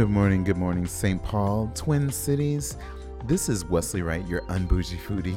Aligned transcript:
Good 0.00 0.08
morning, 0.08 0.44
good 0.44 0.56
morning, 0.56 0.86
St. 0.86 1.22
Paul, 1.22 1.70
Twin 1.74 2.10
Cities. 2.10 2.78
This 3.26 3.50
is 3.50 3.66
Wesley 3.66 4.00
Wright, 4.00 4.26
your 4.26 4.40
unbougie 4.46 4.96
foodie. 4.96 5.36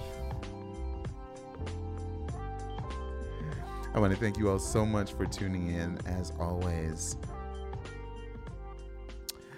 I 3.93 3.99
want 3.99 4.13
to 4.13 4.17
thank 4.17 4.37
you 4.37 4.49
all 4.49 4.59
so 4.59 4.85
much 4.85 5.11
for 5.11 5.25
tuning 5.25 5.67
in, 5.67 5.99
as 6.05 6.31
always. 6.39 7.17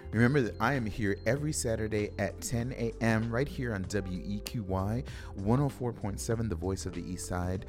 Remember 0.10 0.42
that 0.42 0.56
I 0.60 0.74
am 0.74 0.88
here 0.88 1.18
every 1.28 1.54
Saturday 1.54 2.10
at 2.18 2.42
10 2.42 2.72
a.m. 2.72 3.30
right 3.30 3.48
here 3.48 3.76
on 3.76 3.86
WEQY 3.86 5.04
104.7, 5.40 6.50
the 6.50 6.56
voice 6.56 6.88
of 6.88 6.96
the 6.96 7.08
East 7.08 7.28
Side. 7.28 7.68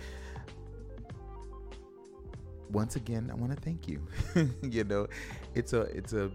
Once 2.70 2.96
again, 2.96 3.30
I 3.30 3.34
want 3.34 3.54
to 3.54 3.60
thank 3.60 3.86
you. 3.86 4.00
you 4.62 4.84
know, 4.84 5.06
it's 5.54 5.74
a 5.74 5.82
it's 5.82 6.14
a 6.14 6.30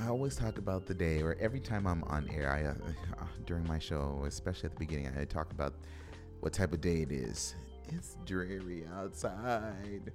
I 0.00 0.08
always 0.08 0.34
talk 0.34 0.56
about 0.56 0.86
the 0.86 0.94
day, 0.94 1.20
or 1.20 1.36
every 1.40 1.60
time 1.60 1.86
I'm 1.86 2.02
on 2.04 2.28
air, 2.30 2.50
I 2.50 2.64
uh, 2.64 3.24
during 3.46 3.66
my 3.66 3.78
show, 3.78 4.24
especially 4.26 4.66
at 4.66 4.72
the 4.72 4.78
beginning, 4.78 5.12
I 5.18 5.24
talk 5.24 5.52
about 5.52 5.74
what 6.40 6.52
type 6.52 6.72
of 6.72 6.80
day 6.80 7.02
it 7.02 7.12
is. 7.12 7.54
It's 7.88 8.16
dreary 8.24 8.86
outside. 8.94 10.12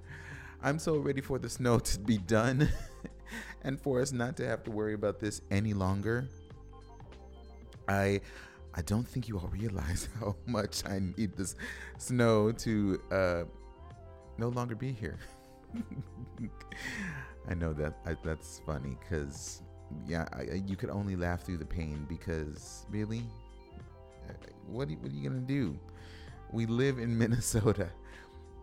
I'm 0.62 0.78
so 0.78 0.96
ready 0.96 1.20
for 1.20 1.38
the 1.38 1.48
snow 1.48 1.78
to 1.90 1.98
be 2.00 2.18
done, 2.18 2.68
and 3.62 3.80
for 3.80 4.00
us 4.00 4.12
not 4.12 4.36
to 4.38 4.46
have 4.46 4.64
to 4.64 4.70
worry 4.70 4.94
about 4.94 5.20
this 5.20 5.40
any 5.50 5.72
longer. 5.72 6.28
I 7.88 8.20
I 8.74 8.82
don't 8.82 9.06
think 9.06 9.28
you 9.28 9.38
all 9.38 9.48
realize 9.52 10.08
how 10.18 10.34
much 10.46 10.84
I 10.84 11.00
need 11.16 11.36
this 11.36 11.54
snow 11.98 12.50
to 12.50 13.00
uh, 13.12 13.44
no 14.36 14.48
longer 14.48 14.74
be 14.74 14.90
here. 14.92 15.18
I 17.48 17.54
know 17.54 17.72
that 17.74 17.98
I, 18.04 18.16
that's 18.24 18.60
funny 18.66 18.96
because 19.00 19.62
yeah, 20.06 20.26
I, 20.32 20.62
you 20.66 20.76
could 20.76 20.90
only 20.90 21.16
laugh 21.16 21.42
through 21.42 21.58
the 21.58 21.66
pain 21.66 22.06
because 22.08 22.86
really, 22.90 23.24
uh, 24.28 24.32
what, 24.66 24.88
what 24.88 25.10
are 25.10 25.14
you 25.14 25.28
gonna 25.28 25.40
do? 25.40 25.78
We 26.52 26.66
live 26.66 26.98
in 26.98 27.16
Minnesota. 27.18 27.88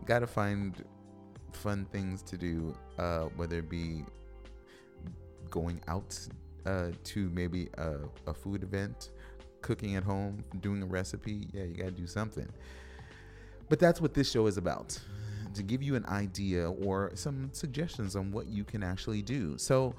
Got 0.06 0.20
to 0.20 0.28
find 0.28 0.84
fun 1.54 1.86
things 1.92 2.22
to 2.24 2.38
do, 2.38 2.76
uh, 2.98 3.26
whether 3.36 3.60
it 3.60 3.70
be 3.70 4.04
going 5.50 5.82
out 5.88 6.20
uh, 6.66 6.90
to 7.04 7.30
maybe 7.30 7.70
a, 7.78 7.96
a 8.28 8.34
food 8.34 8.64
event, 8.64 9.12
cooking 9.62 9.96
at 9.96 10.04
home, 10.04 10.44
doing 10.62 10.84
a 10.84 10.86
recipe. 10.86 11.48
Yeah, 11.54 11.64
you 11.64 11.76
got 11.76 11.86
to 11.86 11.92
do 11.92 12.08
something. 12.08 12.50
But 13.70 13.80
that's 13.80 14.02
what 14.02 14.14
this 14.14 14.30
show 14.30 14.48
is 14.48 14.58
about 14.58 15.00
to 15.54 15.64
give 15.64 15.84
you 15.84 15.96
an 15.96 16.06
idea 16.08 16.70
or 16.70 17.12
some 17.14 17.50
suggestions 17.54 18.16
on 18.16 18.32
what 18.32 18.48
you 18.48 18.64
can 18.64 18.84
actually 18.84 19.22
do. 19.22 19.58
So, 19.58 19.96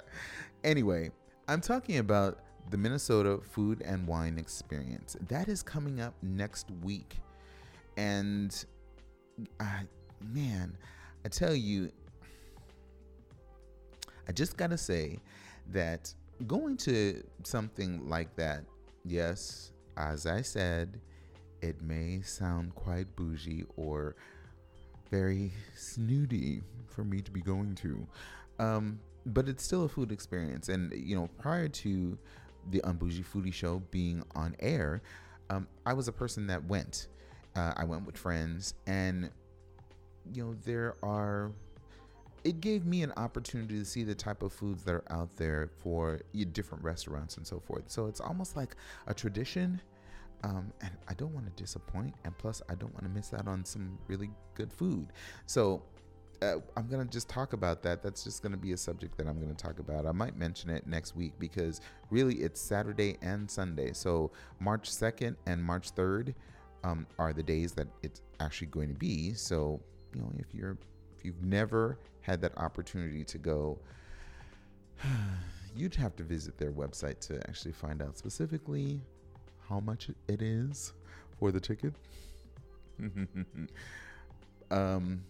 anyway, 0.65 1.11
I'm 1.49 1.61
talking 1.61 1.99
about 1.99 2.39
the 2.71 2.79
Minnesota 2.79 3.39
Food 3.43 3.83
and 3.85 4.07
Wine 4.07 4.39
Experience. 4.39 5.17
That 5.29 5.49
is 5.49 5.63
coming 5.63 6.01
up 6.01 6.15
next 6.23 6.71
week. 6.83 7.17
And 7.97 8.65
I 9.61 9.83
man, 10.33 10.77
I 11.25 11.29
tell 11.29 11.55
you, 11.55 11.91
I 14.29 14.33
just 14.33 14.57
gotta 14.57 14.79
say 14.79 15.19
that 15.73 16.13
going 16.47 16.77
to 16.79 17.23
something 17.43 18.09
like 18.09 18.35
that, 18.37 18.65
yes, 19.05 19.73
as 19.97 20.27
I 20.27 20.43
said, 20.43 21.01
it 21.61 21.81
may 21.81 22.21
sound 22.23 22.75
quite 22.75 23.15
bougie 23.17 23.65
or 23.77 24.17
very 25.15 25.53
snooty 25.77 26.61
for 26.89 27.05
me 27.05 27.21
to 27.21 27.31
be 27.31 27.41
going 27.41 27.75
to. 27.77 28.05
Um, 28.59 28.99
but 29.27 29.49
it's 29.49 29.63
still 29.63 29.85
a 29.85 29.89
food 29.89 30.11
experience. 30.11 30.69
And, 30.69 30.93
you 30.93 31.15
know, 31.15 31.29
prior 31.39 31.69
to 31.69 32.19
the 32.71 32.81
Unbougie 32.81 33.25
Foodie 33.25 33.53
Show 33.53 33.83
being 33.91 34.25
on 34.35 34.57
air, 34.59 35.03
um, 35.51 35.69
I 35.87 35.93
was 35.93 36.09
a 36.09 36.13
person 36.13 36.49
that 36.49 36.65
went. 36.65 37.09
Uh, 37.55 37.73
I 37.77 37.85
went 37.85 38.05
with 38.05 38.17
friends, 38.17 38.75
and, 38.89 39.31
you 40.33 40.45
know, 40.45 40.57
there 40.65 40.97
are 41.05 41.53
it 42.43 42.61
gave 42.61 42.85
me 42.85 43.03
an 43.03 43.13
opportunity 43.17 43.79
to 43.79 43.85
see 43.87 44.05
the 44.05 44.15
type 44.15 44.43
of 44.43 44.53
foods 44.53 44.83
that 44.85 44.95
are 44.95 45.05
out 45.09 45.35
there 45.37 45.71
for 45.79 46.21
different 46.53 46.85
restaurants 46.85 47.39
and 47.39 47.47
so 47.47 47.59
forth. 47.59 47.85
So 47.87 48.07
it's 48.07 48.21
almost 48.21 48.55
like 48.55 48.77
a 49.07 49.15
tradition, 49.15 49.81
Um, 50.43 50.73
and 50.83 50.91
I 51.09 51.15
don't 51.15 51.33
want 51.33 51.47
to 51.47 51.63
disappoint. 51.63 52.15
And 52.25 52.37
plus, 52.37 52.61
I 52.69 52.75
don't 52.75 52.93
want 52.93 53.05
to 53.05 53.11
miss 53.11 53.33
out 53.33 53.49
on 53.49 53.65
some 53.65 53.99
really 54.09 54.31
good 54.55 54.73
food. 54.73 55.09
So 55.47 55.83
uh, 56.43 56.57
I'm 56.77 56.87
going 56.87 57.07
to 57.07 57.11
just 57.11 57.29
talk 57.29 57.53
about 57.53 57.83
that. 57.83 58.03
That's 58.03 58.25
just 58.25 58.43
going 58.43 58.53
to 58.53 58.59
be 58.59 58.73
a 58.73 58.77
subject 58.77 59.17
that 59.19 59.27
I'm 59.27 59.41
going 59.41 59.55
to 59.55 59.63
talk 59.63 59.79
about. 59.79 60.07
I 60.07 60.13
might 60.13 60.37
mention 60.37 60.71
it 60.71 60.87
next 60.87 61.17
week 61.17 61.33
because 61.39 61.81
really 62.11 62.37
it's 62.37 62.61
Saturday 62.61 63.17
and 63.23 63.51
Sunday. 63.51 63.93
So 63.93 64.31
March 64.61 64.91
2nd 64.91 65.37
and 65.47 65.63
March 65.63 65.95
3rd 65.95 66.35
um, 66.83 67.07
are 67.19 67.33
the 67.33 67.43
days 67.43 67.73
that 67.73 67.89
it's 68.03 68.21
actually 68.41 68.67
going 68.69 68.89
to 68.89 68.95
be. 68.95 69.33
So, 69.33 69.81
you 70.15 70.21
know, 70.21 70.31
if 70.39 70.55
you're 70.55 70.77
if 71.17 71.25
you've 71.25 71.43
never 71.43 71.99
had 72.21 72.41
that 72.43 72.57
opportunity 72.59 73.25
to 73.25 73.39
go, 73.39 73.79
you'd 75.77 75.95
have 75.95 76.15
to 76.17 76.23
visit 76.23 76.59
their 76.59 76.73
website 76.73 77.21
to 77.21 77.37
actually 77.49 77.73
find 77.73 78.03
out 78.03 78.19
specifically 78.19 79.01
how 79.69 79.81
much 79.81 80.11
it 80.29 80.43
is 80.43 80.93
for 81.39 81.51
the 81.51 81.61
ticket. 81.61 81.95
um, 84.71 85.23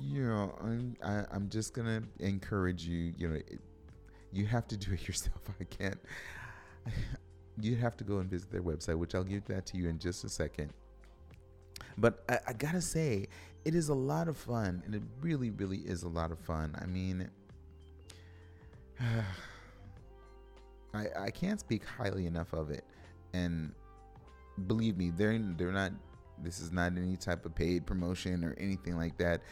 you 0.00 0.22
know, 0.24 0.54
I'm, 0.60 0.96
I, 1.02 1.12
am 1.12 1.26
i 1.32 1.36
am 1.36 1.48
just 1.48 1.74
gonna 1.74 2.02
encourage 2.18 2.84
you. 2.84 3.12
You 3.16 3.28
know, 3.28 3.34
it, 3.34 3.60
you 4.32 4.46
have 4.46 4.68
to 4.68 4.76
do 4.76 4.92
it 4.92 5.06
yourself. 5.08 5.40
I 5.60 5.64
can't. 5.64 6.00
you 7.60 7.76
have 7.76 7.96
to 7.98 8.04
go 8.04 8.18
and 8.18 8.30
visit 8.30 8.50
their 8.50 8.62
website, 8.62 8.96
which 8.96 9.14
I'll 9.14 9.24
give 9.24 9.44
that 9.46 9.66
to 9.66 9.76
you 9.76 9.88
in 9.88 9.98
just 9.98 10.24
a 10.24 10.28
second. 10.28 10.72
But 11.98 12.24
I, 12.28 12.38
I 12.48 12.52
gotta 12.52 12.80
say, 12.80 13.26
it 13.64 13.74
is 13.74 13.88
a 13.88 13.94
lot 13.94 14.28
of 14.28 14.36
fun, 14.36 14.82
and 14.86 14.94
it 14.94 15.02
really, 15.20 15.50
really 15.50 15.78
is 15.78 16.04
a 16.04 16.08
lot 16.08 16.30
of 16.30 16.38
fun. 16.38 16.74
I 16.80 16.86
mean, 16.86 17.28
I 20.94 21.06
I 21.18 21.30
can't 21.30 21.60
speak 21.60 21.84
highly 21.84 22.26
enough 22.26 22.52
of 22.52 22.70
it, 22.70 22.84
and 23.32 23.72
believe 24.66 24.96
me, 24.96 25.10
they're 25.10 25.38
they're 25.56 25.72
not. 25.72 25.92
This 26.42 26.60
is 26.60 26.72
not 26.72 26.96
any 26.96 27.16
type 27.16 27.44
of 27.44 27.54
paid 27.54 27.86
promotion 27.86 28.44
or 28.44 28.54
anything 28.58 28.96
like 28.96 29.18
that. 29.18 29.42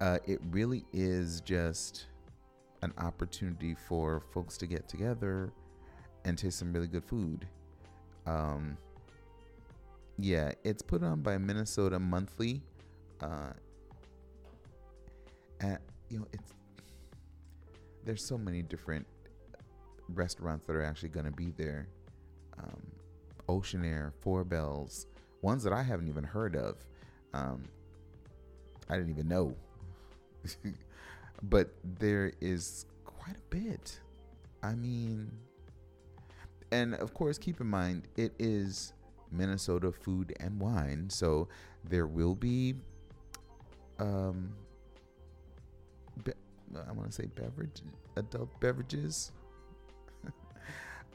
Uh, 0.00 0.18
it 0.26 0.38
really 0.50 0.84
is 0.92 1.40
just 1.40 2.06
an 2.82 2.92
opportunity 2.98 3.74
for 3.74 4.20
folks 4.32 4.58
to 4.58 4.66
get 4.66 4.86
together 4.86 5.50
and 6.26 6.36
taste 6.36 6.58
some 6.58 6.72
really 6.72 6.88
good 6.88 7.04
food. 7.04 7.46
Um, 8.26 8.76
yeah, 10.18 10.52
it's 10.64 10.82
put 10.82 11.02
on 11.02 11.22
by 11.22 11.38
Minnesota 11.38 11.98
Monthly. 11.98 12.62
Uh, 13.20 13.52
and 15.60 15.78
you 16.10 16.18
know, 16.18 16.26
it's 16.32 16.52
there's 18.04 18.24
so 18.24 18.38
many 18.38 18.62
different 18.62 19.06
restaurants 20.08 20.66
that 20.66 20.76
are 20.76 20.84
actually 20.84 21.08
going 21.10 21.26
to 21.26 21.32
be 21.32 21.52
there. 21.56 21.88
Um, 22.58 22.82
Oceanaire, 23.48 24.12
Four 24.20 24.44
Bells, 24.44 25.06
ones 25.42 25.62
that 25.62 25.72
I 25.72 25.82
haven't 25.82 26.08
even 26.08 26.24
heard 26.24 26.56
of. 26.56 26.76
Um, 27.32 27.64
I 28.88 28.96
didn't 28.96 29.10
even 29.10 29.28
know. 29.28 29.54
but 31.42 31.70
there 31.98 32.32
is 32.40 32.86
quite 33.04 33.36
a 33.36 33.54
bit. 33.54 34.00
I 34.62 34.74
mean, 34.74 35.30
and 36.72 36.94
of 36.94 37.14
course, 37.14 37.38
keep 37.38 37.60
in 37.60 37.66
mind 37.66 38.08
it 38.16 38.32
is 38.38 38.92
Minnesota 39.30 39.92
food 39.92 40.34
and 40.40 40.58
wine, 40.58 41.08
so 41.10 41.48
there 41.84 42.06
will 42.06 42.34
be, 42.34 42.74
um, 43.98 44.52
be- 46.24 46.32
I 46.74 46.92
want 46.92 47.10
to 47.10 47.12
say 47.12 47.26
beverage, 47.26 47.82
adult 48.16 48.58
beverages, 48.60 49.32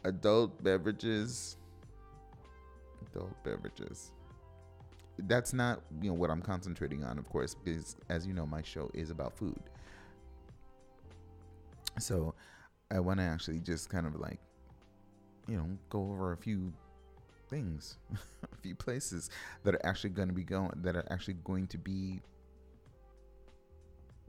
adult 0.04 0.64
beverages, 0.64 1.58
adult 3.12 3.44
beverages. 3.44 4.12
That's 5.20 5.54
not 5.54 5.82
you 6.02 6.10
know 6.10 6.16
what 6.16 6.30
I'm 6.30 6.42
concentrating 6.42 7.04
on, 7.04 7.18
of 7.20 7.30
course, 7.30 7.56
because 7.56 7.96
as 8.10 8.26
you 8.26 8.34
know, 8.34 8.46
my 8.46 8.62
show 8.62 8.90
is 8.94 9.10
about 9.10 9.38
food. 9.38 9.62
So 12.00 12.34
I 12.90 13.00
want 13.00 13.20
to 13.20 13.26
actually 13.26 13.60
just 13.60 13.90
kind 13.90 14.08
of 14.08 14.16
like 14.16 14.40
you 15.48 15.58
know, 15.58 15.68
go 15.90 16.00
over 16.00 16.32
a 16.32 16.38
few 16.38 16.72
things, 17.50 17.98
a 18.44 18.56
few 18.62 18.76
places 18.76 19.30
that 19.64 19.76
are 19.76 19.86
actually 19.86 20.12
going 20.12 20.28
to 20.28 20.34
be 20.34 20.44
going, 20.44 20.72
that 20.78 20.96
are 20.96 21.06
actually 21.10 21.36
going 21.44 21.68
to 21.68 21.78
be, 21.78 22.22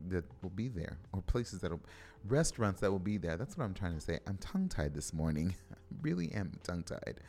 that 0.08 0.24
will 0.42 0.50
be 0.50 0.68
there, 0.68 0.98
or 1.12 1.22
places 1.22 1.60
that 1.60 1.70
will, 1.70 1.80
restaurants 2.26 2.80
that 2.80 2.90
will 2.90 2.98
be 2.98 3.18
there. 3.18 3.36
That's 3.36 3.56
what 3.56 3.64
I'm 3.64 3.74
trying 3.74 3.94
to 3.94 4.00
say. 4.00 4.18
I'm 4.26 4.38
tongue 4.38 4.68
tied 4.68 4.94
this 4.94 5.12
morning. 5.12 5.54
I 5.72 5.76
really 6.00 6.32
am 6.32 6.52
tongue 6.62 6.84
tied. 6.84 7.20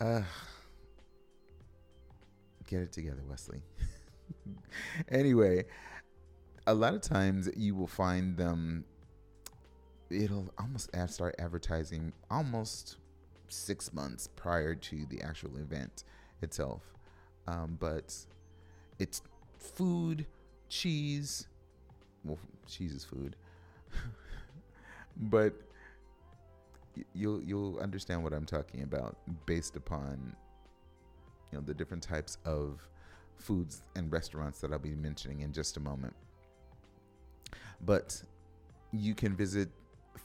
Uh, 0.00 0.22
get 2.66 2.80
it 2.80 2.92
together, 2.92 3.22
Wesley. 3.28 3.62
anyway, 5.08 5.64
a 6.66 6.74
lot 6.74 6.94
of 6.94 7.02
times 7.02 7.48
you 7.56 7.74
will 7.74 7.86
find 7.86 8.36
them 8.36 8.84
it'll 10.12 10.52
almost 10.58 10.90
start 11.08 11.34
advertising 11.38 12.12
almost 12.30 12.96
six 13.48 13.92
months 13.92 14.28
prior 14.36 14.74
to 14.74 15.06
the 15.06 15.20
actual 15.22 15.56
event 15.56 16.04
itself. 16.40 16.82
Um, 17.46 17.76
but 17.80 18.14
it's 18.98 19.22
food, 19.58 20.26
cheese. 20.68 21.46
Well, 22.24 22.38
cheese 22.66 22.92
is 22.92 23.04
food, 23.04 23.36
but 25.16 25.54
you'll 27.14 27.42
you'll 27.42 27.78
understand 27.78 28.22
what 28.22 28.32
I'm 28.32 28.46
talking 28.46 28.82
about 28.82 29.16
based 29.46 29.76
upon 29.76 30.36
you 31.50 31.58
know 31.58 31.64
the 31.64 31.74
different 31.74 32.02
types 32.02 32.38
of 32.44 32.86
foods 33.36 33.82
and 33.96 34.12
restaurants 34.12 34.60
that 34.60 34.72
I'll 34.72 34.78
be 34.78 34.94
mentioning 34.94 35.40
in 35.40 35.52
just 35.52 35.76
a 35.76 35.80
moment. 35.80 36.14
But 37.84 38.22
you 38.92 39.14
can 39.14 39.34
visit 39.34 39.68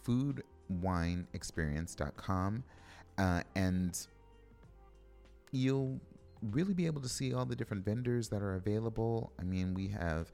foodwineexperience.com 0.06 2.64
uh, 3.18 3.42
and 3.56 4.08
you'll 5.52 6.00
really 6.42 6.74
be 6.74 6.86
able 6.86 7.02
to 7.02 7.10
see 7.10 7.34
all 7.34 7.46
the 7.46 7.56
different 7.56 7.84
vendors 7.84 8.30
that 8.30 8.44
are 8.44 8.56
available. 8.56 9.32
I 9.40 9.44
mean, 9.44 9.74
we 9.74 9.88
have, 9.88 10.32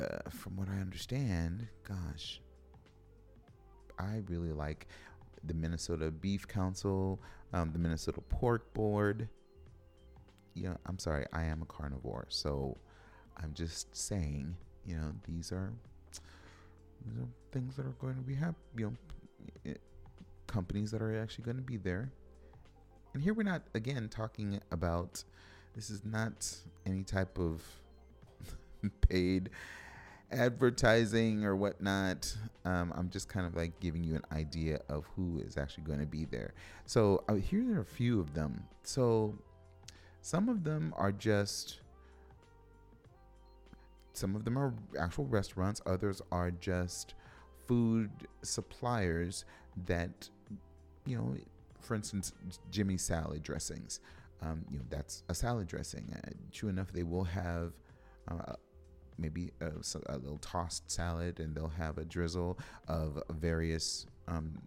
uh, 0.00 0.30
from 0.30 0.56
what 0.56 0.68
I 0.68 0.80
understand, 0.80 1.66
gosh, 1.86 2.40
I 3.98 4.22
really 4.28 4.52
like 4.52 4.86
the 5.44 5.54
Minnesota 5.54 6.10
Beef 6.10 6.46
Council, 6.46 7.20
um, 7.52 7.72
the 7.72 7.78
Minnesota 7.78 8.20
Pork 8.20 8.72
Board. 8.74 9.28
Know, 10.54 10.76
I'm 10.86 10.98
sorry, 10.98 11.24
I 11.32 11.44
am 11.44 11.62
a 11.62 11.66
carnivore, 11.66 12.26
so 12.28 12.76
I'm 13.42 13.54
just 13.54 13.94
saying, 13.96 14.54
you 14.86 14.96
know, 14.96 15.12
these 15.26 15.50
are 15.50 15.72
these 17.04 17.18
are 17.18 17.28
things 17.50 17.76
that 17.76 17.86
are 17.86 17.96
going 18.00 18.16
to 18.16 18.22
be 18.22 18.34
happening. 18.34 18.56
You 18.76 18.86
know, 18.86 18.92
it, 19.64 19.80
companies 20.46 20.90
that 20.90 21.02
are 21.02 21.20
actually 21.20 21.44
going 21.44 21.56
to 21.56 21.62
be 21.62 21.78
there. 21.78 22.12
And 23.14 23.22
here 23.22 23.34
we're 23.34 23.42
not 23.42 23.62
again 23.74 24.08
talking 24.08 24.60
about. 24.70 25.24
This 25.74 25.88
is 25.88 26.04
not 26.04 26.54
any 26.84 27.02
type 27.02 27.38
of 27.38 27.62
paid 29.08 29.48
advertising 30.32 31.44
or 31.44 31.56
whatnot. 31.56 32.34
Um, 32.64 32.92
I'm 32.96 33.10
just 33.10 33.28
kind 33.28 33.46
of 33.46 33.54
like 33.54 33.78
giving 33.80 34.02
you 34.04 34.14
an 34.14 34.24
idea 34.32 34.80
of 34.88 35.04
who 35.16 35.40
is 35.44 35.56
actually 35.56 35.84
going 35.84 36.00
to 36.00 36.06
be 36.06 36.24
there. 36.24 36.54
So 36.86 37.24
uh, 37.28 37.34
here 37.34 37.76
are 37.76 37.80
a 37.80 37.84
few 37.84 38.20
of 38.20 38.34
them. 38.34 38.64
So 38.82 39.38
some 40.20 40.48
of 40.48 40.64
them 40.64 40.94
are 40.96 41.12
just 41.12 41.80
some 44.14 44.36
of 44.36 44.44
them 44.44 44.58
are 44.58 44.74
actual 44.98 45.24
restaurants, 45.24 45.80
others 45.86 46.20
are 46.30 46.50
just 46.50 47.14
food 47.66 48.10
suppliers 48.42 49.44
that, 49.86 50.28
you 51.06 51.16
know, 51.16 51.34
for 51.80 51.94
instance, 51.94 52.32
Jimmy 52.70 52.98
salad 52.98 53.42
dressings. 53.42 54.00
Um, 54.42 54.64
you 54.70 54.78
know, 54.78 54.84
that's 54.90 55.22
a 55.28 55.34
salad 55.34 55.66
dressing. 55.66 56.14
Uh, 56.14 56.30
true 56.52 56.68
enough, 56.68 56.92
they 56.92 57.04
will 57.04 57.24
have 57.24 57.72
uh, 58.28 58.54
maybe 59.18 59.52
a, 59.60 59.70
a, 60.06 60.16
little 60.18 60.38
tossed 60.38 60.90
salad 60.90 61.40
and 61.40 61.54
they'll 61.54 61.68
have 61.68 61.98
a 61.98 62.04
drizzle 62.04 62.58
of 62.88 63.22
various 63.30 64.06
um, 64.28 64.58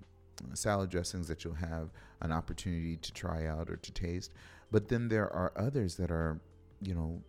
salad 0.54 0.90
dressings 0.90 1.28
that 1.28 1.44
you'll 1.44 1.54
have 1.54 1.90
an 2.22 2.32
opportunity 2.32 2.98
to 2.98 3.14
try 3.14 3.46
out 3.46 3.70
or 3.70 3.78
to 3.78 3.92
taste. 3.92 4.32
But 4.72 4.88
then 4.88 5.08
there 5.08 5.32
are 5.32 5.52
others 5.56 5.96
that 5.96 6.12
are, 6.12 6.40
you 6.82 6.94
know, 6.94 7.22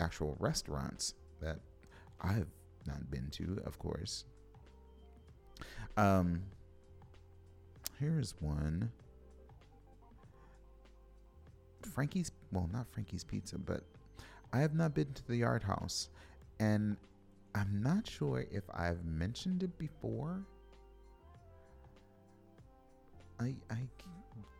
actual 0.00 0.36
restaurants 0.38 1.14
that 1.40 1.58
I've 2.20 2.48
not 2.86 3.10
been 3.10 3.28
to, 3.32 3.60
of 3.64 3.78
course. 3.78 4.24
Um, 5.96 6.42
here's 7.98 8.34
one. 8.40 8.90
Frankie's, 11.94 12.30
well, 12.52 12.68
not 12.72 12.86
Frankie's 12.92 13.24
Pizza, 13.24 13.58
but 13.58 13.82
I 14.52 14.60
have 14.60 14.74
not 14.74 14.94
been 14.94 15.12
to 15.14 15.26
the 15.26 15.36
Yard 15.36 15.62
House, 15.62 16.08
and 16.62 16.96
I'm 17.56 17.82
not 17.82 18.08
sure 18.08 18.46
if 18.50 18.62
I've 18.72 19.04
mentioned 19.04 19.62
it 19.64 19.76
before. 19.78 20.46
I 23.40 23.56
I 23.68 23.88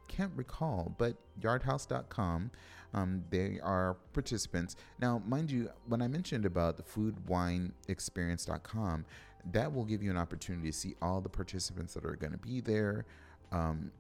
can't 0.08 0.32
recall, 0.36 0.94
but 0.98 1.16
yardhouse.com. 1.40 2.50
Um, 2.92 3.24
they 3.30 3.60
are 3.62 3.94
participants. 4.12 4.76
Now, 5.00 5.22
mind 5.26 5.50
you, 5.50 5.70
when 5.86 6.02
I 6.02 6.08
mentioned 6.08 6.44
about 6.44 6.76
the 6.76 6.82
foodwineexperience.com, 6.82 9.06
that 9.52 9.72
will 9.72 9.86
give 9.86 10.02
you 10.02 10.10
an 10.10 10.18
opportunity 10.18 10.70
to 10.70 10.76
see 10.76 10.94
all 11.00 11.22
the 11.22 11.30
participants 11.30 11.94
that 11.94 12.04
are 12.04 12.16
going 12.16 12.32
to 12.32 12.38
be 12.38 12.60
there. 12.60 13.06
Um, 13.52 13.90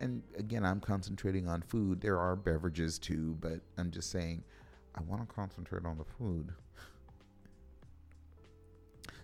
and 0.00 0.20
again, 0.36 0.64
I'm 0.64 0.80
concentrating 0.80 1.46
on 1.46 1.62
food. 1.62 2.00
There 2.00 2.18
are 2.18 2.34
beverages 2.34 2.98
too, 2.98 3.36
but 3.40 3.60
I'm 3.78 3.92
just 3.92 4.10
saying 4.10 4.42
I 4.96 5.02
want 5.02 5.28
to 5.28 5.32
concentrate 5.32 5.84
on 5.84 5.98
the 5.98 6.04
food. 6.18 6.52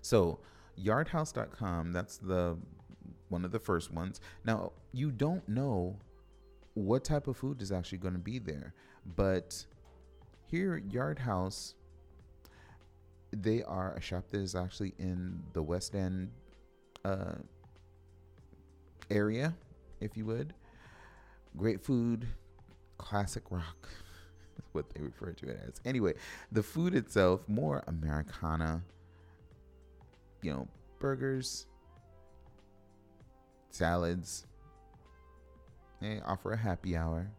so, 0.09 0.39
yardhouse.com, 0.83 1.93
that's 1.93 2.17
the 2.17 2.57
one 3.29 3.45
of 3.45 3.53
the 3.53 3.59
first 3.59 3.93
ones. 3.93 4.23
Now, 4.43 4.73
you 4.91 5.11
don't 5.11 5.47
know 5.47 5.99
what 6.73 7.05
type 7.05 7.27
of 7.27 7.37
food 7.37 7.61
is 7.61 7.71
actually 7.71 7.99
going 7.99 8.15
to 8.15 8.19
be 8.19 8.39
there, 8.39 8.73
but 9.05 9.67
here 10.47 10.77
at 10.77 10.91
Yard 10.91 11.19
House, 11.19 11.75
they 13.33 13.63
are 13.65 13.93
a 13.97 14.01
shop 14.01 14.31
that 14.31 14.41
is 14.41 14.55
actually 14.55 14.95
in 14.99 15.43
the 15.53 15.63
West 15.63 15.95
End 15.95 16.31
uh, 17.05 17.35
area, 19.11 19.55
if 20.01 20.17
you 20.17 20.25
would. 20.25 20.55
Great 21.55 21.83
food, 21.83 22.27
classic 22.97 23.43
rock, 23.51 23.91
what 24.73 24.89
they 24.95 25.03
refer 25.03 25.35
to 25.35 25.51
it 25.51 25.61
as. 25.69 25.83
Anyway, 25.85 26.15
the 26.51 26.63
food 26.63 26.95
itself, 26.95 27.47
more 27.47 27.85
Americana, 27.87 28.85
you 30.43 30.53
know, 30.53 30.69
burgers, 30.99 31.67
salads. 33.71 34.47
They 36.01 36.21
offer 36.25 36.53
a 36.53 36.57
happy 36.57 36.97
hour. 36.97 37.31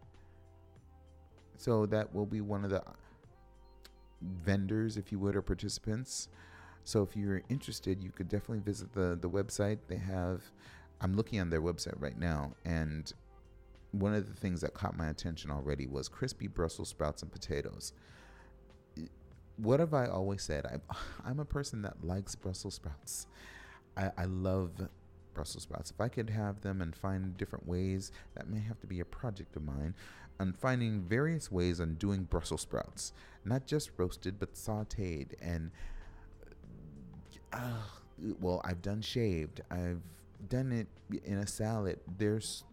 So 1.58 1.86
that 1.88 2.14
will 2.14 2.26
be 2.26 2.42
one 2.42 2.64
of 2.64 2.70
the 2.72 2.84
vendors, 4.22 4.98
if 4.98 5.12
you 5.12 5.20
would, 5.20 5.36
or 5.36 5.42
participants. 5.42 6.30
So 6.84 7.04
if 7.04 7.16
you're 7.16 7.42
interested, 7.50 8.02
you 8.02 8.12
could 8.12 8.30
definitely 8.30 8.60
visit 8.60 8.94
the 8.94 9.18
the 9.20 9.30
website. 9.30 9.80
They 9.88 9.98
have 9.98 10.44
I'm 11.02 11.16
looking 11.16 11.40
on 11.40 11.50
their 11.50 11.62
website 11.62 12.00
right 12.00 12.18
now 12.18 12.54
and 12.66 13.12
one 13.92 14.14
of 14.14 14.28
the 14.28 14.40
things 14.40 14.62
that 14.62 14.74
caught 14.74 14.96
my 14.98 15.08
attention 15.10 15.52
already 15.52 15.88
was 15.88 16.08
crispy 16.08 16.48
Brussels 16.48 16.90
sprouts 16.90 17.24
and 17.24 17.32
potatoes. 17.32 17.94
What 19.62 19.80
have 19.82 19.94
I 19.94 20.08
always 20.08 20.42
said? 20.42 20.66
i 20.66 21.30
am 21.30 21.40
a 21.40 21.46
person 21.46 21.82
that 21.82 22.04
likes 22.04 22.36
Brussels 22.36 22.76
sprouts. 22.76 23.28
I, 23.98 24.12
I 24.18 24.26
love 24.26 24.72
Brussels 25.34 25.64
sprouts. 25.64 25.92
If 25.92 26.00
I 26.00 26.08
could 26.08 26.30
have 26.30 26.62
them 26.62 26.82
and 26.82 26.96
find 26.96 27.38
different 27.38 27.68
ways, 27.68 28.12
that 28.36 28.50
may 28.50 28.60
have 28.62 28.80
to 28.82 28.88
be 28.88 29.00
a 29.00 29.06
project 29.06 29.56
of 29.56 29.64
mine, 29.64 29.96
on 30.40 30.54
finding 30.54 31.02
various 31.02 31.52
ways 31.52 31.82
on 31.82 31.96
doing 31.96 32.24
Brussels 32.24 32.62
sprouts, 32.62 33.12
not 33.44 33.66
just 33.68 33.92
roasted 33.98 34.40
but 34.40 34.54
sautéed 34.54 35.34
and. 35.42 35.72
Uh, 37.52 37.82
well, 38.40 38.62
I've 38.64 38.82
done 38.82 39.02
shaved. 39.02 39.62
I've 39.72 40.02
done 40.50 40.72
it 40.72 40.88
in 41.26 41.40
a 41.40 41.48
salad. 41.48 42.00
There's 42.18 42.64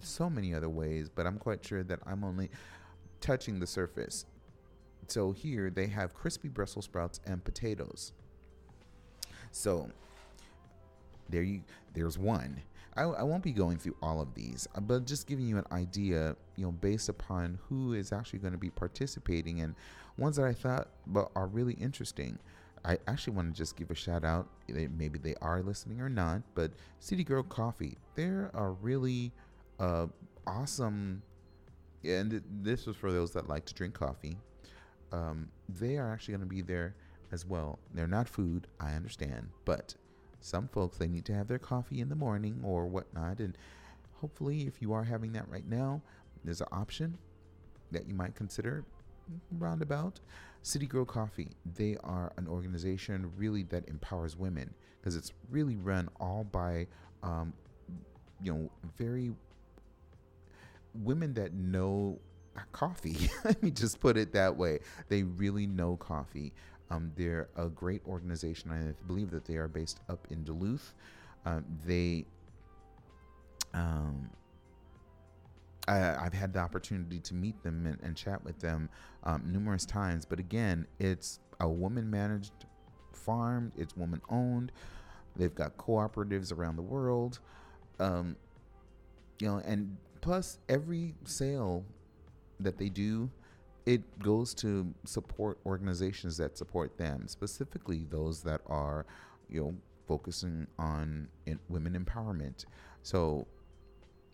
so 0.00 0.28
many 0.28 0.54
other 0.54 0.68
ways, 0.68 1.08
but 1.08 1.26
I'm 1.26 1.38
quite 1.38 1.64
sure 1.64 1.82
that 1.84 2.00
I'm 2.06 2.22
only 2.22 2.50
touching 3.20 3.60
the 3.60 3.66
surface. 3.66 4.26
So 5.10 5.32
here 5.32 5.70
they 5.70 5.86
have 5.88 6.14
crispy 6.14 6.48
Brussels 6.48 6.84
sprouts 6.84 7.20
and 7.26 7.42
potatoes. 7.42 8.12
So 9.50 9.90
there 11.28 11.42
you 11.42 11.62
there's 11.94 12.16
one. 12.16 12.62
I, 12.96 13.02
I 13.02 13.22
won't 13.22 13.42
be 13.42 13.52
going 13.52 13.78
through 13.78 13.96
all 14.02 14.20
of 14.20 14.34
these, 14.34 14.68
uh, 14.74 14.80
but 14.80 15.06
just 15.06 15.26
giving 15.26 15.46
you 15.46 15.58
an 15.58 15.66
idea, 15.72 16.36
you 16.56 16.64
know, 16.64 16.72
based 16.72 17.08
upon 17.08 17.58
who 17.68 17.94
is 17.94 18.12
actually 18.12 18.40
going 18.40 18.52
to 18.52 18.58
be 18.58 18.70
participating 18.70 19.60
and 19.60 19.74
ones 20.16 20.36
that 20.36 20.44
I 20.44 20.52
thought 20.52 20.88
but 21.06 21.30
are 21.34 21.46
really 21.46 21.74
interesting. 21.74 22.38
I 22.84 22.98
actually 23.06 23.34
want 23.34 23.52
to 23.52 23.58
just 23.58 23.76
give 23.76 23.90
a 23.90 23.94
shout 23.94 24.24
out. 24.24 24.48
Maybe 24.68 25.18
they 25.18 25.34
are 25.42 25.62
listening 25.62 26.00
or 26.00 26.08
not, 26.08 26.42
but 26.54 26.72
City 27.00 27.24
Girl 27.24 27.42
Coffee. 27.42 27.98
They're 28.14 28.50
a 28.54 28.70
really 28.70 29.32
uh, 29.78 30.06
awesome, 30.46 31.22
and 32.04 32.42
this 32.62 32.86
was 32.86 32.96
for 32.96 33.12
those 33.12 33.32
that 33.32 33.48
like 33.48 33.66
to 33.66 33.74
drink 33.74 33.94
coffee. 33.94 34.36
Um, 35.12 35.48
they 35.68 35.96
are 35.96 36.12
actually 36.12 36.32
going 36.32 36.48
to 36.48 36.54
be 36.54 36.62
there 36.62 36.94
as 37.32 37.46
well. 37.46 37.78
They're 37.94 38.06
not 38.06 38.28
food, 38.28 38.66
I 38.78 38.92
understand, 38.92 39.50
but 39.64 39.94
some 40.40 40.68
folks 40.68 40.98
they 40.98 41.08
need 41.08 41.24
to 41.26 41.34
have 41.34 41.48
their 41.48 41.58
coffee 41.58 42.00
in 42.00 42.08
the 42.08 42.14
morning 42.14 42.60
or 42.64 42.86
whatnot, 42.86 43.40
and 43.40 43.56
hopefully, 44.20 44.62
if 44.66 44.80
you 44.80 44.92
are 44.92 45.04
having 45.04 45.32
that 45.32 45.48
right 45.48 45.68
now, 45.68 46.02
there's 46.44 46.60
an 46.60 46.68
option 46.72 47.18
that 47.90 48.06
you 48.06 48.14
might 48.14 48.34
consider 48.34 48.84
roundabout. 49.58 50.20
City 50.62 50.86
Girl 50.86 51.04
Coffee, 51.04 51.48
they 51.76 51.96
are 52.04 52.32
an 52.36 52.46
organization 52.46 53.30
really 53.36 53.62
that 53.64 53.88
empowers 53.88 54.36
women 54.36 54.74
because 55.00 55.16
it's 55.16 55.32
really 55.50 55.76
run 55.76 56.08
all 56.20 56.44
by, 56.44 56.86
um, 57.22 57.52
you 58.42 58.52
know, 58.52 58.70
very 58.98 59.32
women 60.94 61.32
that 61.34 61.54
know 61.54 62.18
coffee. 62.72 63.30
Let 63.44 63.62
me 63.62 63.70
just 63.70 64.00
put 64.00 64.16
it 64.16 64.32
that 64.32 64.56
way. 64.56 64.80
They 65.08 65.22
really 65.22 65.66
know 65.66 65.96
coffee. 65.96 66.52
Um, 66.90 67.12
they're 67.16 67.48
a 67.56 67.68
great 67.68 68.02
organization. 68.06 68.70
I 68.72 68.92
believe 69.06 69.30
that 69.30 69.44
they 69.44 69.56
are 69.56 69.68
based 69.68 70.00
up 70.08 70.26
in 70.30 70.42
Duluth. 70.42 70.94
Um, 71.46 71.64
they 71.86 72.26
um, 73.72 74.28
I, 75.88 76.22
have 76.22 76.34
had 76.34 76.52
the 76.52 76.60
opportunity 76.60 77.18
to 77.20 77.34
meet 77.34 77.62
them 77.62 77.86
and, 77.86 77.98
and 78.02 78.16
chat 78.16 78.44
with 78.44 78.58
them 78.60 78.88
um, 79.24 79.42
numerous 79.46 79.84
times. 79.84 80.24
But 80.24 80.38
again, 80.38 80.86
it's 80.98 81.40
a 81.60 81.68
woman 81.68 82.10
managed 82.10 82.52
farm, 83.12 83.72
it's 83.76 83.96
woman 83.96 84.20
owned. 84.28 84.72
They've 85.36 85.54
got 85.54 85.76
cooperatives 85.76 86.52
around 86.52 86.76
the 86.76 86.82
world. 86.82 87.38
Um, 87.98 88.36
you 89.40 89.48
know, 89.48 89.62
and 89.64 89.96
plus 90.20 90.58
every 90.68 91.14
sale 91.24 91.84
that 92.62 92.78
they 92.78 92.88
do, 92.88 93.30
it 93.86 94.02
goes 94.20 94.54
to 94.54 94.92
support 95.04 95.58
organizations 95.66 96.36
that 96.36 96.56
support 96.56 96.96
them, 96.98 97.26
specifically 97.26 98.06
those 98.10 98.42
that 98.42 98.60
are, 98.66 99.06
you 99.48 99.60
know, 99.60 99.74
focusing 100.06 100.66
on 100.78 101.28
women 101.68 102.04
empowerment. 102.04 102.66
So 103.02 103.46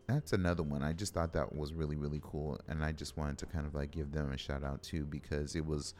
that's 0.07 0.33
another 0.33 0.63
one. 0.63 0.83
I 0.83 0.93
just 0.93 1.15
thought 1.15 1.33
that 1.33 1.55
was 1.55 1.73
really 1.73 1.97
really 1.97 2.21
cool, 2.23 2.61
and 2.69 2.85
I 2.85 2.93
just 2.93 3.17
wanted 3.17 3.39
to 3.39 3.47
kind 3.47 3.67
of 3.67 3.75
like 3.75 3.91
give 3.91 4.13
them 4.13 4.33
a 4.33 4.39
shout 4.39 4.65
out 4.65 4.83
too 4.83 5.05
because 5.05 5.57
it 5.57 5.65
was 5.65 5.95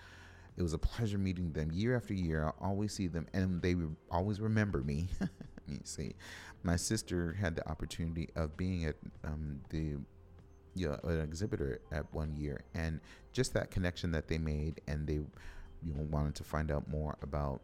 it 0.57 0.63
was 0.63 0.73
a 0.73 0.79
pleasure 0.79 1.19
meeting 1.19 1.53
them 1.53 1.71
year 1.73 1.97
after 1.97 2.15
year. 2.15 2.47
I 2.47 2.65
always 2.65 2.93
see 2.93 3.07
them, 3.09 3.27
and 3.35 3.61
they 3.61 3.75
always 4.11 4.41
remember 4.41 4.83
me. 4.83 5.09
Me 5.69 5.81
see. 5.83 6.15
My 6.63 6.77
sister 6.77 7.33
had 7.33 7.57
the 7.57 7.69
opportunity 7.69 8.29
of 8.37 8.57
being 8.57 8.85
at 8.85 8.95
um, 9.25 9.61
the 9.71 9.97
you 10.77 10.89
know, 10.89 10.99
an 11.05 11.21
exhibitor 11.21 11.81
at 11.91 12.13
one 12.13 12.37
year, 12.37 12.61
and 12.75 13.01
just 13.33 13.55
that 13.55 13.71
connection 13.71 14.11
that 14.13 14.29
they 14.29 14.39
made, 14.39 14.81
and 14.87 15.07
they 15.07 15.15
you 15.15 15.95
know 15.95 16.07
wanted 16.11 16.35
to 16.37 16.45
find 16.45 16.71
out 16.71 16.89
more 16.89 17.17
about 17.23 17.61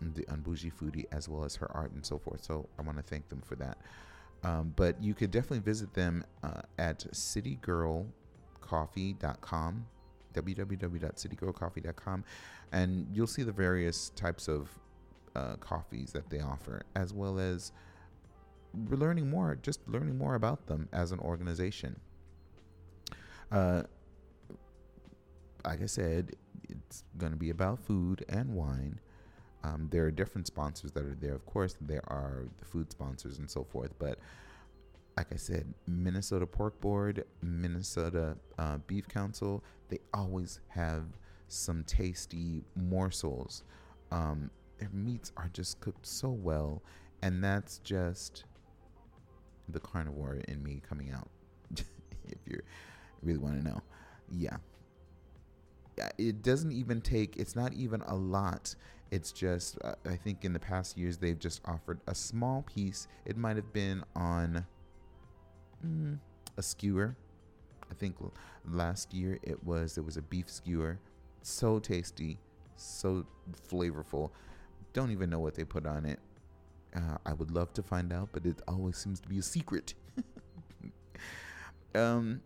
the 0.00 0.22
Unbougie 0.24 0.72
Foodie 0.72 1.04
as 1.12 1.28
well 1.28 1.44
as 1.44 1.54
her 1.56 1.70
art 1.72 1.92
and 1.92 2.04
so 2.04 2.18
forth. 2.18 2.42
So 2.44 2.68
I 2.78 2.82
want 2.82 2.98
to 2.98 3.02
thank 3.02 3.28
them 3.28 3.40
for 3.40 3.56
that. 3.56 3.78
Um, 4.44 4.72
but 4.76 5.02
you 5.02 5.14
could 5.14 5.30
definitely 5.30 5.60
visit 5.60 5.94
them 5.94 6.22
uh, 6.44 6.60
at 6.78 7.06
citygirlcoffee.com, 7.12 9.86
www.citygirlcoffee.com, 10.34 12.24
and 12.72 13.06
you'll 13.12 13.26
see 13.26 13.42
the 13.42 13.52
various 13.52 14.10
types 14.10 14.48
of 14.48 14.68
uh, 15.34 15.56
coffees 15.56 16.12
that 16.12 16.28
they 16.30 16.40
offer, 16.40 16.82
as 16.94 17.14
well 17.14 17.38
as 17.38 17.72
learning 18.90 19.30
more, 19.30 19.56
just 19.60 19.80
learning 19.88 20.18
more 20.18 20.34
about 20.34 20.66
them 20.66 20.88
as 20.92 21.12
an 21.12 21.20
organization. 21.20 21.98
Uh, 23.50 23.82
like 25.64 25.82
I 25.82 25.86
said, 25.86 26.32
it's 26.68 27.04
going 27.18 27.32
to 27.32 27.38
be 27.38 27.50
about 27.50 27.78
food 27.80 28.24
and 28.28 28.54
wine. 28.54 29.00
Um, 29.64 29.88
there 29.90 30.04
are 30.04 30.10
different 30.10 30.46
sponsors 30.46 30.92
that 30.92 31.04
are 31.04 31.16
there. 31.20 31.34
Of 31.34 31.44
course, 31.46 31.76
there 31.80 32.02
are 32.06 32.46
the 32.58 32.64
food 32.64 32.90
sponsors 32.90 33.38
and 33.38 33.50
so 33.50 33.64
forth. 33.64 33.90
But 33.98 34.18
like 35.16 35.32
I 35.32 35.36
said, 35.36 35.72
Minnesota 35.86 36.46
Pork 36.46 36.80
Board, 36.80 37.24
Minnesota 37.42 38.36
uh, 38.58 38.78
Beef 38.86 39.08
Council, 39.08 39.64
they 39.88 39.98
always 40.14 40.60
have 40.68 41.04
some 41.48 41.84
tasty 41.84 42.62
morsels. 42.76 43.64
Um, 44.12 44.50
their 44.78 44.90
meats 44.92 45.32
are 45.36 45.50
just 45.52 45.80
cooked 45.80 46.06
so 46.06 46.28
well, 46.28 46.82
and 47.22 47.42
that's 47.42 47.78
just 47.78 48.44
the 49.68 49.80
carnivore 49.80 50.40
in 50.48 50.62
me 50.62 50.82
coming 50.86 51.10
out. 51.10 51.28
if 52.28 52.38
you 52.46 52.60
really 53.26 53.38
want 53.38 53.62
to 53.62 53.68
know, 53.68 53.82
yeah. 54.30 54.56
Yeah, 55.98 56.10
it 56.18 56.42
doesn't 56.42 56.72
even 56.72 57.00
take. 57.00 57.36
It's 57.36 57.56
not 57.56 57.72
even 57.72 58.02
a 58.02 58.14
lot 58.14 58.74
it's 59.10 59.32
just, 59.32 59.78
uh, 59.84 59.94
I 60.04 60.16
think 60.16 60.44
in 60.44 60.52
the 60.52 60.58
past 60.58 60.98
years, 60.98 61.16
they've 61.16 61.38
just 61.38 61.60
offered 61.64 62.00
a 62.06 62.14
small 62.14 62.62
piece. 62.62 63.06
It 63.24 63.36
might 63.36 63.56
have 63.56 63.72
been 63.72 64.02
on, 64.14 64.66
mm, 65.84 66.18
a 66.56 66.62
skewer. 66.62 67.16
I 67.90 67.94
think 67.94 68.16
last 68.68 69.14
year 69.14 69.38
it 69.42 69.62
was 69.62 69.94
there 69.94 70.02
was 70.02 70.16
a 70.16 70.22
beef 70.22 70.50
skewer, 70.50 70.98
so 71.42 71.78
tasty, 71.78 72.38
so 72.74 73.24
flavorful. 73.68 74.30
Don't 74.92 75.12
even 75.12 75.30
know 75.30 75.38
what 75.38 75.54
they 75.54 75.64
put 75.64 75.86
on 75.86 76.04
it. 76.04 76.18
Uh, 76.94 77.18
I 77.24 77.32
would 77.32 77.52
love 77.52 77.72
to 77.74 77.82
find 77.82 78.12
out, 78.12 78.30
but 78.32 78.44
it 78.44 78.60
always 78.66 78.96
seems 78.96 79.20
to 79.20 79.28
be 79.28 79.38
a 79.38 79.42
secret. 79.42 79.94
um, 81.94 82.40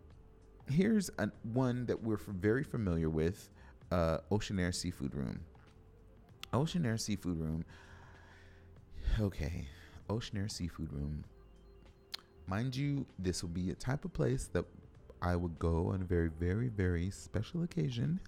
here's 0.69 1.09
an, 1.17 1.31
one 1.53 1.85
that 1.87 2.03
we're 2.03 2.17
very 2.17 2.63
familiar 2.63 3.09
with 3.09 3.49
uh, 3.91 4.19
Oceanaire 4.31 4.73
Seafood 4.73 5.15
Room. 5.15 5.41
Oceanaire 6.53 6.99
Seafood 6.99 7.39
Room. 7.39 7.65
Okay, 9.19 9.67
Oceanaire 10.09 10.49
Seafood 10.49 10.91
Room. 10.93 11.23
Mind 12.47 12.75
you, 12.75 13.05
this 13.19 13.41
will 13.41 13.49
be 13.49 13.71
a 13.71 13.75
type 13.75 14.05
of 14.05 14.13
place 14.13 14.49
that 14.53 14.65
I 15.21 15.35
would 15.35 15.59
go 15.59 15.87
on 15.87 16.01
a 16.01 16.05
very, 16.05 16.29
very, 16.29 16.67
very 16.67 17.09
special 17.11 17.63
occasion 17.63 18.19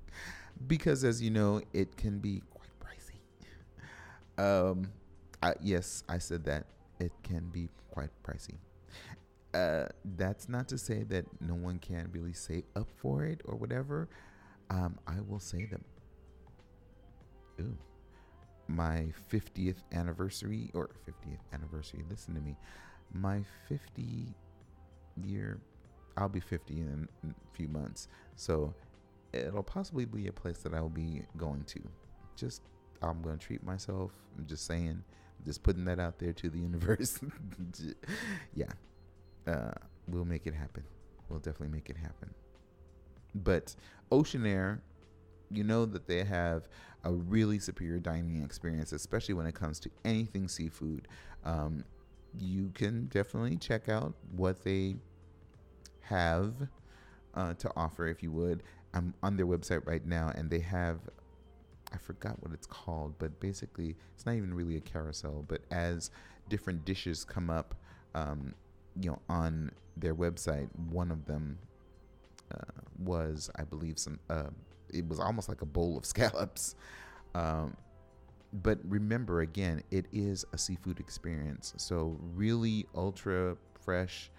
because, 0.66 1.02
as 1.02 1.22
you 1.22 1.30
know, 1.30 1.62
it 1.72 1.96
can 1.96 2.18
be 2.18 2.42
quite 2.50 2.68
pricey. 4.38 4.40
Um, 4.42 4.90
I, 5.42 5.54
yes, 5.62 6.04
I 6.08 6.18
said 6.18 6.44
that 6.44 6.66
it 7.00 7.12
can 7.22 7.48
be 7.50 7.68
quite 7.90 8.10
pricey. 8.22 8.56
Uh, 9.54 9.86
that's 10.16 10.48
not 10.48 10.68
to 10.68 10.76
say 10.76 11.04
that 11.04 11.24
no 11.40 11.54
one 11.54 11.78
can 11.78 12.08
really 12.12 12.32
save 12.32 12.64
up 12.74 12.88
for 12.96 13.24
it 13.24 13.40
or 13.44 13.54
whatever. 13.56 14.08
Um, 14.68 14.98
I 15.06 15.20
will 15.28 15.38
say 15.38 15.68
that. 15.70 15.80
Ooh, 17.60 17.76
my 18.66 19.06
50th 19.32 19.76
anniversary 19.92 20.70
or 20.74 20.90
50th 21.08 21.38
anniversary. 21.52 22.04
Listen 22.10 22.34
to 22.34 22.40
me, 22.40 22.56
my 23.12 23.44
50 23.68 24.34
year. 25.22 25.60
I'll 26.16 26.28
be 26.28 26.40
50 26.40 26.74
in 26.74 27.08
a 27.24 27.56
few 27.56 27.68
months, 27.68 28.08
so 28.36 28.72
it'll 29.32 29.64
possibly 29.64 30.04
be 30.04 30.28
a 30.28 30.32
place 30.32 30.58
that 30.58 30.72
I 30.74 30.80
will 30.80 30.88
be 30.88 31.22
going 31.36 31.64
to. 31.64 31.80
Just 32.36 32.62
I'm 33.02 33.20
going 33.22 33.38
to 33.38 33.44
treat 33.44 33.64
myself. 33.64 34.12
I'm 34.38 34.46
just 34.46 34.66
saying, 34.66 35.02
just 35.44 35.62
putting 35.62 35.84
that 35.86 35.98
out 35.98 36.18
there 36.18 36.32
to 36.32 36.48
the 36.48 36.58
universe. 36.70 37.18
yeah, 38.54 38.66
uh, 39.46 39.72
we'll 40.08 40.24
make 40.24 40.46
it 40.46 40.54
happen. 40.54 40.84
We'll 41.28 41.38
definitely 41.38 41.74
make 41.74 41.90
it 41.90 41.96
happen. 41.96 42.32
But 43.34 43.74
Oceanaire, 44.12 44.80
you 45.50 45.64
know 45.64 45.84
that 45.86 46.06
they 46.06 46.24
have 46.24 46.68
a 47.04 47.12
really 47.12 47.58
superior 47.58 47.98
dining 47.98 48.42
experience, 48.42 48.92
especially 48.92 49.34
when 49.34 49.46
it 49.46 49.54
comes 49.54 49.78
to 49.80 49.90
anything 50.04 50.48
seafood. 50.48 51.08
Um, 51.44 51.84
you 52.38 52.70
can 52.74 53.06
definitely 53.06 53.56
check 53.56 53.88
out 53.88 54.14
what 54.34 54.64
they 54.64 54.96
have 56.00 56.54
uh, 57.34 57.54
to 57.54 57.70
offer, 57.76 58.06
if 58.06 58.22
you 58.22 58.32
would. 58.32 58.62
I'm 58.92 59.14
on 59.22 59.36
their 59.36 59.46
website 59.46 59.86
right 59.86 60.04
now, 60.06 60.32
and 60.34 60.50
they 60.50 60.60
have 60.60 61.00
I 61.94 61.98
forgot 61.98 62.42
what 62.42 62.52
it's 62.52 62.66
called, 62.66 63.14
but 63.18 63.38
basically, 63.38 63.94
it's 64.14 64.26
not 64.26 64.34
even 64.34 64.52
really 64.52 64.76
a 64.76 64.80
carousel. 64.80 65.44
But 65.46 65.62
as 65.70 66.10
different 66.48 66.84
dishes 66.84 67.24
come 67.24 67.50
up, 67.50 67.74
um, 68.14 68.54
you 69.00 69.10
know, 69.10 69.18
on 69.28 69.70
their 69.96 70.14
website, 70.14 70.68
one 70.90 71.10
of 71.10 71.24
them 71.26 71.58
uh, 72.52 72.80
was, 72.98 73.50
I 73.56 73.64
believe, 73.64 73.98
some. 73.98 74.18
Uh, 74.28 74.50
it 74.92 75.06
was 75.08 75.18
almost 75.18 75.48
like 75.48 75.62
a 75.62 75.66
bowl 75.66 75.96
of 75.96 76.06
scallops. 76.14 76.76
Um, 77.34 77.76
but 78.62 78.78
remember, 78.84 79.40
again, 79.40 79.82
it 79.90 80.06
is 80.12 80.44
a 80.52 80.58
seafood 80.58 81.00
experience. 81.00 81.74
So 81.76 82.16
really 82.34 82.86
ultra 82.94 83.56
fresh. 83.80 84.30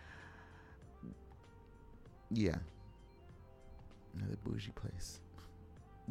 Yeah. 2.32 2.56
Another 4.16 4.38
bougie 4.46 4.72
place. 4.72 5.20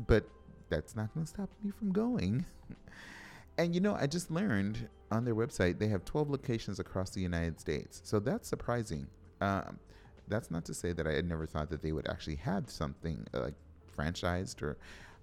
But 0.06 0.28
that's 0.68 0.94
not 0.94 1.14
going 1.14 1.24
to 1.24 1.30
stop 1.30 1.48
me 1.62 1.70
from 1.70 1.92
going. 1.92 2.44
and 3.58 3.74
you 3.74 3.80
know, 3.80 3.94
I 3.94 4.06
just 4.06 4.30
learned 4.30 4.88
on 5.10 5.24
their 5.24 5.34
website 5.34 5.78
they 5.78 5.88
have 5.88 6.04
12 6.04 6.30
locations 6.30 6.78
across 6.78 7.10
the 7.10 7.20
United 7.20 7.60
States. 7.60 8.00
So 8.04 8.18
that's 8.18 8.48
surprising. 8.48 9.06
Um, 9.40 9.78
that's 10.28 10.50
not 10.50 10.64
to 10.66 10.74
say 10.74 10.92
that 10.92 11.06
I 11.06 11.12
had 11.12 11.28
never 11.28 11.46
thought 11.46 11.70
that 11.70 11.82
they 11.82 11.92
would 11.92 12.08
actually 12.08 12.36
have 12.36 12.70
something 12.70 13.26
uh, 13.34 13.40
like 13.40 13.54
franchised 13.96 14.62
or, 14.62 14.76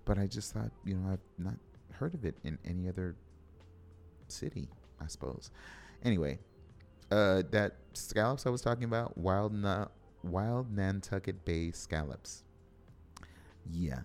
but 0.05 0.17
I 0.17 0.27
just 0.27 0.53
thought, 0.53 0.71
you 0.85 0.95
know, 0.95 1.11
I've 1.11 1.43
not 1.43 1.55
heard 1.91 2.13
of 2.13 2.25
it 2.25 2.35
in 2.43 2.57
any 2.65 2.87
other 2.87 3.15
city, 4.27 4.69
I 5.01 5.07
suppose. 5.07 5.51
Anyway, 6.03 6.39
uh, 7.11 7.43
that 7.51 7.75
scallops 7.93 8.45
I 8.45 8.49
was 8.49 8.61
talking 8.61 8.85
about, 8.85 9.17
wild, 9.17 9.53
na- 9.53 9.87
wild 10.23 10.71
Nantucket 10.75 11.43
Bay 11.45 11.71
scallops. 11.71 12.43
Yeah, 13.69 13.99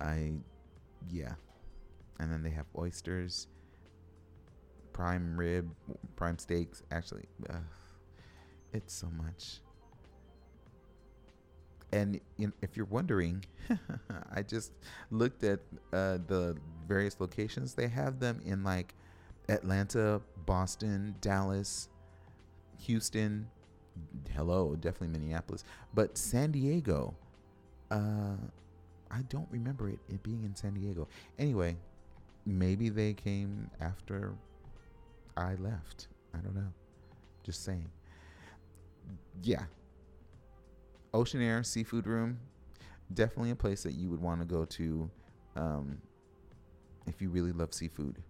I 0.00 0.34
yeah. 1.10 1.34
And 2.20 2.30
then 2.30 2.42
they 2.42 2.50
have 2.50 2.66
oysters, 2.78 3.48
prime 4.92 5.36
rib, 5.36 5.70
prime 6.16 6.38
steaks. 6.38 6.82
Actually, 6.90 7.24
uh, 7.48 7.58
it's 8.72 8.94
so 8.94 9.08
much. 9.08 9.60
And 11.92 12.20
if 12.38 12.74
you're 12.74 12.86
wondering, 12.86 13.44
I 14.34 14.42
just 14.42 14.72
looked 15.10 15.44
at 15.44 15.60
uh, 15.92 16.18
the 16.26 16.56
various 16.88 17.20
locations. 17.20 17.74
They 17.74 17.88
have 17.88 18.18
them 18.18 18.40
in 18.44 18.64
like 18.64 18.94
Atlanta, 19.48 20.22
Boston, 20.46 21.14
Dallas, 21.20 21.88
Houston. 22.78 23.46
Hello, 24.34 24.74
definitely 24.74 25.08
Minneapolis, 25.08 25.64
but 25.92 26.16
San 26.16 26.50
Diego. 26.50 27.14
Uh, 27.90 28.36
I 29.10 29.20
don't 29.28 29.48
remember 29.50 29.90
it, 29.90 29.98
it 30.08 30.22
being 30.22 30.44
in 30.44 30.56
San 30.56 30.72
Diego. 30.72 31.08
Anyway, 31.38 31.76
maybe 32.46 32.88
they 32.88 33.12
came 33.12 33.70
after 33.82 34.32
I 35.36 35.54
left. 35.56 36.08
I 36.34 36.38
don't 36.38 36.54
know. 36.54 36.72
Just 37.42 37.64
saying. 37.64 37.90
Yeah. 39.42 39.64
Oceanaire 41.14 41.64
Seafood 41.64 42.06
Room, 42.06 42.38
definitely 43.12 43.50
a 43.50 43.56
place 43.56 43.82
that 43.82 43.92
you 43.92 44.08
would 44.10 44.20
want 44.20 44.40
to 44.40 44.46
go 44.46 44.64
to 44.64 45.10
um, 45.56 45.98
if 47.06 47.20
you 47.20 47.28
really 47.28 47.52
love 47.52 47.74
seafood. 47.74 48.22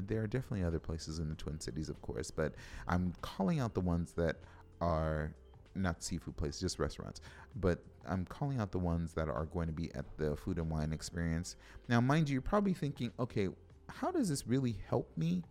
There 0.00 0.22
are 0.22 0.26
definitely 0.26 0.64
other 0.64 0.78
places 0.78 1.18
in 1.18 1.28
the 1.28 1.34
Twin 1.34 1.60
Cities, 1.60 1.88
of 1.88 2.00
course, 2.02 2.30
but 2.30 2.54
I'm 2.88 3.12
calling 3.22 3.60
out 3.60 3.74
the 3.74 3.80
ones 3.80 4.12
that 4.12 4.36
are 4.80 5.34
not 5.74 6.02
seafood 6.02 6.36
places, 6.36 6.60
just 6.60 6.78
restaurants. 6.78 7.20
But 7.56 7.82
I'm 8.06 8.24
calling 8.26 8.60
out 8.60 8.72
the 8.72 8.78
ones 8.78 9.14
that 9.14 9.28
are 9.28 9.46
going 9.46 9.66
to 9.68 9.72
be 9.72 9.92
at 9.94 10.04
the 10.18 10.36
food 10.36 10.58
and 10.58 10.70
wine 10.70 10.92
experience. 10.92 11.56
Now, 11.88 12.00
mind 12.00 12.28
you, 12.28 12.34
you're 12.34 12.42
probably 12.42 12.74
thinking, 12.74 13.12
okay, 13.18 13.48
how 13.88 14.10
does 14.10 14.28
this 14.28 14.46
really 14.46 14.76
help 14.88 15.10
me? 15.16 15.42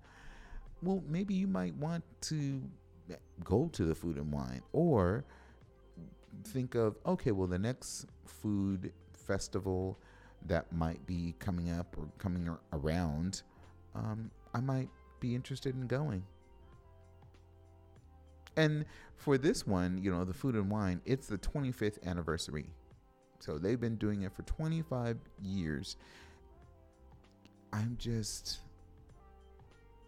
Well, 0.84 1.04
maybe 1.08 1.34
you 1.34 1.48
might 1.48 1.76
want 1.76 2.04
to 2.22 2.62
go 3.44 3.70
to 3.74 3.86
the 3.86 3.96
food 3.96 4.18
and 4.18 4.32
wine 4.32 4.62
or 4.74 5.26
think 6.46 6.76
of, 6.76 6.98
okay, 7.06 7.32
well, 7.32 7.48
the 7.48 7.60
next 7.60 8.08
food 8.26 8.92
festival 9.14 10.00
that 10.48 10.72
might 10.74 11.06
be 11.06 11.36
coming 11.40 11.72
up 11.72 11.96
or 11.98 12.08
coming 12.18 12.50
around, 12.74 13.44
um, 13.96 14.32
I 14.54 14.60
might 14.60 14.90
be 15.20 15.36
interested 15.36 15.76
in 15.76 15.88
going. 15.88 16.24
And 18.58 18.86
for 19.16 19.38
this 19.38 19.66
one, 19.66 20.00
you 20.02 20.12
know, 20.12 20.26
the 20.26 20.34
food 20.34 20.56
and 20.56 20.70
wine, 20.70 21.02
it's 21.06 21.28
the 21.28 21.38
25th 21.38 22.04
anniversary. 22.06 22.66
So 23.40 23.58
they've 23.58 23.80
been 23.80 23.96
doing 23.96 24.24
it 24.24 24.34
for 24.34 24.44
25 24.44 25.18
years. 25.42 25.96
I'm 27.72 27.96
just, 27.98 28.60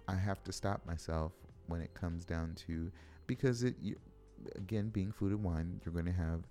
I 0.07 0.15
have 0.15 0.43
to 0.43 0.51
stop 0.51 0.85
myself 0.85 1.31
when 1.67 1.81
it 1.81 1.93
comes 1.93 2.25
down 2.25 2.55
to, 2.67 2.91
because 3.27 3.63
it, 3.63 3.75
you, 3.81 3.95
again, 4.55 4.89
being 4.89 5.11
food 5.11 5.31
and 5.31 5.43
wine, 5.43 5.79
you're 5.83 5.93
going 5.93 6.05
to 6.05 6.11
have 6.11 6.41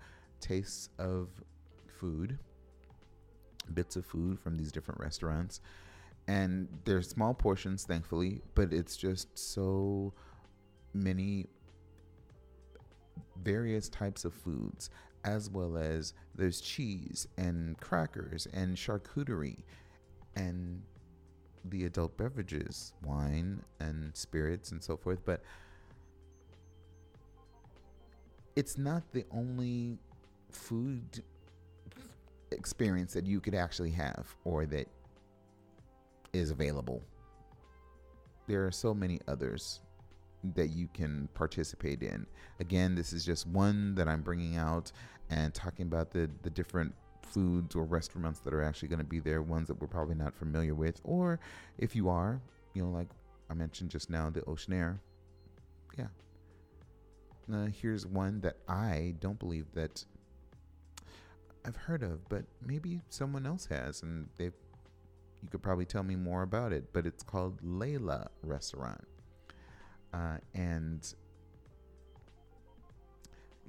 tastes 0.40 0.88
of 0.98 1.28
food, 1.86 2.38
bits 3.74 3.96
of 3.96 4.06
food 4.06 4.38
from 4.40 4.56
these 4.56 4.72
different 4.72 5.00
restaurants. 5.00 5.60
And 6.28 6.68
they're 6.84 7.02
small 7.02 7.34
portions, 7.34 7.84
thankfully, 7.84 8.42
but 8.54 8.72
it's 8.72 8.96
just 8.96 9.36
so 9.38 10.14
many 10.94 11.46
various 13.42 13.88
types 13.88 14.24
of 14.24 14.32
foods, 14.32 14.88
as 15.24 15.50
well 15.50 15.76
as 15.76 16.14
there's 16.34 16.60
cheese 16.60 17.26
and 17.36 17.78
crackers 17.80 18.46
and 18.52 18.76
charcuterie 18.76 19.64
and 20.36 20.82
the 21.64 21.84
adult 21.84 22.16
beverages, 22.16 22.92
wine 23.04 23.62
and 23.80 24.16
spirits 24.16 24.72
and 24.72 24.82
so 24.82 24.96
forth. 24.96 25.20
But 25.24 25.42
it's 28.56 28.76
not 28.76 29.02
the 29.12 29.24
only 29.30 29.98
food 30.50 31.22
experience 32.50 33.14
that 33.14 33.26
you 33.26 33.40
could 33.40 33.54
actually 33.54 33.90
have 33.92 34.34
or 34.44 34.66
that 34.66 34.86
is 36.32 36.50
available. 36.50 37.02
There 38.46 38.66
are 38.66 38.72
so 38.72 38.92
many 38.92 39.20
others 39.28 39.80
that 40.54 40.68
you 40.68 40.88
can 40.92 41.28
participate 41.34 42.02
in. 42.02 42.26
Again, 42.60 42.94
this 42.94 43.12
is 43.12 43.24
just 43.24 43.46
one 43.46 43.94
that 43.94 44.08
I'm 44.08 44.22
bringing 44.22 44.56
out 44.56 44.90
and 45.30 45.54
talking 45.54 45.86
about 45.86 46.10
the 46.10 46.28
the 46.42 46.50
different 46.50 46.94
foods 47.32 47.74
or 47.74 47.84
restaurants 47.84 48.40
that 48.40 48.52
are 48.52 48.62
actually 48.62 48.88
going 48.88 48.98
to 48.98 49.04
be 49.04 49.20
there, 49.20 49.42
ones 49.42 49.68
that 49.68 49.80
we're 49.80 49.86
probably 49.86 50.14
not 50.14 50.34
familiar 50.34 50.74
with, 50.74 51.00
or 51.04 51.40
if 51.78 51.96
you 51.96 52.08
are, 52.08 52.40
you 52.74 52.82
know, 52.82 52.90
like 52.90 53.08
I 53.50 53.54
mentioned 53.54 53.90
just 53.90 54.10
now, 54.10 54.30
the 54.30 54.40
Oceanaire. 54.42 54.98
Yeah. 55.98 56.06
Uh, 57.52 57.66
here's 57.66 58.06
one 58.06 58.40
that 58.40 58.56
I 58.68 59.14
don't 59.20 59.38
believe 59.38 59.66
that 59.74 60.04
I've 61.64 61.76
heard 61.76 62.02
of, 62.02 62.28
but 62.28 62.44
maybe 62.64 63.00
someone 63.08 63.46
else 63.46 63.66
has, 63.66 64.02
and 64.02 64.28
they 64.36 64.50
you 65.42 65.48
could 65.50 65.62
probably 65.62 65.84
tell 65.84 66.02
me 66.02 66.16
more 66.16 66.42
about 66.42 66.72
it. 66.72 66.92
But 66.92 67.06
it's 67.06 67.22
called 67.22 67.60
Layla 67.62 68.28
Restaurant, 68.42 69.04
uh, 70.12 70.38
and 70.54 71.14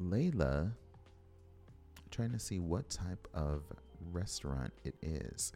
Layla. 0.02 0.72
Trying 2.14 2.34
to 2.34 2.40
see 2.40 2.60
what 2.60 2.92
type 2.92 3.28
of 3.34 3.64
restaurant 4.12 4.72
it 4.84 4.94
is. 5.02 5.52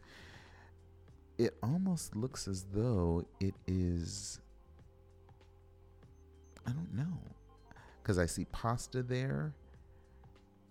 It 1.38 1.54
almost 1.62 2.16
looks 2.16 2.48
as 2.48 2.66
though 2.72 3.24
it 3.38 3.54
is. 3.68 4.40
I 6.66 6.72
don't 6.72 6.92
know, 6.92 7.16
because 8.02 8.18
I 8.18 8.26
see 8.26 8.44
pasta 8.46 9.04
there. 9.04 9.54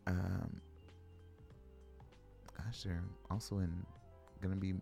Um, 0.08 0.60
gosh, 2.58 2.84
they're 2.84 3.06
also 3.32 3.60
in 3.60 3.72
going 4.42 4.54
to 4.54 4.60
be 4.60 4.74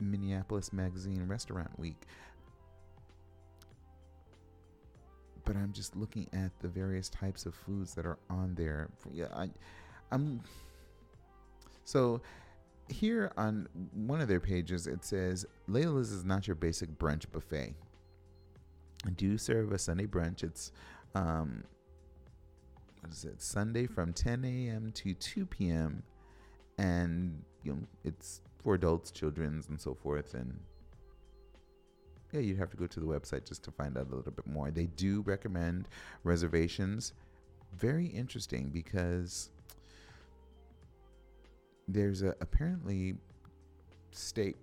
Minneapolis 0.00 0.72
Magazine 0.72 1.28
Restaurant 1.28 1.78
Week. 1.78 2.06
But 5.44 5.56
I'm 5.56 5.72
just 5.72 5.94
looking 5.96 6.28
at 6.32 6.58
the 6.60 6.68
various 6.68 7.08
types 7.08 7.46
of 7.46 7.54
foods 7.54 7.94
that 7.94 8.06
are 8.06 8.18
on 8.30 8.54
there. 8.54 8.88
Yeah, 9.12 9.28
I, 9.34 9.50
I'm. 10.10 10.40
So 11.84 12.22
here 12.88 13.32
on 13.36 13.68
one 13.92 14.20
of 14.20 14.28
their 14.28 14.40
pages, 14.40 14.86
it 14.86 15.04
says 15.04 15.46
Layla's 15.68 16.10
is 16.12 16.24
not 16.24 16.46
your 16.46 16.56
basic 16.56 16.98
brunch 16.98 17.30
buffet. 17.30 17.74
Do 19.16 19.36
serve 19.36 19.72
a 19.72 19.78
Sunday 19.78 20.06
brunch. 20.06 20.42
It's 20.42 20.72
um, 21.14 21.64
what 23.00 23.12
is 23.12 23.24
it? 23.24 23.42
Sunday 23.42 23.86
from 23.86 24.12
10 24.12 24.44
a.m. 24.44 24.90
to 24.92 25.12
2 25.14 25.46
p.m. 25.46 26.02
And 26.78 27.42
you 27.62 27.72
know, 27.72 27.78
it's 28.02 28.40
for 28.62 28.74
adults, 28.74 29.10
children's, 29.10 29.68
and 29.68 29.80
so 29.80 29.94
forth. 29.94 30.34
And 30.34 30.58
yeah, 32.34 32.40
you'd 32.40 32.58
have 32.58 32.70
to 32.70 32.76
go 32.76 32.86
to 32.88 33.00
the 33.00 33.06
website 33.06 33.46
just 33.46 33.62
to 33.62 33.70
find 33.70 33.96
out 33.96 34.08
a 34.10 34.16
little 34.16 34.32
bit 34.32 34.46
more. 34.46 34.70
They 34.72 34.86
do 34.86 35.22
recommend 35.22 35.88
reservations. 36.24 37.12
Very 37.76 38.06
interesting 38.06 38.70
because 38.70 39.50
there's 41.86 42.22
a 42.22 42.34
apparently 42.40 43.14
steak 44.10 44.56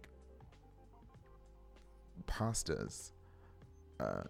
pastas. 2.28 3.12
Uh, 4.02 4.24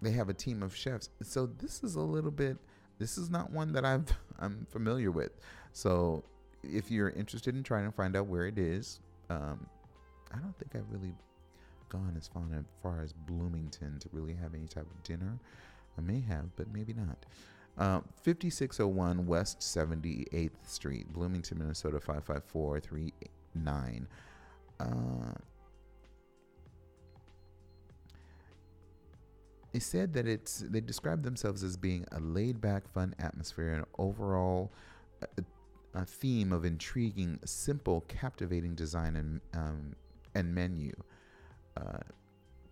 they 0.00 0.12
have 0.12 0.30
a 0.30 0.34
team 0.34 0.62
of 0.62 0.74
chefs, 0.74 1.10
so 1.22 1.46
this 1.46 1.84
is 1.84 1.96
a 1.96 2.00
little 2.00 2.30
bit. 2.30 2.56
This 2.98 3.18
is 3.18 3.28
not 3.28 3.50
one 3.52 3.72
that 3.72 3.84
I've 3.84 4.10
I'm 4.38 4.66
familiar 4.70 5.10
with. 5.10 5.32
So 5.72 6.24
if 6.62 6.90
you're 6.90 7.10
interested 7.10 7.54
in 7.54 7.62
trying 7.62 7.84
to 7.84 7.92
find 7.92 8.16
out 8.16 8.26
where 8.26 8.46
it 8.46 8.58
is, 8.58 9.00
um, 9.28 9.66
I 10.32 10.38
don't 10.38 10.56
think 10.58 10.74
I've 10.74 10.90
really 10.90 11.14
gone 11.92 12.14
as 12.16 12.26
far 12.26 12.42
as 12.56 12.64
far 12.82 13.02
as 13.02 13.12
Bloomington 13.12 13.98
to 14.00 14.08
really 14.12 14.32
have 14.34 14.54
any 14.54 14.66
type 14.66 14.86
of 14.90 15.02
dinner. 15.02 15.38
I 15.98 16.00
may 16.00 16.20
have, 16.20 16.56
but 16.56 16.72
maybe 16.72 16.94
not. 16.94 17.26
Uh, 17.76 18.00
5601 18.22 19.26
West 19.26 19.60
78th 19.60 20.50
Street, 20.66 21.12
Bloomington, 21.12 21.58
Minnesota 21.58 22.00
55439. 22.00 24.08
Uh, 24.80 24.86
they 29.72 29.78
said 29.78 30.14
that 30.14 30.26
it's 30.26 30.64
they 30.68 30.80
describe 30.80 31.22
themselves 31.22 31.62
as 31.62 31.76
being 31.76 32.06
a 32.12 32.20
laid 32.20 32.58
back, 32.60 32.90
fun 32.92 33.14
atmosphere 33.18 33.74
and 33.74 33.84
overall 33.98 34.72
uh, 35.22 35.26
a 35.94 36.06
theme 36.06 36.54
of 36.54 36.64
intriguing, 36.64 37.38
simple, 37.44 38.00
captivating 38.08 38.74
design 38.74 39.14
and 39.16 39.42
um, 39.54 39.94
and 40.34 40.54
menu. 40.54 40.92
Uh, 41.76 41.98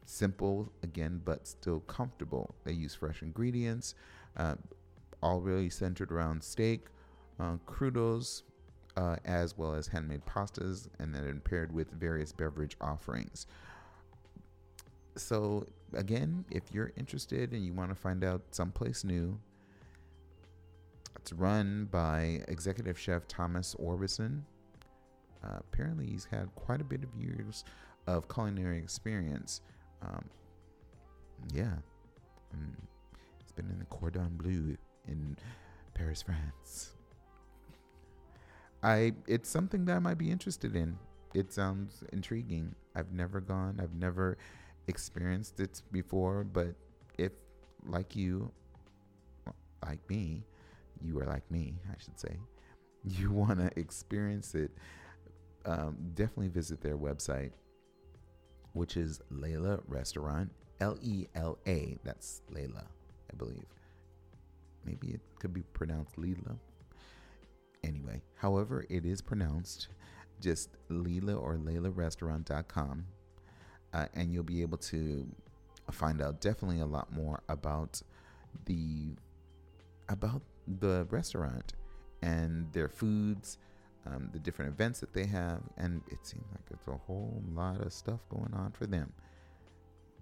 simple 0.05 0.73
again, 0.83 1.21
but 1.25 1.47
still 1.47 1.81
comfortable. 1.81 2.55
They 2.65 2.73
use 2.73 2.95
fresh 2.95 3.23
ingredients, 3.23 3.95
uh, 4.37 4.57
all 5.23 5.41
really 5.41 5.71
centered 5.71 6.11
around 6.11 6.43
steak, 6.43 6.87
uh, 7.39 7.57
crudos, 7.67 8.43
uh, 8.97 9.17
as 9.25 9.57
well 9.57 9.75
as 9.75 9.87
handmade 9.87 10.27
pastas, 10.27 10.89
and 10.99 11.15
then 11.15 11.41
paired 11.45 11.73
with 11.73 11.91
various 11.93 12.33
beverage 12.33 12.77
offerings. 12.81 13.47
So 15.17 15.67
again, 15.95 16.45
if 16.51 16.65
you're 16.73 16.93
interested 16.97 17.53
and 17.53 17.65
you 17.65 17.73
want 17.73 17.91
to 17.91 17.95
find 17.95 18.25
out 18.25 18.43
someplace 18.51 19.05
new, 19.05 19.39
it's 21.17 21.33
run 21.33 21.87
by 21.91 22.43
executive 22.49 22.99
chef 22.99 23.29
Thomas 23.29 23.75
Orbison. 23.75 24.43
Uh, 25.45 25.59
apparently, 25.59 26.07
he's 26.07 26.25
had 26.25 26.55
quite 26.55 26.81
a 26.81 26.85
bit 26.85 27.03
of 27.03 27.15
years 27.15 27.65
of 28.17 28.29
culinary 28.29 28.79
experience. 28.79 29.61
Um, 30.03 30.25
yeah, 31.53 31.75
um, 32.55 32.77
he's 33.39 33.53
been 33.53 33.69
in 33.71 33.79
the 33.79 33.85
Cordon 33.87 34.37
Bleu 34.37 34.77
in 35.09 35.37
Paris, 35.95 36.23
France. 36.23 36.93
I 38.83 39.13
it's 39.27 39.49
something 39.49 39.85
that 39.87 39.97
I 39.97 39.99
might 39.99 40.19
be 40.19 40.31
interested 40.31 40.75
in. 40.75 40.99
It 41.35 41.53
sounds 41.53 42.03
intriguing. 42.13 42.75
I've 42.95 43.13
never 43.13 43.41
gone. 43.41 43.79
I've 43.81 43.95
never 43.95 44.37
experienced 44.89 45.61
it 45.61 45.83
before, 45.93 46.45
but 46.45 46.75
if 47.19 47.33
like 47.87 48.17
you, 48.17 48.51
like 49.85 50.01
me, 50.09 50.45
you 51.03 51.19
are 51.21 51.27
like 51.27 51.49
me, 51.51 51.75
I 51.89 51.95
should 52.03 52.19
say, 52.19 52.37
you 53.05 53.31
want 53.43 53.59
to 53.59 53.71
experience 53.79 54.55
it, 54.55 54.71
um, 55.65 55.97
definitely 56.15 56.49
visit 56.49 56.81
their 56.81 56.97
website, 56.97 57.53
which 58.73 58.97
is 58.97 59.21
Layla 59.33 59.81
Restaurant, 59.87 60.51
L 60.81 60.99
E 61.03 61.27
L 61.35 61.59
A. 61.67 61.99
That's 62.05 62.43
Layla, 62.53 62.85
I 63.33 63.37
believe. 63.37 63.65
Maybe 64.85 65.09
it 65.09 65.21
could 65.39 65.53
be 65.53 65.63
pronounced 65.63 66.17
Leela. 66.17 66.59
Anyway, 67.85 68.23
however 68.37 68.85
it 68.89 69.05
is 69.05 69.21
pronounced, 69.21 69.89
just 70.41 70.71
Leela 70.91 71.41
or 71.41 71.57
LaylaRestaurant.com, 71.57 73.07
uh, 73.93 74.07
and 74.15 74.33
you'll 74.33 74.43
be 74.43 74.63
able 74.63 74.79
to 74.79 75.27
find 75.91 76.23
out 76.23 76.41
definitely 76.41 76.81
a 76.81 76.87
lot 76.87 77.13
more 77.13 77.43
about 77.49 78.01
the 78.67 79.15
about 80.09 80.43
the 80.67 81.07
restaurant 81.11 81.75
and 82.23 82.73
their 82.73 82.89
foods, 82.89 83.59
um, 84.07 84.31
the 84.33 84.39
different 84.39 84.73
events 84.73 85.01
that 85.01 85.13
they 85.13 85.27
have, 85.27 85.61
and 85.77 86.03
it 86.09 86.19
seems 86.27 86.45
like 86.53 86.65
it's 86.71 86.87
a 86.89 86.97
whole 87.07 87.43
lot 87.55 87.81
of 87.81 87.93
stuff 87.93 88.21
going 88.29 88.53
on 88.55 88.73
for 88.73 88.87
them. 88.87 89.13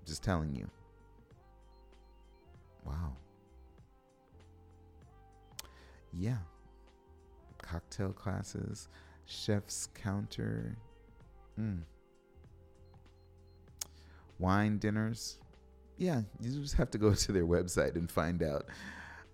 Just 0.06 0.22
telling 0.22 0.54
you. 0.54 0.68
Wow. 2.84 3.16
Yeah. 6.12 6.38
Cocktail 7.62 8.12
classes, 8.12 8.88
chef's 9.26 9.88
counter, 9.94 10.76
mm. 11.58 11.80
wine 14.38 14.78
dinners. 14.78 15.38
Yeah, 15.98 16.22
you 16.40 16.62
just 16.62 16.76
have 16.76 16.90
to 16.92 16.98
go 16.98 17.12
to 17.14 17.32
their 17.32 17.46
website 17.46 17.96
and 17.96 18.10
find 18.10 18.42
out 18.42 18.66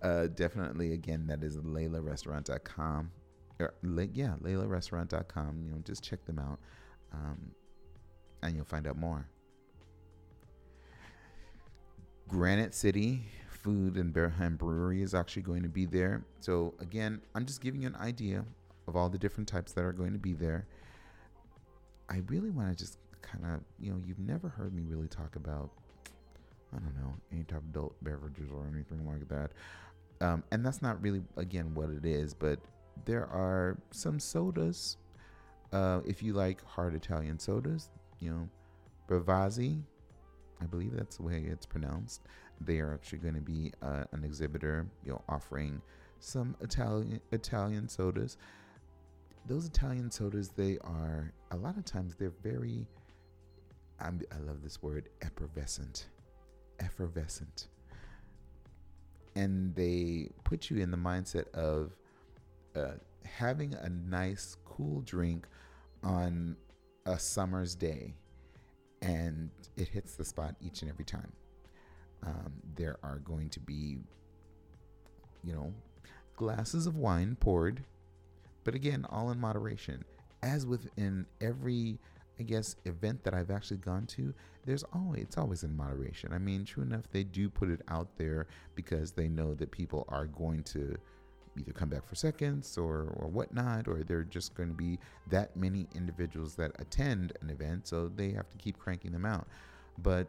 uh, 0.01 0.27
definitely, 0.27 0.93
again, 0.93 1.25
that 1.27 1.43
is 1.43 1.57
LaylaRestaurant.com. 1.57 3.11
Or, 3.59 3.73
yeah, 4.13 4.35
LaylaRestaurant.com. 4.41 5.61
You 5.63 5.71
know, 5.71 5.81
just 5.85 6.03
check 6.03 6.25
them 6.25 6.39
out, 6.39 6.59
um, 7.13 7.51
and 8.43 8.55
you'll 8.55 8.65
find 8.65 8.87
out 8.87 8.97
more. 8.97 9.27
Granite 12.27 12.73
City 12.73 13.23
Food 13.47 13.97
and 13.97 14.13
Berheim 14.13 14.57
Brewery 14.57 15.01
is 15.01 15.13
actually 15.13 15.43
going 15.43 15.63
to 15.63 15.69
be 15.69 15.85
there. 15.85 16.23
So 16.39 16.73
again, 16.79 17.21
I'm 17.33 17.45
just 17.45 17.61
giving 17.61 17.81
you 17.81 17.87
an 17.87 17.95
idea 17.95 18.43
of 18.87 18.95
all 18.95 19.09
the 19.09 19.17
different 19.17 19.47
types 19.47 19.73
that 19.73 19.83
are 19.83 19.93
going 19.93 20.13
to 20.13 20.19
be 20.19 20.33
there. 20.33 20.67
I 22.09 22.21
really 22.27 22.51
want 22.51 22.69
to 22.69 22.83
just 22.83 22.97
kind 23.21 23.45
of, 23.45 23.61
you 23.79 23.91
know, 23.91 23.99
you've 24.05 24.19
never 24.19 24.49
heard 24.49 24.73
me 24.73 24.83
really 24.87 25.07
talk 25.07 25.35
about, 25.35 25.71
I 26.73 26.77
don't 26.77 26.95
know, 26.95 27.13
any 27.31 27.43
type 27.43 27.59
of 27.59 27.69
adult 27.69 27.95
beverages 28.03 28.49
or 28.51 28.67
anything 28.71 29.07
like 29.07 29.27
that. 29.29 29.51
Um, 30.21 30.43
and 30.51 30.65
that's 30.65 30.81
not 30.81 31.01
really, 31.01 31.23
again, 31.37 31.73
what 31.73 31.89
it 31.89 32.05
is, 32.05 32.33
but 32.33 32.59
there 33.03 33.25
are 33.25 33.77
some 33.91 34.19
sodas. 34.19 34.97
Uh, 35.73 35.99
if 36.05 36.23
you 36.23 36.33
like 36.33 36.63
hard 36.63 36.95
Italian 36.95 37.37
sodas, 37.37 37.89
you 38.19 38.29
know, 38.29 38.49
Bravazzi, 39.09 39.81
I 40.61 40.65
believe 40.65 40.95
that's 40.95 41.17
the 41.17 41.23
way 41.23 41.43
it's 41.47 41.65
pronounced. 41.65 42.21
They 42.61 42.79
are 42.79 42.93
actually 42.93 43.19
going 43.19 43.35
to 43.35 43.41
be 43.41 43.73
uh, 43.81 44.05
an 44.13 44.23
exhibitor, 44.23 44.87
you 45.03 45.11
know, 45.11 45.21
offering 45.27 45.81
some 46.19 46.55
Italian 46.61 47.19
Italian 47.31 47.89
sodas. 47.89 48.37
Those 49.47 49.65
Italian 49.65 50.09
sodas, 50.09 50.49
they 50.49 50.77
are 50.79 51.33
a 51.51 51.57
lot 51.57 51.77
of 51.77 51.85
times 51.85 52.15
they're 52.15 52.33
very. 52.41 52.87
I'm, 53.99 54.21
I 54.33 54.39
love 54.39 54.61
this 54.61 54.81
word, 54.81 55.09
effervescent, 55.21 56.07
effervescent, 56.79 57.67
and 59.35 59.73
they 59.75 60.29
put 60.43 60.69
you 60.69 60.77
in 60.77 60.91
the 60.91 60.97
mindset 60.97 61.49
of 61.53 61.91
uh, 62.75 62.91
having 63.23 63.73
a 63.73 63.89
nice, 63.89 64.57
cool 64.65 65.01
drink 65.01 65.47
on 66.03 66.55
a 67.05 67.17
summer's 67.17 67.75
day, 67.75 68.13
and 69.01 69.49
it 69.77 69.87
hits 69.87 70.15
the 70.15 70.25
spot 70.25 70.55
each 70.61 70.81
and 70.81 70.91
every 70.91 71.05
time. 71.05 71.31
Um, 72.25 72.53
there 72.75 72.97
are 73.03 73.19
going 73.19 73.49
to 73.49 73.59
be, 73.59 73.99
you 75.43 75.53
know, 75.53 75.73
glasses 76.35 76.87
of 76.87 76.95
wine 76.95 77.37
poured, 77.39 77.83
but 78.63 78.75
again, 78.75 79.05
all 79.09 79.31
in 79.31 79.39
moderation. 79.39 80.03
As 80.41 80.65
within 80.65 81.25
every, 81.41 81.99
I 82.39 82.43
guess, 82.43 82.75
event 82.85 83.23
that 83.23 83.33
I've 83.33 83.51
actually 83.51 83.77
gone 83.77 84.05
to, 84.07 84.33
there's 84.65 84.83
always 84.93 85.23
it's 85.23 85.37
always 85.37 85.63
in 85.63 85.75
moderation. 85.75 86.33
I 86.33 86.39
mean, 86.39 86.65
true 86.65 86.83
enough, 86.83 87.09
they 87.11 87.23
do 87.23 87.49
put 87.49 87.69
it 87.69 87.81
out 87.87 88.17
there 88.17 88.47
because 88.73 89.11
they 89.11 89.27
know 89.27 89.53
that 89.55 89.71
people 89.71 90.05
are 90.09 90.25
going 90.25 90.63
to 90.63 90.97
either 91.57 91.71
come 91.71 91.89
back 91.89 92.07
for 92.07 92.15
seconds 92.15 92.77
or 92.77 93.13
or 93.17 93.27
whatnot, 93.27 93.87
or 93.87 94.03
they're 94.03 94.23
just 94.23 94.55
going 94.55 94.69
to 94.69 94.75
be 94.75 94.99
that 95.29 95.55
many 95.55 95.87
individuals 95.95 96.55
that 96.55 96.71
attend 96.79 97.33
an 97.41 97.49
event, 97.49 97.87
so 97.87 98.07
they 98.07 98.31
have 98.31 98.49
to 98.49 98.57
keep 98.57 98.77
cranking 98.77 99.11
them 99.11 99.25
out. 99.25 99.47
But 99.97 100.27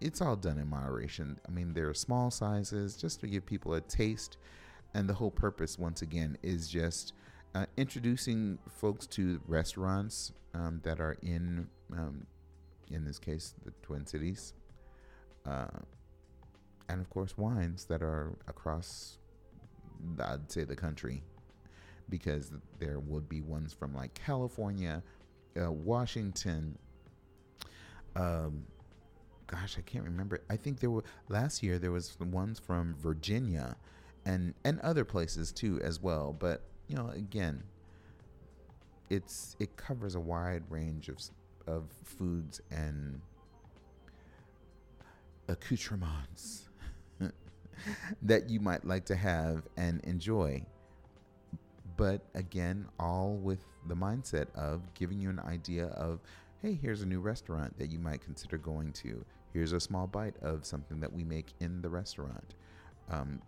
it's 0.00 0.20
all 0.20 0.36
done 0.36 0.58
in 0.58 0.68
moderation. 0.68 1.38
I 1.46 1.50
mean, 1.50 1.74
there 1.74 1.88
are 1.88 1.94
small 1.94 2.30
sizes 2.30 2.96
just 2.96 3.20
to 3.20 3.26
give 3.26 3.44
people 3.44 3.74
a 3.74 3.80
taste, 3.80 4.38
and 4.94 5.08
the 5.08 5.14
whole 5.14 5.30
purpose, 5.30 5.78
once 5.78 6.02
again, 6.02 6.38
is 6.42 6.68
just 6.68 7.12
uh, 7.54 7.66
introducing 7.76 8.58
folks 8.68 9.06
to 9.08 9.40
restaurants 9.46 10.32
um, 10.54 10.80
that 10.84 11.00
are 11.00 11.16
in, 11.22 11.68
um, 11.92 12.26
in 12.90 13.04
this 13.04 13.18
case, 13.18 13.54
the 13.64 13.72
Twin 13.82 14.06
Cities, 14.06 14.54
uh, 15.46 15.66
and 16.88 17.00
of 17.00 17.10
course, 17.10 17.36
wines 17.36 17.84
that 17.84 18.02
are 18.02 18.32
across, 18.48 19.18
I'd 20.22 20.50
say, 20.50 20.64
the 20.64 20.76
country, 20.76 21.22
because 22.08 22.52
there 22.78 22.98
would 23.00 23.28
be 23.28 23.40
ones 23.40 23.72
from 23.72 23.94
like 23.94 24.14
California, 24.14 25.02
uh, 25.60 25.70
Washington. 25.70 26.78
Um, 28.16 28.64
gosh, 29.46 29.76
I 29.78 29.82
can't 29.82 30.04
remember. 30.04 30.40
I 30.48 30.56
think 30.56 30.80
there 30.80 30.90
were 30.90 31.04
last 31.28 31.62
year 31.62 31.78
there 31.78 31.92
was 31.92 32.18
ones 32.20 32.58
from 32.58 32.94
Virginia 33.00 33.76
and 34.24 34.54
and 34.64 34.80
other 34.80 35.04
places 35.04 35.52
too 35.52 35.80
as 35.82 36.00
well, 36.00 36.34
but 36.38 36.62
you 36.88 36.96
know, 36.96 37.08
again, 37.10 37.62
it's 39.08 39.56
it 39.58 39.76
covers 39.76 40.14
a 40.14 40.20
wide 40.20 40.62
range 40.70 41.08
of 41.08 41.18
of 41.66 41.84
foods 42.04 42.60
and 42.70 43.20
accoutrements 45.48 46.69
that 48.22 48.48
you 48.48 48.60
might 48.60 48.84
like 48.84 49.04
to 49.06 49.16
have 49.16 49.62
and 49.76 50.00
enjoy. 50.04 50.64
But 51.96 52.22
again, 52.34 52.86
all 52.98 53.34
with 53.34 53.64
the 53.88 53.94
mindset 53.94 54.46
of 54.54 54.82
giving 54.94 55.20
you 55.20 55.30
an 55.30 55.40
idea 55.40 55.86
of, 55.86 56.20
hey, 56.62 56.78
here's 56.80 57.02
a 57.02 57.06
new 57.06 57.20
restaurant 57.20 57.78
that 57.78 57.90
you 57.90 57.98
might 57.98 58.22
consider 58.22 58.58
going 58.58 58.92
to 58.94 59.24
here's 59.52 59.72
a 59.72 59.80
small 59.80 60.06
bite 60.06 60.36
of 60.42 60.64
something 60.64 61.00
that 61.00 61.12
we 61.12 61.24
make 61.24 61.52
in 61.60 61.82
the 61.82 61.88
restaurant. 61.88 62.54
Um, 63.10 63.40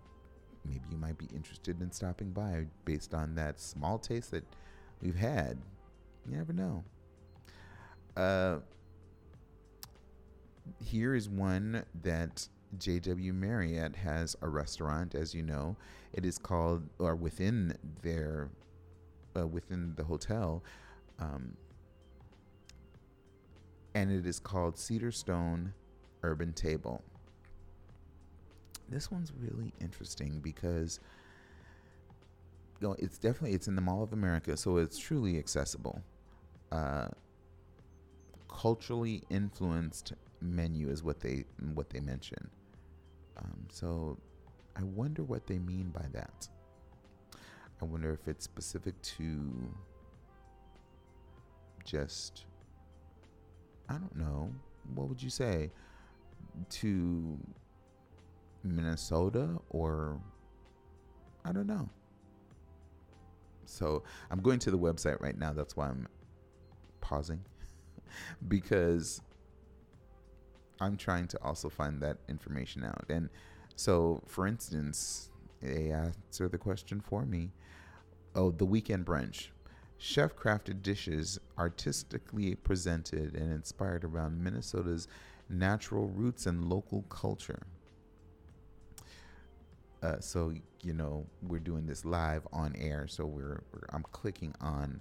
maybe 0.65 0.85
you 0.91 0.97
might 0.97 1.19
be 1.19 1.29
interested 1.35 1.81
in 1.81 1.91
stopping 1.93 2.31
by 2.31 2.67
based 2.85 3.15
on 3.15 3.35
that 3.37 3.61
small 3.61 3.99
taste 3.99 4.31
that 4.33 4.45
we've 5.01 5.17
had. 5.17 5.59
You 6.27 6.37
never 6.37 6.53
know. 6.53 6.85
Uh, 8.17 8.59
here 10.85 11.15
is 11.15 11.29
one 11.29 11.85
that 12.03 12.49
JW 12.79 13.35
Marriott 13.35 13.97
has 13.97 14.37
a 14.43 14.49
restaurant, 14.49 15.15
as 15.15 15.35
you 15.35 15.43
know. 15.43 15.77
It 16.13 16.25
is 16.25 16.39
called, 16.39 16.89
or 16.99 17.15
within 17.15 17.77
their, 18.03 18.49
uh, 19.37 19.47
within 19.47 19.95
the 19.97 20.05
hotel, 20.05 20.63
um, 21.19 21.57
and 23.95 24.11
it 24.11 24.27
is 24.27 24.39
called 24.39 24.77
Cedarstone 24.77 25.73
Urban 26.23 26.53
Table. 26.53 27.03
This 28.89 29.11
one's 29.11 29.33
really 29.39 29.73
interesting 29.81 30.41
because 30.41 31.01
you 32.81 32.89
know, 32.89 32.97
it's 32.99 33.17
definitely 33.17 33.53
it's 33.53 33.69
in 33.69 33.77
the 33.77 33.81
Mall 33.81 34.03
of 34.03 34.13
America, 34.13 34.57
so 34.57 34.77
it's 34.77 34.99
truly 34.99 35.39
accessible. 35.39 36.03
Uh, 36.71 37.09
culturally 38.49 39.23
influenced 39.31 40.15
menu 40.41 40.89
is 40.89 41.03
what 41.03 41.21
they 41.21 41.45
what 41.75 41.91
they 41.91 42.01
mention. 42.01 42.51
Um, 43.39 43.67
so 43.71 44.19
I 44.77 44.83
wonder 44.83 45.23
what 45.23 45.47
they 45.47 45.59
mean 45.59 45.91
by 45.91 46.07
that. 46.13 46.49
I 47.81 47.85
wonder 47.85 48.13
if 48.13 48.29
it's 48.29 48.45
specific 48.45 49.01
to 49.03 49.75
just 51.85 52.45
I 53.89 53.95
don't 53.95 54.17
know. 54.17 54.53
What 54.95 55.09
would 55.09 55.23
you 55.23 55.31
say? 55.31 55.71
to 56.69 57.39
Minnesota 58.63 59.59
or 59.71 60.21
I 61.45 61.53
don't 61.53 61.67
know. 61.67 61.89
So 63.65 64.03
I'm 64.31 64.41
going 64.41 64.59
to 64.61 64.71
the 64.71 64.79
website 64.79 65.21
right 65.21 65.37
now. 65.37 65.53
That's 65.53 65.77
why 65.77 65.89
I'm 65.89 66.07
pausing 67.01 67.41
because 68.49 69.21
I'm 70.83 70.97
trying 70.97 71.29
to 71.29 71.43
also 71.43 71.69
find 71.69 72.01
that 72.03 72.19
information 72.29 72.85
out. 72.85 73.05
And 73.09 73.29
so, 73.77 74.23
for 74.27 74.47
instance, 74.47 75.31
they 75.61 75.93
answer 75.93 76.49
the 76.49 76.59
question 76.59 77.01
for 77.01 77.25
me. 77.25 77.53
Oh, 78.35 78.51
the 78.51 78.65
weekend 78.65 79.07
brunch. 79.07 79.49
Chef 79.97 80.35
crafted 80.35 80.83
dishes 80.83 81.39
artistically 81.57 82.57
presented 82.57 83.37
and 83.37 83.53
inspired 83.53 84.05
around 84.05 84.43
Minnesota's 84.43 85.07
natural 85.49 86.09
roots 86.09 86.47
and 86.47 86.69
local 86.69 87.03
culture. 87.03 87.63
Uh, 90.03 90.19
so 90.19 90.53
you 90.83 90.93
know 90.93 91.25
we're 91.43 91.61
doing 91.61 91.87
this 91.87 92.05
live 92.05 92.45
on 92.53 92.75
air, 92.77 93.07
so 93.07 93.25
we're, 93.25 93.63
we're 93.73 93.87
I'm 93.91 94.03
clicking 94.11 94.53
on 94.61 95.01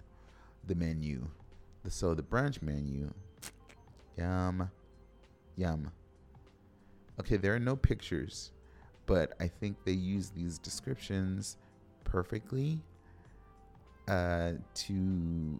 the 0.67 0.76
menu. 0.76 1.28
The, 1.84 1.89
so 1.89 2.13
the 2.13 2.22
brunch 2.22 2.62
menu, 2.62 3.12
yum, 4.15 4.70
yum. 5.62 5.91
Okay, 7.19 7.38
there 7.38 7.54
are 7.54 7.60
no 7.60 7.76
pictures, 7.76 8.52
but 9.06 9.34
I 9.39 9.47
think 9.47 9.78
they 9.86 9.91
use 9.91 10.30
these 10.30 10.58
descriptions 10.58 11.58
perfectly 12.04 12.82
uh, 14.08 14.54
to 14.74 15.60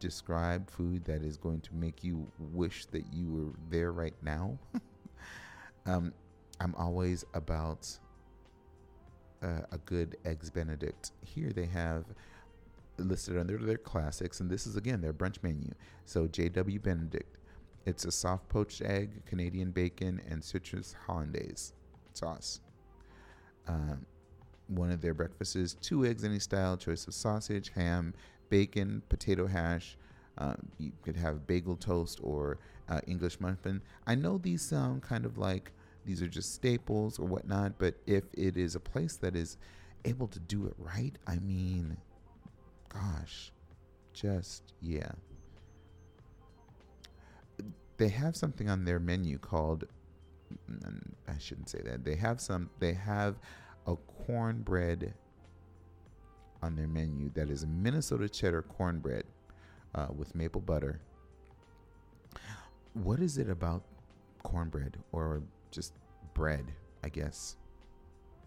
describe 0.00 0.68
food 0.68 1.04
that 1.04 1.22
is 1.22 1.36
going 1.36 1.60
to 1.60 1.74
make 1.74 2.02
you 2.02 2.26
wish 2.52 2.86
that 2.86 3.04
you 3.12 3.30
were 3.30 3.52
there 3.70 3.92
right 3.92 4.16
now. 4.22 4.58
um, 5.86 6.12
I'm 6.60 6.74
always 6.74 7.24
about 7.34 7.88
uh, 9.42 9.60
a 9.70 9.78
good 9.84 10.16
eggs 10.24 10.50
Benedict. 10.50 11.12
Here 11.24 11.50
they 11.50 11.66
have 11.66 12.04
listed 12.98 13.38
under 13.38 13.58
their 13.58 13.78
classics, 13.78 14.40
and 14.40 14.50
this 14.50 14.66
is 14.66 14.74
again 14.74 15.00
their 15.00 15.12
brunch 15.12 15.42
menu. 15.42 15.72
So 16.06 16.26
JW 16.26 16.82
Benedict, 16.82 17.36
it's 17.86 18.04
a 18.04 18.10
soft 18.10 18.48
poached 18.48 18.82
egg, 18.82 19.24
Canadian 19.26 19.70
bacon, 19.70 20.20
and 20.28 20.42
citrus 20.42 20.94
hollandaise 21.06 21.72
sauce. 22.12 22.60
Um, 23.68 24.04
one 24.68 24.90
of 24.90 25.00
their 25.00 25.14
breakfasts 25.14 25.56
is 25.56 25.74
two 25.74 26.04
eggs 26.04 26.24
any 26.24 26.40
style, 26.40 26.76
choice 26.76 27.06
of 27.06 27.14
sausage, 27.14 27.70
ham, 27.74 28.12
bacon, 28.48 29.02
potato 29.08 29.46
hash. 29.46 29.96
Uh, 30.36 30.54
you 30.78 30.92
could 31.02 31.16
have 31.16 31.46
bagel 31.46 31.76
toast 31.76 32.20
or 32.22 32.58
uh, 32.88 33.00
English 33.06 33.40
muffin. 33.40 33.80
I 34.06 34.16
know 34.16 34.38
these 34.38 34.62
sound 34.62 35.02
kind 35.02 35.24
of 35.24 35.38
like 35.38 35.72
these 36.04 36.20
are 36.20 36.28
just 36.28 36.54
staples 36.54 37.18
or 37.18 37.26
whatnot, 37.26 37.78
but 37.78 37.94
if 38.06 38.24
it 38.34 38.56
is 38.56 38.74
a 38.74 38.80
place 38.80 39.16
that 39.16 39.34
is 39.34 39.56
able 40.04 40.28
to 40.28 40.38
do 40.40 40.66
it 40.66 40.74
right, 40.78 41.16
I 41.26 41.38
mean, 41.38 41.96
gosh, 42.88 43.52
just 44.12 44.72
yeah. 44.80 45.12
They 47.96 48.08
have 48.08 48.36
something 48.36 48.68
on 48.68 48.84
their 48.84 48.98
menu 48.98 49.38
called 49.38 49.86
I 51.28 51.38
shouldn't 51.38 51.68
say 51.68 51.80
that. 51.84 52.04
They 52.04 52.14
have 52.16 52.40
some 52.40 52.70
they 52.78 52.92
have 52.92 53.36
a 53.86 53.96
cornbread 54.26 55.14
on 56.62 56.76
their 56.76 56.88
menu 56.88 57.30
that 57.34 57.50
is 57.50 57.66
Minnesota 57.66 58.28
cheddar 58.28 58.62
cornbread 58.62 59.24
uh, 59.94 60.08
with 60.16 60.34
maple 60.34 60.60
butter. 60.60 61.00
What 62.94 63.20
is 63.20 63.38
it 63.38 63.50
about 63.50 63.82
cornbread 64.42 64.96
or 65.12 65.42
just 65.70 65.92
bread, 66.34 66.72
I 67.02 67.08
guess. 67.08 67.56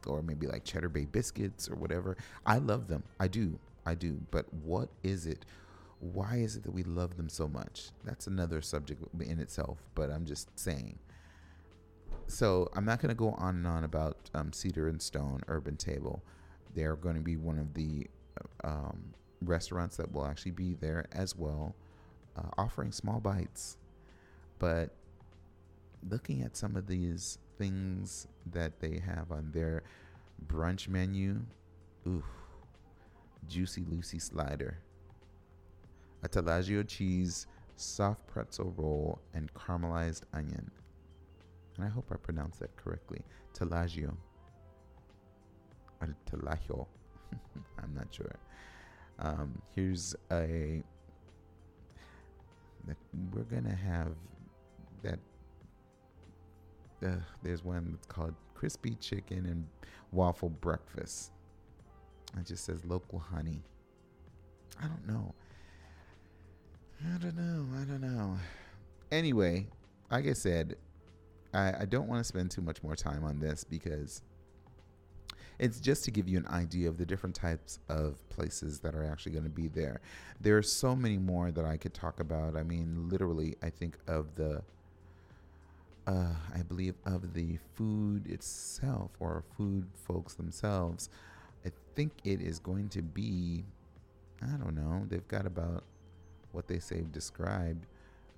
Or 0.07 0.21
maybe 0.21 0.47
like 0.47 0.63
cheddar 0.63 0.89
bay 0.89 1.05
biscuits 1.05 1.69
or 1.69 1.75
whatever. 1.75 2.15
I 2.45 2.59
love 2.59 2.88
them. 2.88 3.03
I 3.19 3.27
do. 3.27 3.59
I 3.85 3.95
do. 3.95 4.19
But 4.31 4.51
what 4.53 4.89
is 5.03 5.25
it? 5.25 5.45
Why 5.99 6.38
is 6.38 6.55
it 6.55 6.63
that 6.63 6.73
we 6.73 6.83
love 6.83 7.17
them 7.17 7.29
so 7.29 7.47
much? 7.47 7.89
That's 8.05 8.27
another 8.27 8.62
subject 8.62 9.03
in 9.19 9.39
itself, 9.39 9.79
but 9.95 10.09
I'm 10.09 10.25
just 10.25 10.57
saying. 10.57 10.97
So 12.27 12.69
I'm 12.75 12.85
not 12.85 13.01
going 13.01 13.09
to 13.09 13.15
go 13.15 13.31
on 13.31 13.55
and 13.55 13.67
on 13.67 13.83
about 13.83 14.17
um, 14.33 14.53
Cedar 14.53 14.88
and 14.88 15.01
Stone 15.01 15.41
Urban 15.47 15.75
Table. 15.75 16.23
They're 16.75 16.95
going 16.95 17.15
to 17.15 17.21
be 17.21 17.38
one 17.38 17.59
of 17.59 17.73
the 17.73 18.07
um, 18.63 19.13
restaurants 19.41 19.97
that 19.97 20.12
will 20.12 20.25
actually 20.25 20.51
be 20.51 20.75
there 20.75 21.07
as 21.12 21.35
well, 21.35 21.75
uh, 22.38 22.49
offering 22.57 22.91
small 22.91 23.19
bites. 23.19 23.77
But 24.59 24.91
looking 26.07 26.43
at 26.43 26.55
some 26.55 26.75
of 26.75 26.88
these 26.88 27.39
things 27.57 28.27
that 28.51 28.79
they 28.79 29.01
have 29.05 29.31
on 29.31 29.51
their 29.51 29.83
brunch 30.47 30.88
menu, 30.88 31.41
ooh, 32.07 32.23
juicy 33.47 33.83
Lucy 33.89 34.19
slider, 34.19 34.77
a 36.23 36.29
Taleggio 36.29 36.88
cheese, 36.88 37.47
soft 37.75 38.25
pretzel 38.27 38.73
roll, 38.77 39.19
and 39.34 39.53
caramelized 39.53 40.23
onion. 40.34 40.69
And 41.77 41.86
I 41.86 41.89
hope 41.89 42.10
I 42.12 42.15
pronounced 42.17 42.60
that 42.60 42.75
correctly. 42.75 43.21
Taleggio. 43.53 44.15
Or 46.01 46.15
Taleggio. 46.29 46.88
I'm 47.82 47.93
not 47.95 48.08
sure. 48.12 48.36
Um, 49.19 49.62
here's 49.75 50.15
a. 50.32 50.84
We're 53.34 53.43
gonna 53.43 53.75
have 53.75 54.13
that. 55.03 55.19
Uh, 57.05 57.21
there's 57.43 57.63
one 57.63 57.91
that's 57.91 58.08
called 58.08 58.34
crispy 58.55 58.95
chicken 58.95 59.45
and 59.45 59.65
waffle 60.12 60.49
breakfast. 60.49 61.32
It 62.38 62.45
just 62.45 62.65
says 62.65 62.84
local 62.86 63.19
honey. 63.19 63.62
I 64.82 64.88
don't 64.88 65.08
know. 65.08 65.34
I 67.05 67.17
don't 67.17 67.35
know. 67.35 67.65
I 67.79 67.83
don't 67.85 68.01
know. 68.01 68.38
Anyway, 69.12 69.67
like 70.12 70.27
I 70.27 70.33
said, 70.33 70.75
I, 71.53 71.73
I 71.81 71.85
don't 71.85 72.07
want 72.07 72.19
to 72.19 72.23
spend 72.23 72.51
too 72.51 72.62
much 72.62 72.83
more 72.83 72.95
time 72.95 73.23
on 73.23 73.39
this 73.39 73.63
because 73.63 74.21
it's 75.59 75.79
just 75.79 76.03
to 76.05 76.12
give 76.12 76.27
you 76.27 76.38
an 76.38 76.47
idea 76.47 76.88
of 76.89 76.97
the 76.97 77.05
different 77.05 77.35
types 77.35 77.79
of 77.89 78.27
places 78.29 78.79
that 78.79 78.95
are 78.95 79.03
actually 79.03 79.31
going 79.33 79.43
to 79.43 79.49
be 79.49 79.67
there. 79.67 80.01
There 80.39 80.57
are 80.57 80.63
so 80.63 80.95
many 80.95 81.17
more 81.17 81.51
that 81.51 81.65
I 81.65 81.77
could 81.77 81.93
talk 81.93 82.19
about. 82.19 82.55
I 82.55 82.63
mean, 82.63 83.09
literally, 83.09 83.55
I 83.62 83.69
think 83.69 83.97
of 84.07 84.35
the, 84.35 84.62
uh, 86.07 86.33
I 86.53 86.62
believe, 86.63 86.95
of 87.05 87.33
the 87.33 87.57
food 87.75 88.27
itself 88.27 89.12
or 89.19 89.43
food 89.57 89.88
folks 90.07 90.33
themselves. 90.33 91.09
I 91.65 91.71
think 91.95 92.13
it 92.23 92.41
is 92.41 92.59
going 92.59 92.89
to 92.89 93.01
be, 93.01 93.65
I 94.41 94.57
don't 94.57 94.75
know, 94.75 95.05
they've 95.09 95.27
got 95.27 95.45
about 95.45 95.83
what 96.51 96.67
they 96.67 96.79
say 96.79 97.05
described, 97.12 97.85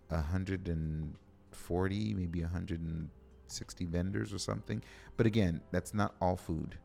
a 0.10 0.22
hundred 0.22 0.68
and 0.68 1.16
40, 1.52 2.14
maybe 2.14 2.42
160 2.42 3.86
vendors 3.86 4.34
or 4.34 4.38
something. 4.38 4.82
But 5.18 5.26
again, 5.26 5.62
that's 5.72 5.94
not 5.94 6.16
all 6.22 6.36
food 6.36 6.78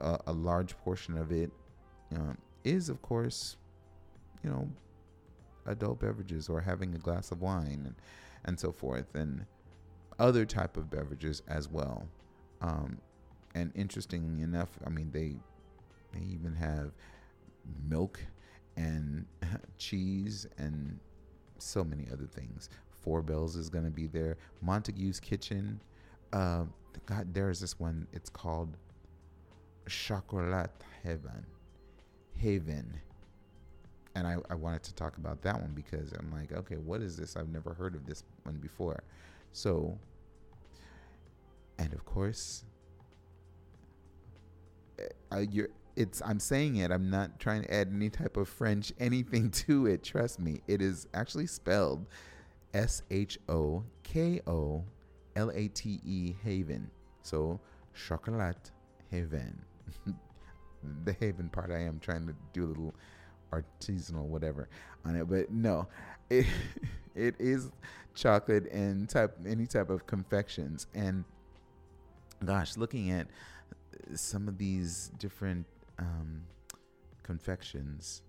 uh, 0.00 0.18
a 0.26 0.32
large 0.32 0.76
portion 0.78 1.16
of 1.16 1.32
it 1.32 1.50
um, 2.14 2.38
is, 2.64 2.88
of 2.88 3.02
course, 3.02 3.56
you 4.42 4.50
know, 4.50 4.68
adult 5.66 6.00
beverages 6.00 6.48
or 6.48 6.60
having 6.60 6.94
a 6.94 6.98
glass 6.98 7.30
of 7.30 7.40
wine 7.40 7.82
and, 7.86 7.94
and 8.44 8.58
so 8.58 8.72
forth, 8.72 9.14
and 9.14 9.46
other 10.18 10.44
type 10.44 10.76
of 10.76 10.90
beverages 10.90 11.42
as 11.48 11.68
well. 11.68 12.08
Um, 12.60 12.98
and 13.54 13.72
interesting 13.74 14.40
enough, 14.40 14.70
I 14.86 14.90
mean, 14.90 15.10
they 15.12 15.36
they 16.12 16.24
even 16.26 16.54
have 16.54 16.92
milk 17.88 18.20
and 18.82 19.26
cheese 19.78 20.46
and 20.58 20.98
so 21.58 21.84
many 21.84 22.06
other 22.12 22.26
things. 22.26 22.68
Four 22.90 23.22
Bells 23.22 23.56
is 23.56 23.68
going 23.68 23.84
to 23.84 23.90
be 23.90 24.06
there. 24.06 24.36
Montague's 24.60 25.20
Kitchen. 25.20 25.80
Uh, 26.32 26.64
God, 27.06 27.32
there 27.32 27.50
is 27.50 27.60
this 27.60 27.78
one. 27.78 28.06
It's 28.12 28.30
called 28.30 28.76
Chocolat 29.88 30.70
Heaven. 31.02 31.46
Haven. 32.36 33.00
And 34.14 34.26
I, 34.26 34.36
I 34.50 34.54
wanted 34.54 34.82
to 34.84 34.94
talk 34.94 35.16
about 35.16 35.42
that 35.42 35.60
one 35.60 35.72
because 35.74 36.12
I'm 36.12 36.30
like, 36.32 36.52
okay, 36.52 36.76
what 36.76 37.00
is 37.00 37.16
this? 37.16 37.36
I've 37.36 37.48
never 37.48 37.72
heard 37.72 37.94
of 37.94 38.06
this 38.06 38.24
one 38.42 38.56
before. 38.56 39.02
So, 39.52 39.98
and 41.78 41.92
of 41.92 42.04
course, 42.04 42.64
uh, 45.32 45.38
you're, 45.50 45.70
it's 45.96 46.22
I'm 46.24 46.40
saying 46.40 46.76
it. 46.76 46.90
I'm 46.90 47.10
not 47.10 47.38
trying 47.38 47.62
to 47.62 47.74
add 47.74 47.88
any 47.92 48.10
type 48.10 48.36
of 48.36 48.48
French 48.48 48.92
anything 49.00 49.50
to 49.50 49.86
it. 49.86 50.02
Trust 50.02 50.40
me, 50.40 50.60
it 50.66 50.80
is 50.80 51.06
actually 51.14 51.46
spelled 51.46 52.06
S 52.74 53.02
H 53.10 53.38
O 53.48 53.84
K 54.02 54.40
O 54.46 54.84
L 55.36 55.50
A 55.50 55.68
T 55.68 56.00
E 56.04 56.34
Haven. 56.42 56.90
So 57.22 57.60
chocolat 57.94 58.70
Haven. 59.10 59.60
the 61.04 61.12
Haven 61.12 61.48
part, 61.48 61.70
I 61.70 61.80
am 61.80 61.98
trying 62.00 62.26
to 62.26 62.34
do 62.52 62.64
a 62.64 62.68
little 62.68 62.94
artisanal 63.52 64.24
whatever 64.24 64.68
on 65.04 65.16
it, 65.16 65.28
but 65.28 65.50
no, 65.50 65.86
it 66.30 66.46
it 67.14 67.34
is 67.38 67.70
chocolate 68.14 68.70
and 68.72 69.08
type 69.08 69.36
any 69.46 69.66
type 69.66 69.90
of 69.90 70.06
confections. 70.06 70.86
And 70.94 71.24
gosh, 72.44 72.76
looking 72.76 73.10
at 73.10 73.28
some 74.14 74.48
of 74.48 74.58
these 74.58 75.10
different 75.18 75.66
um, 76.02 76.42
confections 77.22 78.22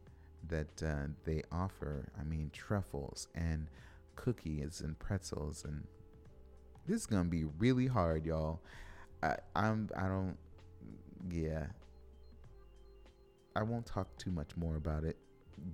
that 0.48 0.84
uh, 0.84 1.08
they 1.26 1.42
offer, 1.52 2.10
I 2.20 2.24
mean 2.24 2.52
truffles 2.54 3.28
and 3.34 3.68
cookies 4.16 4.82
and 4.82 4.98
pretzels 5.00 5.66
and 5.66 5.88
this 6.86 7.02
is 7.02 7.06
gonna 7.06 7.24
be 7.26 7.46
really 7.46 7.88
hard, 7.88 8.26
y'all. 8.26 8.60
I, 9.22 9.38
I'm 9.56 9.90
I 9.96 10.08
don't 10.08 10.38
yeah. 11.30 11.68
I 13.56 13.64
won't 13.64 13.86
talk 13.86 14.08
too 14.18 14.32
much 14.32 14.58
more 14.58 14.76
about 14.76 15.04
it 15.04 15.16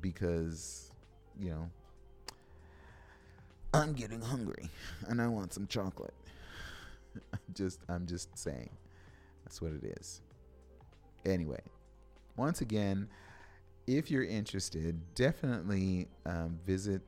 because, 0.01 0.91
you 1.39 1.49
know, 1.49 1.69
I'm 3.73 3.93
getting 3.93 4.21
hungry 4.21 4.69
and 5.07 5.21
I 5.21 5.27
want 5.27 5.53
some 5.53 5.65
chocolate. 5.65 6.13
just 7.53 7.79
I'm 7.89 8.05
just 8.05 8.37
saying. 8.37 8.69
That's 9.43 9.61
what 9.61 9.71
it 9.71 9.83
is. 9.83 10.21
Anyway, 11.25 11.61
once 12.39 12.61
again, 12.61 13.07
if 13.85 14.09
you're 14.09 14.23
interested, 14.23 14.99
definitely 15.13 16.07
um, 16.25 16.57
visit 16.65 17.03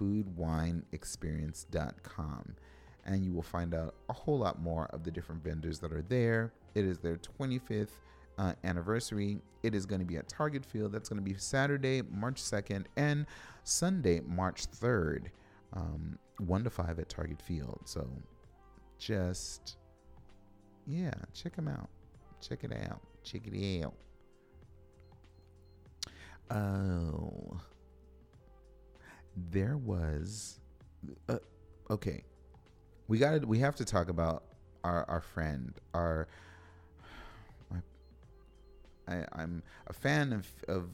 foodwineexperience.com 0.00 2.56
and 3.04 3.24
you 3.24 3.32
will 3.32 3.42
find 3.42 3.74
out 3.74 3.94
a 4.08 4.12
whole 4.12 4.38
lot 4.38 4.60
more 4.60 4.86
of 4.86 5.04
the 5.04 5.10
different 5.10 5.44
vendors 5.44 5.78
that 5.78 5.92
are 5.92 6.02
there. 6.02 6.52
It 6.74 6.84
is 6.84 6.98
their 6.98 7.16
25th 7.16 7.90
uh, 8.38 8.52
anniversary. 8.64 9.38
It 9.62 9.74
is 9.74 9.86
going 9.86 10.00
to 10.00 10.06
be 10.06 10.16
at 10.16 10.28
Target 10.28 10.64
Field. 10.64 10.92
That's 10.92 11.08
going 11.08 11.22
to 11.22 11.24
be 11.24 11.34
Saturday, 11.38 12.02
March 12.10 12.42
2nd, 12.42 12.86
and 12.96 13.26
Sunday, 13.64 14.20
March 14.26 14.70
3rd, 14.70 15.26
um, 15.72 16.18
1 16.38 16.64
to 16.64 16.70
5 16.70 16.98
at 16.98 17.08
Target 17.08 17.40
Field. 17.40 17.80
So 17.84 18.08
just, 18.98 19.76
yeah, 20.86 21.14
check 21.32 21.56
them 21.56 21.68
out. 21.68 21.88
Check 22.40 22.64
it 22.64 22.72
out. 22.72 23.00
Check 23.22 23.42
it 23.46 23.84
out. 23.84 23.94
Oh, 26.50 27.58
there 29.50 29.76
was, 29.76 30.60
uh, 31.28 31.38
okay. 31.90 32.24
We 33.08 33.18
got 33.18 33.40
to 33.40 33.46
we 33.46 33.58
have 33.60 33.76
to 33.76 33.84
talk 33.84 34.08
about 34.08 34.42
our 34.82 35.04
our 35.08 35.20
friend 35.20 35.72
our 35.94 36.26
I, 39.08 39.24
I'm 39.32 39.62
a 39.86 39.92
fan 39.92 40.32
of 40.32 40.48
of 40.66 40.88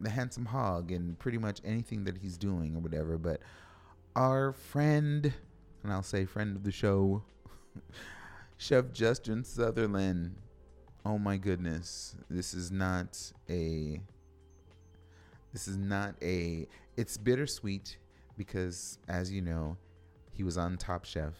the 0.00 0.08
handsome 0.08 0.46
hog 0.46 0.90
and 0.90 1.18
pretty 1.18 1.36
much 1.36 1.60
anything 1.62 2.04
that 2.04 2.16
he's 2.16 2.38
doing 2.38 2.74
or 2.74 2.78
whatever 2.78 3.18
but 3.18 3.42
our 4.16 4.52
friend 4.52 5.34
and 5.82 5.92
I'll 5.92 6.02
say 6.02 6.24
friend 6.24 6.56
of 6.56 6.64
the 6.64 6.72
show 6.72 7.22
Chef 8.58 8.92
Justin 8.92 9.42
Sutherland. 9.44 10.36
Oh 11.04 11.18
my 11.18 11.38
goodness. 11.38 12.14
This 12.28 12.52
is 12.52 12.70
not 12.70 13.32
a 13.48 14.00
this 15.52 15.68
is 15.68 15.76
not 15.76 16.14
a 16.22 16.66
it's 16.96 17.16
bittersweet 17.16 17.98
because 18.36 18.98
as 19.08 19.30
you 19.32 19.42
know 19.42 19.76
he 20.32 20.42
was 20.42 20.56
on 20.56 20.76
Top 20.76 21.04
Chef 21.04 21.34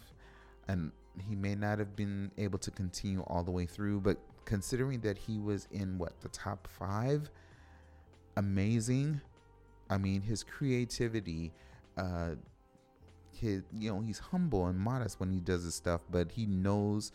and 0.69 0.93
he 1.29 1.35
may 1.35 1.55
not 1.55 1.79
have 1.79 1.97
been 1.97 2.31
able 2.39 2.59
to 2.59 2.71
continue 2.71 3.21
all 3.23 3.43
the 3.43 3.51
way 3.51 3.67
through, 3.67 4.01
but 4.01 4.19
considering 4.45 5.01
that 5.01 5.19
he 5.19 5.39
was 5.39 5.67
in 5.71 5.99
what 5.99 6.21
the 6.21 6.29
top 6.29 6.69
five, 6.69 7.31
amazing. 8.37 9.21
I 9.89 9.99
mean, 9.99 10.23
his 10.23 10.43
creativity, 10.43 11.53
uh, 11.97 12.31
his 13.33 13.63
you 13.77 13.93
know 13.93 14.01
he's 14.01 14.19
humble 14.19 14.67
and 14.67 14.79
modest 14.79 15.19
when 15.21 15.31
he 15.31 15.41
does 15.41 15.65
his 15.65 15.75
stuff, 15.75 16.03
but 16.11 16.31
he 16.33 16.47
knows 16.47 17.13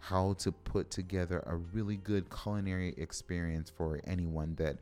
how 0.00 0.34
to 0.34 0.52
put 0.52 0.90
together 0.90 1.42
a 1.46 1.56
really 1.56 1.96
good 1.96 2.26
culinary 2.30 2.94
experience 2.98 3.70
for 3.74 4.00
anyone 4.06 4.54
that 4.56 4.76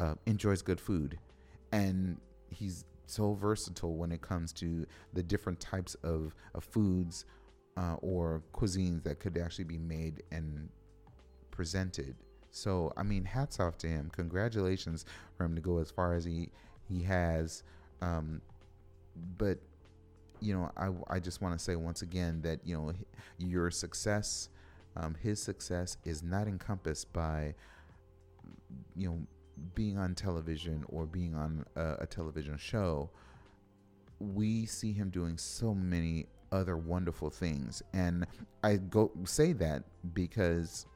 uh, 0.00 0.14
enjoys 0.26 0.62
good 0.62 0.80
food, 0.80 1.18
and 1.72 2.18
he's 2.50 2.84
so 3.06 3.34
versatile 3.34 3.96
when 3.96 4.12
it 4.12 4.20
comes 4.20 4.52
to 4.52 4.86
the 5.14 5.22
different 5.22 5.60
types 5.60 5.94
of, 6.02 6.34
of 6.54 6.62
foods 6.62 7.24
uh, 7.76 7.94
or 8.00 8.42
cuisines 8.52 9.02
that 9.04 9.18
could 9.18 9.38
actually 9.38 9.64
be 9.64 9.78
made 9.78 10.22
and 10.30 10.68
presented. 11.50 12.16
So 12.50 12.92
I 12.96 13.02
mean, 13.02 13.24
hats 13.24 13.60
off 13.60 13.78
to 13.78 13.86
him. 13.86 14.10
Congratulations 14.12 15.04
for 15.36 15.44
him 15.44 15.54
to 15.54 15.60
go 15.60 15.78
as 15.78 15.90
far 15.90 16.14
as 16.14 16.24
he 16.24 16.50
he 16.88 17.02
has. 17.02 17.62
Um, 18.00 18.40
but 19.36 19.58
you 20.40 20.54
know, 20.54 20.70
I 20.76 21.16
I 21.16 21.18
just 21.18 21.40
want 21.40 21.56
to 21.58 21.62
say 21.62 21.76
once 21.76 22.02
again 22.02 22.40
that 22.42 22.60
you 22.64 22.76
know 22.76 22.92
your 23.38 23.70
success, 23.70 24.48
um, 24.96 25.14
his 25.20 25.42
success 25.42 25.98
is 26.04 26.22
not 26.22 26.48
encompassed 26.48 27.12
by 27.12 27.54
you 28.96 29.08
know 29.08 29.20
being 29.74 29.98
on 29.98 30.14
television 30.14 30.84
or 30.88 31.06
being 31.06 31.34
on 31.34 31.64
a, 31.76 31.96
a 32.00 32.06
television 32.06 32.56
show. 32.56 33.10
We 34.20 34.66
see 34.66 34.92
him 34.92 35.10
doing 35.10 35.38
so 35.38 35.74
many 35.74 36.26
other 36.50 36.76
wonderful 36.76 37.30
things, 37.30 37.82
and 37.92 38.26
I 38.64 38.76
go 38.76 39.12
say 39.24 39.52
that 39.54 39.84
because 40.12 40.86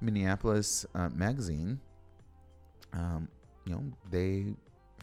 Minneapolis 0.00 0.84
uh, 0.94 1.08
Magazine, 1.10 1.78
um, 2.92 3.28
you 3.64 3.74
know, 3.74 3.84
they 4.10 4.54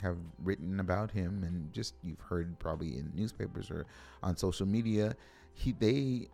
have 0.01 0.17
written 0.43 0.79
about 0.79 1.11
him, 1.11 1.43
and 1.43 1.71
just 1.71 1.93
you've 2.03 2.19
heard 2.19 2.57
probably 2.59 2.97
in 2.97 3.11
newspapers 3.15 3.71
or 3.71 3.85
on 4.21 4.35
social 4.35 4.65
media. 4.65 5.15
He 5.53 5.71
they 5.71 6.27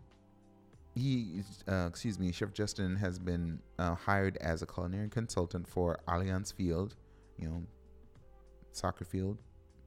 he 0.96 1.42
uh, 1.68 1.86
excuse 1.88 2.18
me, 2.18 2.32
Chef 2.32 2.52
Justin 2.52 2.96
has 2.96 3.18
been 3.18 3.60
uh, 3.78 3.94
hired 3.94 4.38
as 4.38 4.62
a 4.62 4.66
culinary 4.66 5.08
consultant 5.08 5.68
for 5.68 6.00
Allianz 6.08 6.52
Field, 6.52 6.96
you 7.38 7.48
know, 7.48 7.62
soccer 8.72 9.04
field, 9.04 9.38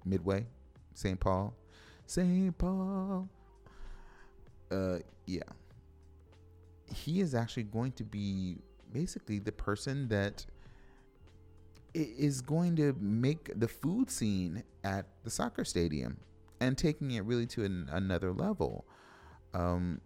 Midway, 0.05 0.45
St. 0.93 1.20
Paul, 1.20 1.53
St. 2.05 2.55
Paul. 2.57 3.28
Uh, 4.72 4.99
yeah. 5.26 5.41
He 6.93 7.22
is 7.22 7.34
actually 7.34 7.64
going 7.64 7.91
to 7.93 8.03
be 8.03 8.57
basically 8.93 9.39
the 9.39 9.51
person 9.51 10.07
that 10.10 10.45
is 11.93 12.41
going 12.41 12.76
to 12.76 12.95
make 12.99 13.60
the 13.60 13.68
food 13.68 14.12
scene 14.12 14.64
at 14.84 15.07
the 15.24 15.30
soccer 15.30 15.66
stadium 15.66 16.18
and 16.60 16.78
taking 16.78 17.12
it 17.12 17.24
really 17.26 17.47
to 17.47 17.64
an, 17.64 17.89
another 17.91 18.32
level. 18.32 18.86
Um, 19.53 20.01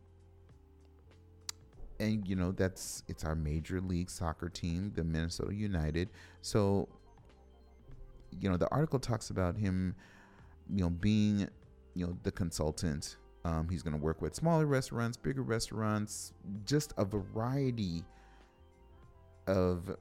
and 2.04 2.28
you 2.28 2.36
know 2.36 2.52
that's 2.52 3.04
it's 3.08 3.24
our 3.24 3.36
major 3.36 3.80
league 3.80 4.10
soccer 4.10 4.50
team, 4.50 4.92
the 4.96 5.04
Minnesota 5.04 5.54
United. 5.54 6.10
So, 6.42 6.88
you 8.40 8.50
know, 8.50 8.58
the 8.58 8.70
article 8.70 9.00
talks 9.00 9.30
about 9.30 9.58
him, 9.58 9.96
you 10.70 10.84
know, 10.84 10.90
being, 10.90 11.48
you 11.96 12.08
know, 12.08 12.18
the 12.24 12.32
consultant. 12.32 13.18
Um, 13.46 13.68
he's 13.70 13.84
going 13.84 13.96
to 13.96 14.02
work 14.02 14.22
with 14.22 14.36
smaller 14.36 14.66
restaurants, 14.66 15.18
bigger 15.18 15.42
restaurants, 15.42 16.32
just 16.66 16.94
a 16.98 17.04
variety 17.04 18.06
of, 19.48 19.98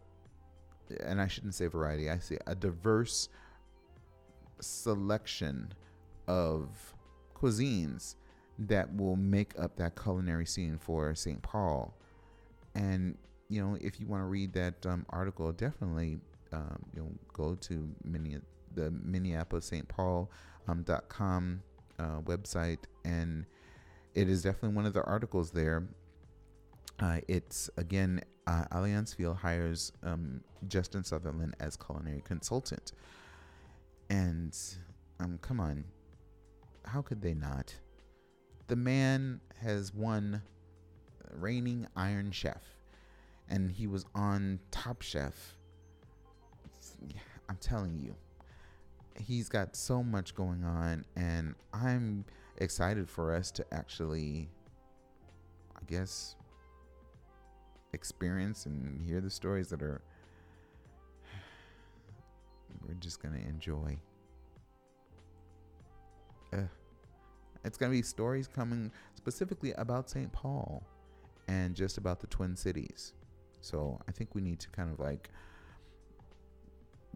and 1.05 1.21
I 1.21 1.27
shouldn't 1.27 1.57
say 1.57 1.67
variety, 1.67 2.09
I 2.09 2.19
say 2.19 2.39
a 2.47 2.55
diverse 2.55 3.29
selection 4.61 5.73
of 6.29 6.69
cuisines 7.35 8.15
that 8.59 8.95
will 8.97 9.17
make 9.17 9.59
up 9.59 9.77
that 9.77 10.01
culinary 10.01 10.47
scene 10.47 10.79
for 10.79 11.15
St. 11.15 11.43
Paul. 11.43 11.95
And 12.75 13.17
you 13.49 13.63
know, 13.63 13.77
if 13.81 14.01
you 14.01 14.07
want 14.07 14.23
to 14.23 14.27
read 14.27 14.53
that 14.55 14.87
um, 14.87 15.05
article, 15.11 15.53
definitely 15.53 16.19
um, 16.53 16.83
you 16.95 17.03
know 17.03 17.11
go 17.33 17.55
to 17.55 17.89
mini- 18.05 18.41
the 18.75 18.91
Minneapolis 18.91 19.67
St. 19.67 19.87
Paul 19.89 20.31
um, 20.69 20.83
dot 20.83 21.09
com 21.09 21.63
uh, 21.99 22.21
website, 22.23 22.79
and 23.05 23.45
it 24.15 24.29
is 24.29 24.43
definitely 24.43 24.75
one 24.77 24.87
of 24.87 24.95
the 24.95 25.03
articles 25.03 25.51
there. 25.51 25.87
Uh, 26.99 27.21
it's 27.29 27.69
again, 27.77 28.21
uh, 28.47 28.65
Allianz 28.73 29.15
Field 29.15 29.37
hires 29.37 29.93
um, 30.03 30.41
Justin 30.69 31.05
Sutherland 31.05 31.55
as 31.61 31.77
culinary 31.77 32.23
consultant, 32.25 32.93
and 34.09 34.57
um, 35.21 35.39
come 35.43 35.61
on, 35.61 35.85
how 36.87 37.03
could 37.03 37.21
they 37.21 37.35
not? 37.35 37.75
The 38.73 38.77
man 38.77 39.39
has 39.61 39.93
won 39.93 40.41
reigning 41.35 41.87
Iron 41.95 42.31
Chef, 42.31 42.63
and 43.47 43.71
he 43.71 43.87
was 43.87 44.07
on 44.15 44.61
Top 44.71 45.03
Chef. 45.03 45.35
I'm 47.51 47.59
telling 47.61 47.99
you, 47.99 48.15
he's 49.21 49.51
got 49.51 49.77
so 49.77 50.03
much 50.03 50.35
going 50.35 50.65
on, 50.65 51.05
and 51.17 51.55
I'm 51.75 52.25
excited 52.57 53.11
for 53.11 53.35
us 53.35 53.51
to 53.51 53.75
actually, 53.75 54.49
I 55.77 55.81
guess, 55.87 56.37
experience 57.93 58.65
and 58.65 59.03
hear 59.03 59.21
the 59.21 59.29
stories 59.29 59.69
that 59.69 59.83
are 59.83 60.01
we're 62.89 62.95
just 62.95 63.23
gonna 63.23 63.37
enjoy. 63.47 63.99
It's 67.65 67.79
going 67.79 67.91
to 67.91 67.97
be 67.97 68.03
stories 68.03 68.49
coming 68.49 68.91
specifically 69.15 69.73
about 69.73 70.11
St. 70.11 70.33
Paul 70.33 70.83
and 71.49 71.75
just 71.75 71.99
about 71.99 72.21
the 72.21 72.27
Twin 72.27 72.57
Cities. 72.57 73.13
So 73.61 74.01
I 74.09 74.13
think 74.13 74.35
we 74.35 74.41
need 74.41 74.59
to 74.61 74.71
kind 74.71 74.91
of 74.93 74.99
like 74.99 75.31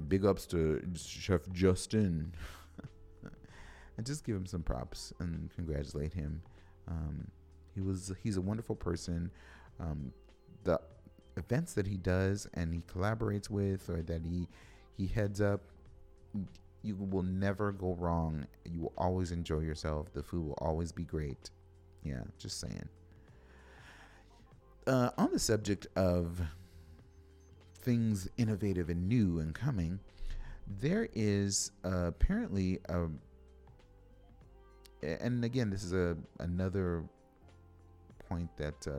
big 0.08 0.24
ups 0.24 0.46
to 0.46 0.80
Chef 0.94 1.40
Justin 1.52 2.32
and 3.96 4.06
just 4.06 4.24
give 4.24 4.36
him 4.36 4.46
some 4.46 4.62
props 4.62 5.12
and 5.18 5.50
congratulate 5.54 6.12
him. 6.12 6.42
Um, 6.88 7.28
he 7.74 7.80
was 7.80 8.12
he's 8.22 8.36
a 8.36 8.40
wonderful 8.40 8.76
person. 8.76 9.30
Um, 9.80 10.12
the 10.64 10.80
events 11.36 11.74
that 11.74 11.86
he 11.86 11.96
does 11.96 12.48
and 12.54 12.72
he 12.72 12.80
collaborates 12.92 13.50
with 13.50 13.88
or 13.90 14.02
that 14.02 14.24
he 14.24 14.48
he 14.96 15.06
heads 15.06 15.40
up 15.40 15.60
you 16.86 16.94
will 16.94 17.22
never 17.22 17.72
go 17.72 17.94
wrong. 17.98 18.46
You 18.64 18.80
will 18.82 18.92
always 18.96 19.32
enjoy 19.32 19.60
yourself. 19.60 20.12
The 20.12 20.22
food 20.22 20.46
will 20.46 20.58
always 20.58 20.92
be 20.92 21.04
great. 21.04 21.50
Yeah, 22.04 22.22
just 22.38 22.60
saying. 22.60 22.88
Uh, 24.86 25.10
on 25.18 25.32
the 25.32 25.38
subject 25.38 25.88
of 25.96 26.40
things 27.80 28.28
innovative 28.36 28.88
and 28.88 29.08
new 29.08 29.40
and 29.40 29.52
coming, 29.52 29.98
there 30.80 31.08
is 31.14 31.72
uh, 31.84 32.06
apparently 32.06 32.78
a, 32.88 33.06
and 35.02 35.44
again, 35.44 35.70
this 35.70 35.82
is 35.82 35.92
a 35.92 36.16
another 36.38 37.02
point 38.28 38.48
that 38.56 38.86
uh, 38.86 38.92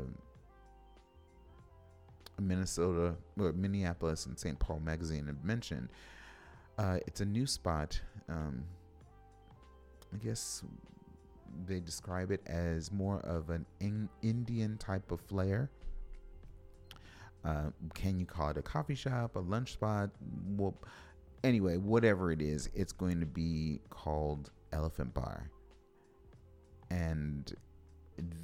Minnesota, 2.42 3.16
or 3.40 3.54
Minneapolis, 3.54 4.26
and 4.26 4.38
St. 4.38 4.60
Paul 4.60 4.82
magazine 4.82 5.26
had 5.26 5.44
mentioned 5.46 5.90
uh, 6.78 6.98
it's 7.08 7.22
a 7.22 7.26
new 7.26 7.46
spot. 7.46 8.00
Um, 8.30 8.64
I 10.14 10.18
guess 10.18 10.64
they 11.66 11.80
describe 11.80 12.32
it 12.32 12.42
as 12.46 12.92
more 12.92 13.20
of 13.22 13.50
an 13.50 13.66
in- 13.80 14.10
Indian 14.22 14.78
type 14.78 15.12
of 15.12 15.20
flair. 15.22 15.70
Uh, 17.44 17.70
can 17.94 18.20
you 18.20 18.26
call 18.26 18.50
it 18.50 18.58
a 18.58 18.62
coffee 18.62 18.96
shop, 18.96 19.36
a 19.36 19.40
lunch 19.40 19.74
spot? 19.74 20.10
Well, 20.50 20.76
anyway, 21.44 21.78
whatever 21.78 22.32
it 22.32 22.42
is, 22.42 22.70
it's 22.74 22.92
going 22.92 23.20
to 23.20 23.26
be 23.26 23.80
called 23.90 24.52
Elephant 24.74 25.14
Bar. 25.14 25.50
And 26.90 27.54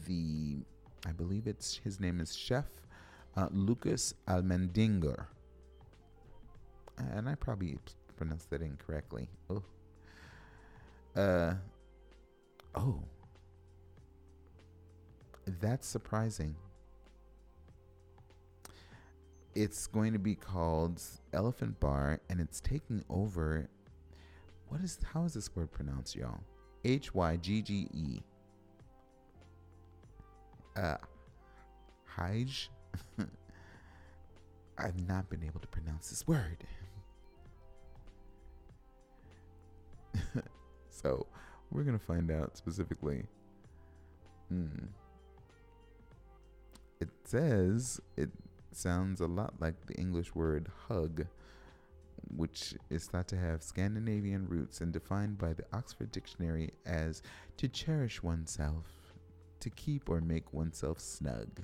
the, 0.06 0.58
I 1.06 1.12
believe 1.12 1.48
it's 1.48 1.78
his 1.84 2.00
name 2.00 2.20
is 2.20 2.36
Chef 2.36 2.66
uh, 3.36 3.48
Lucas 3.52 4.14
Almendinger. 4.28 5.26
And 6.98 7.28
I 7.28 7.36
probably 7.36 7.78
pronounced 8.16 8.50
that 8.50 8.62
incorrectly. 8.62 9.28
Oh. 9.50 9.64
Uh. 11.16 11.56
Oh. 12.76 13.04
That's 15.46 15.88
surprising. 15.88 16.56
It's 19.56 19.86
going 19.88 20.14
to 20.14 20.20
be 20.20 20.36
called 20.36 21.02
Elephant 21.32 21.80
Bar, 21.80 22.22
and 22.30 22.40
it's 22.40 22.60
taking 22.60 23.04
over. 23.10 23.70
What 24.70 24.82
is? 24.82 24.98
How 25.14 25.26
is 25.26 25.34
this 25.34 25.56
word 25.56 25.72
pronounced, 25.72 26.16
y'all? 26.16 26.40
H 26.84 27.14
Y 27.14 27.38
G 27.38 27.62
G 27.62 27.88
E. 27.94 28.22
Uh, 30.76 30.98
Hyge. 32.06 32.70
I've 34.78 35.08
not 35.08 35.30
been 35.30 35.44
able 35.44 35.60
to 35.60 35.68
pronounce 35.68 36.10
this 36.10 36.28
word. 36.28 36.64
so, 40.90 41.28
We're 41.72 41.84
gonna 41.84 41.98
find 41.98 42.30
out 42.30 42.56
specifically. 42.56 43.24
Hmm. 44.50 44.86
It 47.00 47.10
says 47.24 48.00
it 48.16 48.30
sounds 48.72 49.22
a 49.22 49.28
lot 49.28 49.56
like 49.60 49.88
the 49.88 49.96
English 49.96 50.36
word 50.36 50.70
hug, 50.88 51.26
which 52.36 52.76
is 52.92 53.06
thought 53.06 53.28
to 53.30 53.38
have 53.38 53.64
Scandinavian 53.64 54.48
roots 54.48 54.82
and 54.82 54.94
defined 54.94 55.40
by 55.40 55.54
the 55.54 55.66
Oxford 55.74 56.12
Dictionary 56.12 56.72
as 56.86 57.24
to 57.58 57.68
cherish 57.68 58.22
oneself, 58.22 58.86
to 59.60 59.70
keep 59.72 60.10
or 60.10 60.22
make 60.22 60.54
oneself 60.54 61.00
snug. 61.00 61.64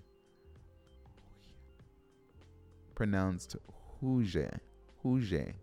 Pronounced 2.95 3.57
huje, 4.01 4.59
huje, 5.03 5.53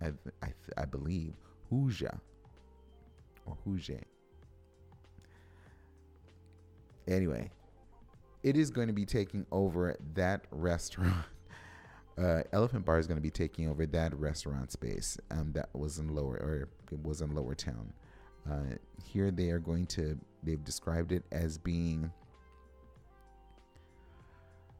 I, 0.00 0.12
I, 0.42 0.52
I 0.76 0.84
believe, 0.84 1.34
huja 1.70 2.20
or. 3.46 4.04
Anyway, 7.08 7.50
it 8.42 8.56
is 8.56 8.70
going 8.70 8.88
to 8.88 8.92
be 8.92 9.06
taking 9.06 9.46
over 9.52 9.96
that 10.14 10.44
restaurant. 10.50 11.14
Uh, 12.18 12.42
Elephant 12.54 12.82
Bar 12.82 12.98
is 12.98 13.06
going 13.06 13.18
to 13.18 13.22
be 13.22 13.30
taking 13.30 13.68
over 13.68 13.84
that 13.84 14.18
restaurant 14.18 14.72
space 14.72 15.18
um, 15.30 15.52
that 15.52 15.68
was 15.74 15.98
in 15.98 16.14
lower 16.14 16.36
or 16.36 16.70
it 16.90 16.98
was 17.04 17.20
in 17.20 17.34
Lower 17.34 17.54
Town. 17.54 17.92
Uh, 18.50 18.76
here 19.04 19.30
they 19.30 19.50
are 19.50 19.58
going 19.58 19.86
to. 19.86 20.18
They've 20.42 20.62
described 20.64 21.12
it 21.12 21.24
as 21.32 21.58
being. 21.58 22.10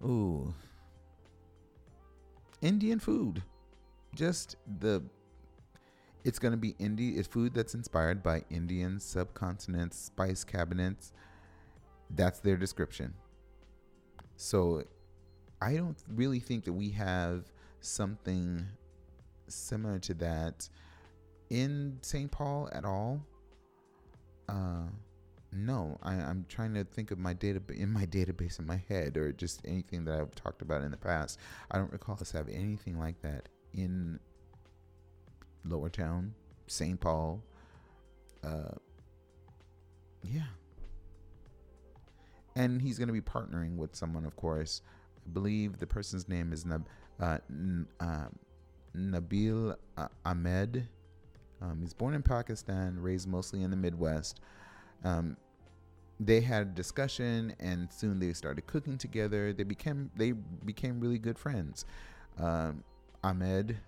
Ooh. 0.02 0.54
Indian 2.62 2.98
food, 2.98 3.42
just 4.14 4.56
the. 4.80 5.02
It's 6.26 6.40
going 6.40 6.50
to 6.50 6.58
be 6.58 6.74
Indian. 6.80 7.20
It's 7.20 7.28
food 7.28 7.54
that's 7.54 7.74
inspired 7.74 8.20
by 8.20 8.42
Indian 8.50 8.98
subcontinent 8.98 9.94
spice 9.94 10.42
cabinets. 10.42 11.12
That's 12.10 12.40
their 12.40 12.56
description. 12.56 13.14
So 14.34 14.82
I 15.62 15.76
don't 15.76 15.96
really 16.08 16.40
think 16.40 16.64
that 16.64 16.72
we 16.72 16.90
have 16.90 17.44
something 17.78 18.66
similar 19.46 20.00
to 20.00 20.14
that 20.14 20.68
in 21.50 21.98
St. 22.02 22.28
Paul 22.28 22.70
at 22.72 22.84
all. 22.84 23.24
Uh, 24.48 24.88
no, 25.52 25.96
I, 26.02 26.14
am 26.14 26.44
trying 26.48 26.74
to 26.74 26.82
think 26.82 27.12
of 27.12 27.18
my 27.18 27.34
data 27.34 27.62
in 27.72 27.92
my 27.92 28.04
database 28.04 28.58
in 28.58 28.66
my 28.66 28.82
head, 28.88 29.16
or 29.16 29.30
just 29.30 29.60
anything 29.64 30.04
that 30.06 30.18
I've 30.18 30.34
talked 30.34 30.60
about 30.60 30.82
in 30.82 30.90
the 30.90 30.96
past. 30.96 31.38
I 31.70 31.78
don't 31.78 31.92
recall 31.92 32.18
us 32.20 32.32
have 32.32 32.48
anything 32.48 32.98
like 32.98 33.22
that 33.22 33.48
in 33.72 34.18
Lower 35.68 35.88
Town, 35.88 36.34
St. 36.66 37.00
Paul. 37.00 37.42
Uh, 38.44 38.74
yeah, 40.22 40.42
and 42.56 42.80
he's 42.80 42.98
going 42.98 43.08
to 43.08 43.12
be 43.12 43.20
partnering 43.20 43.76
with 43.76 43.94
someone, 43.94 44.24
of 44.24 44.34
course. 44.34 44.82
I 45.24 45.30
believe 45.32 45.78
the 45.78 45.86
person's 45.86 46.28
name 46.28 46.52
is 46.52 46.64
Nab, 46.64 46.86
uh, 47.20 47.38
N- 47.50 47.86
uh, 48.00 48.26
Nabil 48.96 49.76
uh, 49.96 50.08
Ahmed. 50.24 50.88
Um, 51.60 51.78
he's 51.80 51.92
born 51.92 52.14
in 52.14 52.22
Pakistan, 52.22 52.98
raised 52.98 53.28
mostly 53.28 53.62
in 53.62 53.70
the 53.70 53.76
Midwest. 53.76 54.40
Um, 55.04 55.36
they 56.18 56.40
had 56.40 56.62
a 56.62 56.70
discussion, 56.70 57.54
and 57.60 57.92
soon 57.92 58.18
they 58.18 58.32
started 58.32 58.66
cooking 58.66 58.96
together. 58.96 59.52
They 59.52 59.64
became 59.64 60.10
they 60.16 60.32
became 60.32 60.98
really 60.98 61.18
good 61.18 61.38
friends. 61.38 61.84
Um, 62.38 62.84
Ahmed 63.22 63.78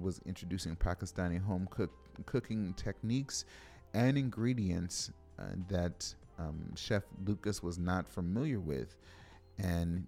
was 0.00 0.20
introducing 0.26 0.76
Pakistani 0.76 1.42
home 1.42 1.68
cook, 1.70 1.90
cooking 2.26 2.74
techniques 2.74 3.44
and 3.94 4.16
ingredients 4.18 5.10
uh, 5.38 5.44
that 5.68 6.14
um, 6.38 6.74
Chef 6.74 7.02
Lucas 7.24 7.62
was 7.62 7.78
not 7.78 8.08
familiar 8.08 8.60
with. 8.60 8.96
And 9.58 10.06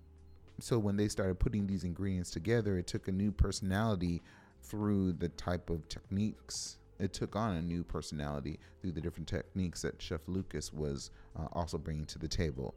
so 0.60 0.78
when 0.78 0.96
they 0.96 1.08
started 1.08 1.38
putting 1.38 1.66
these 1.66 1.84
ingredients 1.84 2.30
together, 2.30 2.78
it 2.78 2.86
took 2.86 3.08
a 3.08 3.12
new 3.12 3.30
personality 3.30 4.22
through 4.62 5.12
the 5.12 5.28
type 5.30 5.70
of 5.70 5.88
techniques. 5.88 6.78
It 6.98 7.12
took 7.12 7.36
on 7.36 7.56
a 7.56 7.62
new 7.62 7.84
personality 7.84 8.58
through 8.80 8.92
the 8.92 9.00
different 9.00 9.28
techniques 9.28 9.82
that 9.82 10.02
Chef 10.02 10.20
Lucas 10.26 10.72
was 10.72 11.10
uh, 11.38 11.46
also 11.52 11.78
bringing 11.78 12.06
to 12.06 12.18
the 12.18 12.28
table. 12.28 12.74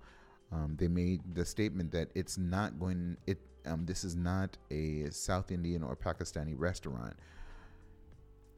Um, 0.51 0.75
they 0.77 0.87
made 0.87 1.21
the 1.33 1.45
statement 1.45 1.91
that 1.91 2.09
it's 2.13 2.37
not 2.37 2.79
going. 2.79 3.17
It 3.25 3.39
um, 3.65 3.85
this 3.85 4.03
is 4.03 4.15
not 4.15 4.57
a 4.69 5.09
South 5.11 5.51
Indian 5.51 5.83
or 5.83 5.95
Pakistani 5.95 6.53
restaurant. 6.57 7.13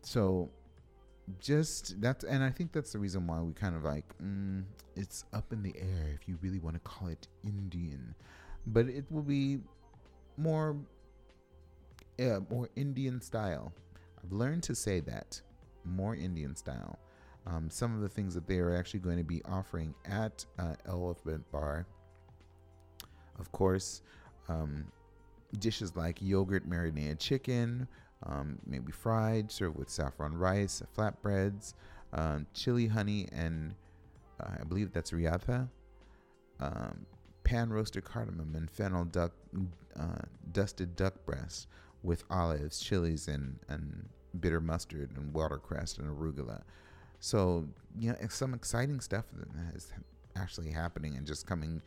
So 0.02 0.50
just 1.40 2.02
that's 2.02 2.24
and 2.26 2.44
i 2.44 2.50
think 2.50 2.72
that's 2.72 2.92
the 2.92 3.00
reason 3.00 3.26
why 3.26 3.40
we 3.40 3.54
kind 3.54 3.76
of 3.76 3.84
like 3.84 4.06
mm, 4.22 4.62
it's 4.96 5.24
up 5.34 5.54
in 5.54 5.64
the 5.64 5.74
air 5.78 6.12
if 6.14 6.28
you 6.28 6.38
really 6.42 6.60
want 6.60 6.76
to 6.76 6.80
call 6.82 7.08
it 7.08 7.28
indian. 7.44 8.14
But 8.68 8.88
it 8.88 9.06
will 9.10 9.24
be 9.24 9.60
more 10.38 10.78
yeah 12.18 12.40
more 12.50 12.70
indian 12.76 13.22
style. 13.22 13.74
I've 14.24 14.32
learned 14.32 14.64
to 14.64 14.76
say 14.76 15.00
that 15.02 15.42
more 15.86 16.16
indian 16.16 16.56
style. 16.56 17.00
Um, 17.46 17.70
some 17.70 17.94
of 17.94 18.02
the 18.02 18.10
things 18.10 18.34
that 18.36 18.48
they 18.48 18.60
are 18.60 18.76
actually 18.76 19.02
going 19.02 19.18
to 19.18 19.24
be 19.24 19.42
offering 19.44 19.94
at 20.06 20.46
uh, 20.60 20.76
elephant 20.86 21.50
bar 21.52 21.86
of 23.40 23.52
course 23.52 24.02
um, 24.50 24.86
dishes 25.60 25.96
like 25.96 26.22
yogurt 26.22 26.66
marinated 26.66 27.20
chicken 27.20 27.88
um, 28.26 28.60
maybe 28.66 28.92
fried, 28.92 29.52
served 29.52 29.78
with 29.78 29.90
saffron 29.90 30.36
rice, 30.36 30.82
flatbreads, 30.98 31.74
um, 32.14 32.46
chili 32.54 32.88
honey, 32.88 33.28
and 33.32 33.74
uh, 34.40 34.58
I 34.62 34.64
believe 34.64 34.94
that's 34.94 35.12
riata, 35.12 35.68
um, 36.60 37.06
pan 37.44 37.70
roasted 37.70 38.06
cardamom 38.06 38.56
and 38.56 38.70
fennel 38.70 39.06
duck, 39.06 39.32
uh, 40.00 40.22
dusted 40.52 40.96
duck 40.96 41.14
breast 41.26 41.68
with 42.04 42.24
olives, 42.30 42.80
chilies, 42.80 43.28
and, 43.28 43.60
and 43.68 44.08
bitter 44.40 44.62
mustard 44.62 45.10
and 45.16 45.34
watercress 45.34 45.98
and 45.98 46.08
arugula. 46.08 46.62
So, 47.20 47.68
you 48.00 48.10
know, 48.10 48.18
some 48.30 48.54
exciting 48.54 49.00
stuff 49.00 49.26
that 49.34 49.76
is 49.76 49.92
actually 50.36 50.72
happening 50.72 51.16
and 51.16 51.26
just 51.26 51.46
coming 51.46 51.82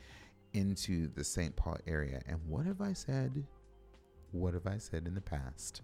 into 0.56 1.08
the 1.08 1.24
St. 1.24 1.54
Paul 1.54 1.78
area. 1.86 2.20
And 2.26 2.40
what 2.46 2.66
have 2.66 2.80
I 2.80 2.92
said? 2.92 3.44
What 4.32 4.54
have 4.54 4.66
I 4.66 4.78
said 4.78 5.06
in 5.06 5.14
the 5.14 5.20
past? 5.20 5.82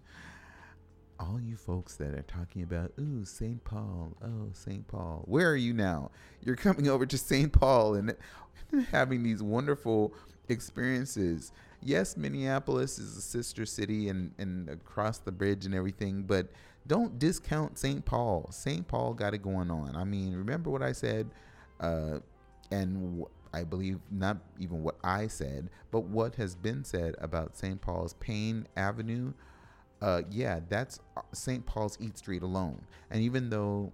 all 1.19 1.39
you 1.39 1.55
folks 1.55 1.95
that 1.95 2.13
are 2.13 2.23
talking 2.23 2.63
about, 2.63 2.91
ooh, 2.99 3.23
St. 3.23 3.63
Paul, 3.63 4.15
oh, 4.23 4.49
St. 4.53 4.87
Paul, 4.87 5.23
where 5.25 5.49
are 5.49 5.55
you 5.55 5.73
now? 5.73 6.11
You're 6.41 6.55
coming 6.55 6.87
over 6.87 7.05
to 7.05 7.17
St. 7.17 7.51
Paul 7.51 7.95
and 7.95 8.15
having 8.91 9.23
these 9.23 9.41
wonderful 9.41 10.13
experiences. 10.49 11.51
Yes, 11.81 12.17
Minneapolis 12.17 12.99
is 12.99 13.17
a 13.17 13.21
sister 13.21 13.65
city 13.65 14.09
and, 14.09 14.31
and 14.37 14.69
across 14.69 15.19
the 15.19 15.31
bridge 15.31 15.65
and 15.65 15.75
everything, 15.75 16.23
but 16.23 16.47
don't 16.87 17.19
discount 17.19 17.77
St. 17.77 18.03
Paul. 18.03 18.49
St. 18.51 18.87
Paul 18.87 19.13
got 19.13 19.33
it 19.33 19.41
going 19.41 19.71
on. 19.71 19.95
I 19.95 20.03
mean, 20.03 20.35
remember 20.35 20.69
what 20.69 20.81
I 20.81 20.91
said? 20.91 21.29
Uh, 21.79 22.19
and 22.71 23.25
I 23.53 23.63
believe 23.63 23.99
not 24.11 24.37
even 24.59 24.83
what 24.83 24.95
I 25.03 25.27
said, 25.27 25.69
but 25.91 26.05
what 26.05 26.35
has 26.35 26.55
been 26.55 26.83
said 26.83 27.15
about 27.19 27.55
St. 27.55 27.79
Paul's 27.79 28.13
Payne 28.15 28.67
Avenue 28.75 29.33
uh, 30.03 30.21
yeah, 30.29 30.59
that's 30.67 30.99
uh, 31.15 31.21
St. 31.31 31.65
Paul's 31.65 31.97
Eat 32.01 32.17
Street 32.17 32.43
alone. 32.43 32.81
And 33.09 33.21
even 33.21 33.49
though 33.49 33.93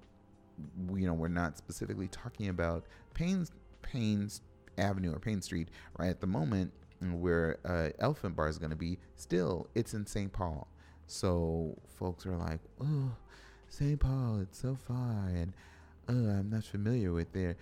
you 0.93 1.05
know 1.05 1.13
we're 1.13 1.27
not 1.27 1.57
specifically 1.57 2.07
talking 2.07 2.49
about 2.49 2.83
Payne's 3.13 3.51
Payne's 3.83 4.41
Avenue 4.77 5.13
or 5.13 5.19
Payne 5.19 5.41
Street 5.41 5.69
right 5.99 6.09
at 6.09 6.19
the 6.19 6.27
moment, 6.27 6.73
where 6.99 7.57
uh, 7.63 7.89
Elephant 7.99 8.35
Bar 8.35 8.49
is 8.49 8.57
going 8.57 8.71
to 8.71 8.75
be, 8.75 8.97
still 9.15 9.67
it's 9.75 9.93
in 9.93 10.07
St. 10.07 10.33
Paul. 10.33 10.67
So 11.05 11.77
folks 11.95 12.25
are 12.25 12.35
like, 12.35 12.59
oh, 12.81 13.11
St. 13.67 13.99
Paul, 13.99 14.39
it's 14.41 14.59
so 14.59 14.75
far, 14.75 15.27
and 15.27 15.53
I'm 16.07 16.49
not 16.49 16.63
familiar 16.63 17.13
with 17.13 17.33
there. 17.33 17.55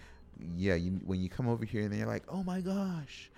Yeah, 0.55 0.75
you, 0.75 0.99
when 1.05 1.19
you 1.19 1.29
come 1.29 1.47
over 1.47 1.65
here 1.65 1.83
and 1.83 1.95
you're 1.95 2.07
like, 2.07 2.23
oh 2.29 2.43
my 2.43 2.61
gosh, 2.61 3.31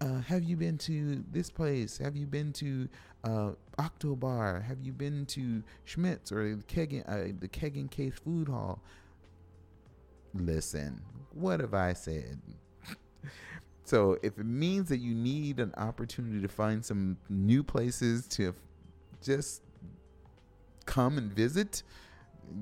uh, 0.00 0.20
have 0.20 0.42
you 0.42 0.56
been 0.56 0.78
to 0.78 1.24
this 1.30 1.50
place? 1.50 1.98
Have 1.98 2.16
you 2.16 2.26
been 2.26 2.52
to 2.54 2.88
uh, 3.24 3.50
Octobar? 3.78 4.64
Have 4.64 4.80
you 4.82 4.92
been 4.92 5.26
to 5.26 5.62
Schmitz 5.84 6.30
or 6.30 6.56
the 6.56 6.62
Keg 6.64 6.92
and, 6.92 7.04
uh, 7.06 7.32
the 7.38 7.48
Keg 7.48 7.76
and 7.76 7.90
Case 7.90 8.14
Food 8.24 8.48
Hall? 8.48 8.80
Listen, 10.34 11.00
what 11.32 11.60
have 11.60 11.74
I 11.74 11.94
said? 11.94 12.40
so 13.84 14.18
if 14.22 14.38
it 14.38 14.46
means 14.46 14.88
that 14.90 14.98
you 14.98 15.14
need 15.14 15.58
an 15.58 15.74
opportunity 15.76 16.40
to 16.40 16.48
find 16.48 16.84
some 16.84 17.16
new 17.28 17.64
places 17.64 18.26
to 18.28 18.54
just 19.20 19.62
come 20.86 21.18
and 21.18 21.32
visit, 21.32 21.82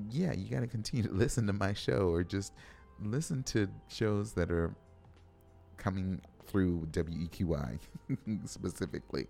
yeah, 0.09 0.33
you 0.33 0.49
got 0.49 0.61
to 0.61 0.67
continue 0.67 1.07
to 1.07 1.13
listen 1.13 1.45
to 1.47 1.53
my 1.53 1.73
show 1.73 2.09
or 2.09 2.23
just 2.23 2.53
listen 3.01 3.43
to 3.43 3.67
shows 3.87 4.33
that 4.33 4.51
are 4.51 4.75
coming 5.77 6.21
through 6.45 6.87
WEQY 6.91 7.79
specifically. 8.45 9.27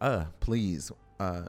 Uh, 0.00 0.26
please, 0.40 0.92
uh, 1.18 1.48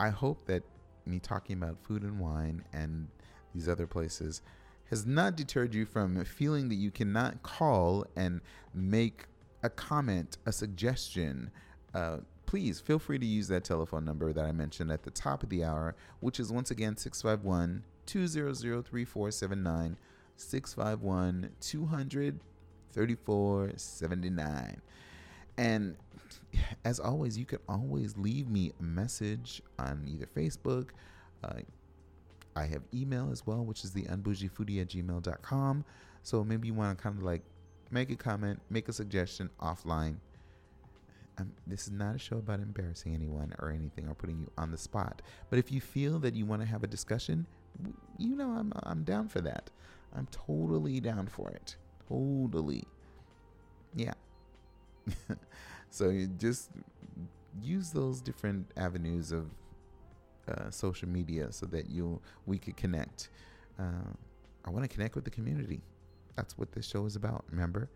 I 0.00 0.08
hope 0.10 0.46
that 0.46 0.62
me 1.06 1.18
talking 1.18 1.56
about 1.56 1.78
food 1.82 2.02
and 2.02 2.18
wine 2.18 2.64
and 2.72 3.08
these 3.54 3.68
other 3.68 3.86
places 3.86 4.42
has 4.90 5.06
not 5.06 5.36
deterred 5.36 5.74
you 5.74 5.84
from 5.84 6.24
feeling 6.24 6.68
that 6.68 6.76
you 6.76 6.90
cannot 6.90 7.42
call 7.42 8.06
and 8.16 8.40
make 8.74 9.26
a 9.62 9.68
comment, 9.68 10.38
a 10.46 10.52
suggestion, 10.52 11.50
uh, 11.94 12.18
please 12.46 12.80
feel 12.80 12.98
free 12.98 13.18
to 13.18 13.26
use 13.26 13.48
that 13.48 13.64
telephone 13.64 14.04
number 14.04 14.32
that 14.32 14.44
I 14.44 14.52
mentioned 14.52 14.90
at 14.90 15.02
the 15.02 15.10
top 15.10 15.42
of 15.42 15.50
the 15.50 15.64
hour, 15.64 15.94
which 16.20 16.40
is 16.40 16.50
once 16.50 16.70
again 16.70 16.96
651 16.96 17.82
200 18.08 18.86
3479, 18.86 19.96
651 20.36 21.50
200 21.60 22.40
3479. 22.92 24.82
And 25.58 25.96
as 26.84 26.98
always, 27.00 27.36
you 27.36 27.44
can 27.44 27.58
always 27.68 28.16
leave 28.16 28.48
me 28.48 28.72
a 28.80 28.82
message 28.82 29.60
on 29.78 30.04
either 30.06 30.26
Facebook. 30.26 30.90
Uh, 31.44 31.60
I 32.56 32.64
have 32.64 32.82
email 32.94 33.30
as 33.30 33.46
well, 33.46 33.64
which 33.64 33.84
is 33.84 33.92
the 33.92 34.04
unbougiefoodie 34.04 34.80
at 34.80 34.88
gmail.com. 34.88 35.84
So 36.22 36.44
maybe 36.44 36.68
you 36.68 36.74
want 36.74 36.96
to 36.96 37.02
kind 37.02 37.16
of 37.16 37.22
like 37.22 37.42
make 37.90 38.10
a 38.10 38.16
comment, 38.16 38.60
make 38.70 38.88
a 38.88 38.92
suggestion 38.92 39.50
offline. 39.60 40.16
Um, 41.38 41.52
this 41.66 41.82
is 41.82 41.92
not 41.92 42.16
a 42.16 42.18
show 42.18 42.38
about 42.38 42.60
embarrassing 42.60 43.14
anyone 43.14 43.54
or 43.60 43.70
anything 43.70 44.08
or 44.08 44.14
putting 44.14 44.40
you 44.40 44.50
on 44.58 44.72
the 44.72 44.78
spot. 44.78 45.22
But 45.50 45.58
if 45.58 45.70
you 45.70 45.80
feel 45.80 46.18
that 46.20 46.34
you 46.34 46.46
want 46.46 46.62
to 46.62 46.66
have 46.66 46.82
a 46.82 46.88
discussion, 46.88 47.46
you 48.18 48.36
know 48.36 48.50
I'm 48.50 48.72
I'm 48.82 49.04
down 49.04 49.28
for 49.28 49.40
that. 49.42 49.70
I'm 50.14 50.26
totally 50.30 51.00
down 51.00 51.26
for 51.26 51.50
it. 51.50 51.76
Totally. 52.08 52.84
Yeah. 53.94 54.14
so 55.90 56.10
you 56.10 56.26
just 56.26 56.70
use 57.62 57.90
those 57.90 58.20
different 58.20 58.70
avenues 58.76 59.32
of 59.32 59.50
uh, 60.48 60.70
social 60.70 61.08
media 61.08 61.52
so 61.52 61.66
that 61.66 61.90
you 61.90 62.20
we 62.46 62.58
could 62.58 62.76
connect. 62.76 63.30
Uh, 63.78 64.12
I 64.64 64.70
want 64.70 64.84
to 64.84 64.88
connect 64.88 65.14
with 65.14 65.24
the 65.24 65.30
community. 65.30 65.80
That's 66.36 66.56
what 66.56 66.72
this 66.72 66.86
show 66.86 67.04
is 67.06 67.16
about. 67.16 67.44
Remember, 67.50 67.88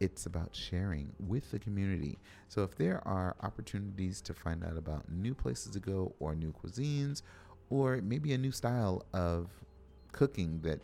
it's 0.00 0.26
about 0.26 0.54
sharing 0.54 1.12
with 1.18 1.50
the 1.50 1.58
community. 1.58 2.18
So 2.48 2.62
if 2.62 2.76
there 2.76 3.06
are 3.06 3.36
opportunities 3.42 4.20
to 4.22 4.34
find 4.34 4.64
out 4.64 4.76
about 4.76 5.10
new 5.10 5.34
places 5.34 5.72
to 5.72 5.80
go 5.80 6.14
or 6.18 6.34
new 6.34 6.52
cuisines 6.52 7.22
or 7.70 8.00
maybe 8.02 8.32
a 8.32 8.38
new 8.38 8.52
style 8.52 9.04
of 9.14 9.48
cooking 10.12 10.60
that 10.62 10.80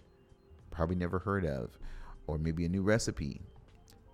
probably 0.71 0.97
never 0.97 1.19
heard 1.19 1.45
of 1.45 1.79
or 2.27 2.39
maybe 2.39 2.65
a 2.65 2.69
new 2.69 2.83
recipe 2.83 3.41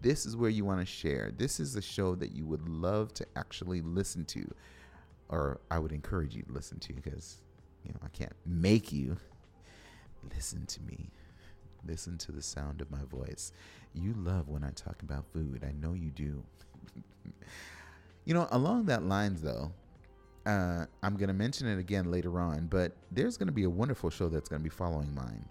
this 0.03 0.27
is 0.27 0.37
where 0.37 0.51
you 0.51 0.65
want 0.65 0.81
to 0.81 0.87
share. 0.87 1.33
This 1.37 1.61
is 1.61 1.77
a 1.77 1.81
show 1.81 2.17
that 2.17 2.33
you 2.33 2.45
would 2.45 2.69
love 2.69 3.15
to 3.15 3.27
actually 3.37 3.81
listen 3.81 4.25
to, 4.27 4.53
or 5.29 5.61
I 5.71 5.79
would 5.79 5.93
encourage 5.93 6.35
you 6.35 6.43
to 6.43 6.53
listen 6.53 6.81
to 6.81 6.93
because, 6.93 7.41
you 7.85 7.93
know, 7.93 8.01
I 8.05 8.09
can't 8.09 8.35
make 8.45 8.93
you 8.93 9.17
listen 10.35 10.67
to 10.67 10.83
me. 10.83 11.11
Listen 11.87 12.19
to 12.19 12.33
the 12.33 12.43
sound 12.43 12.81
of 12.81 12.91
my 12.91 13.05
voice. 13.11 13.53
You 13.95 14.15
love 14.17 14.49
when 14.49 14.65
I 14.65 14.71
talk 14.71 15.03
about 15.03 15.25
food. 15.33 15.65
I 15.67 15.73
know 15.73 15.95
you 15.95 16.11
do. 16.11 16.43
you 18.25 18.35
know, 18.35 18.49
along 18.51 18.87
that 18.87 19.05
lines, 19.05 19.41
though, 19.41 19.73
uh, 20.47 20.87
I'm 21.03 21.17
going 21.17 21.29
to 21.29 21.35
mention 21.35 21.69
it 21.69 21.79
again 21.79 22.11
later 22.11 22.41
on, 22.41 22.67
but 22.67 22.93
there's 23.11 23.37
going 23.37 23.47
to 23.47 23.53
be 23.53 23.65
a 23.65 23.71
wonderful 23.71 24.11
show 24.11 24.29
that's 24.29 24.49
going 24.49 24.61
to 24.61 24.65
be 24.65 24.75
following 24.75 25.15
mine. 25.15 25.49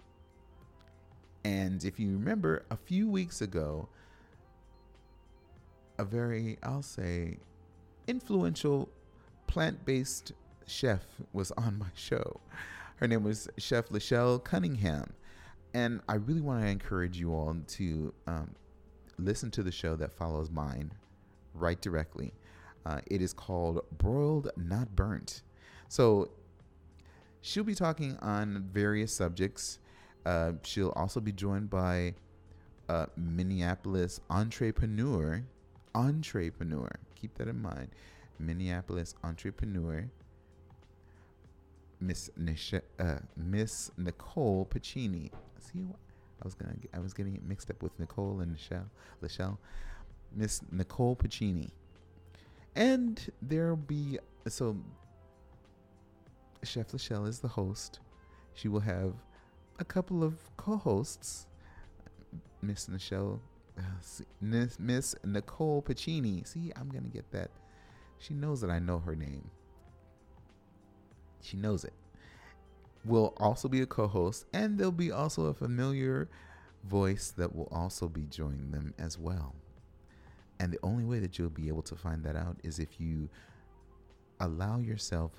And 1.44 1.82
if 1.84 1.98
you 1.98 2.12
remember, 2.12 2.64
a 2.70 2.76
few 2.76 3.08
weeks 3.08 3.40
ago, 3.40 3.88
a 5.98 6.04
very, 6.04 6.58
I'll 6.62 6.82
say, 6.82 7.38
influential 8.06 8.88
plant 9.46 9.84
based 9.84 10.32
chef 10.66 11.02
was 11.32 11.50
on 11.56 11.78
my 11.78 11.90
show. 11.94 12.40
Her 12.96 13.08
name 13.08 13.24
was 13.24 13.48
Chef 13.58 13.88
LaChelle 13.88 14.42
Cunningham. 14.44 15.12
And 15.74 16.00
I 16.08 16.16
really 16.16 16.42
want 16.42 16.62
to 16.62 16.68
encourage 16.68 17.18
you 17.18 17.32
all 17.32 17.56
to 17.66 18.12
um, 18.26 18.54
listen 19.18 19.50
to 19.52 19.62
the 19.62 19.72
show 19.72 19.96
that 19.96 20.12
follows 20.12 20.50
mine 20.50 20.92
right 21.54 21.80
directly. 21.80 22.32
Uh, 22.84 23.00
it 23.06 23.22
is 23.22 23.32
called 23.32 23.84
Broiled 23.96 24.50
Not 24.56 24.94
Burnt. 24.96 25.42
So 25.88 26.30
she'll 27.40 27.64
be 27.64 27.74
talking 27.74 28.16
on 28.20 28.68
various 28.72 29.14
subjects. 29.14 29.78
Uh, 30.26 30.52
she'll 30.62 30.92
also 30.96 31.20
be 31.20 31.32
joined 31.32 31.70
by 31.70 32.14
a 32.88 33.08
Minneapolis 33.16 34.20
entrepreneur 34.30 35.44
entrepreneur. 35.94 36.90
Keep 37.14 37.38
that 37.38 37.48
in 37.48 37.60
mind. 37.60 37.88
Minneapolis 38.38 39.14
entrepreneur, 39.22 40.10
Miss 42.00 42.30
Nisha, 42.38 42.82
uh, 42.98 43.18
Miss 43.36 43.90
Nicole 43.96 44.66
Pacini. 44.66 45.30
See, 45.60 45.80
I 45.80 46.44
was 46.44 46.54
gonna, 46.54 46.74
I 46.92 46.98
was 46.98 47.12
getting 47.12 47.36
it 47.36 47.44
mixed 47.44 47.70
up 47.70 47.82
with 47.82 47.98
Nicole 47.98 48.40
and 48.40 48.52
Michelle, 48.52 48.90
LaChelle. 49.22 49.58
Miss 50.34 50.62
Nicole 50.72 51.14
Pacini, 51.14 51.70
and 52.76 53.30
there'll 53.40 53.76
be 53.76 54.18
so. 54.48 54.76
Chef 56.64 56.88
LaChelle 56.92 57.26
is 57.26 57.40
the 57.40 57.48
host. 57.48 57.98
She 58.54 58.68
will 58.68 58.80
have 58.80 59.14
a 59.78 59.84
couple 59.84 60.22
of 60.22 60.34
co-hosts. 60.56 61.46
Miss 62.60 62.88
Michelle 62.88 63.40
uh, 63.78 63.82
Miss 64.40 65.14
Nicole 65.24 65.82
Pacini. 65.82 66.46
See, 66.46 66.72
I'm 66.76 66.90
to 66.90 67.00
get 67.00 67.30
that. 67.32 67.50
She 68.18 68.34
knows 68.34 68.60
that 68.60 68.70
I 68.70 68.78
know 68.78 68.98
her 69.00 69.16
name. 69.16 69.50
She 71.40 71.56
knows 71.56 71.84
it. 71.84 71.94
Will 73.04 73.34
also 73.38 73.68
be 73.68 73.80
a 73.80 73.86
co 73.86 74.06
host, 74.06 74.46
and 74.52 74.78
there'll 74.78 74.92
be 74.92 75.10
also 75.10 75.46
a 75.46 75.54
familiar 75.54 76.28
voice 76.84 77.32
that 77.36 77.54
will 77.54 77.68
also 77.72 78.08
be 78.08 78.26
joining 78.26 78.70
them 78.70 78.94
as 78.98 79.18
well. 79.18 79.56
And 80.60 80.72
the 80.72 80.78
only 80.82 81.04
way 81.04 81.18
that 81.18 81.38
you'll 81.38 81.50
be 81.50 81.68
able 81.68 81.82
to 81.82 81.96
find 81.96 82.22
that 82.24 82.36
out 82.36 82.56
is 82.62 82.78
if 82.78 83.00
you 83.00 83.28
allow 84.40 84.78
yourself 84.78 85.32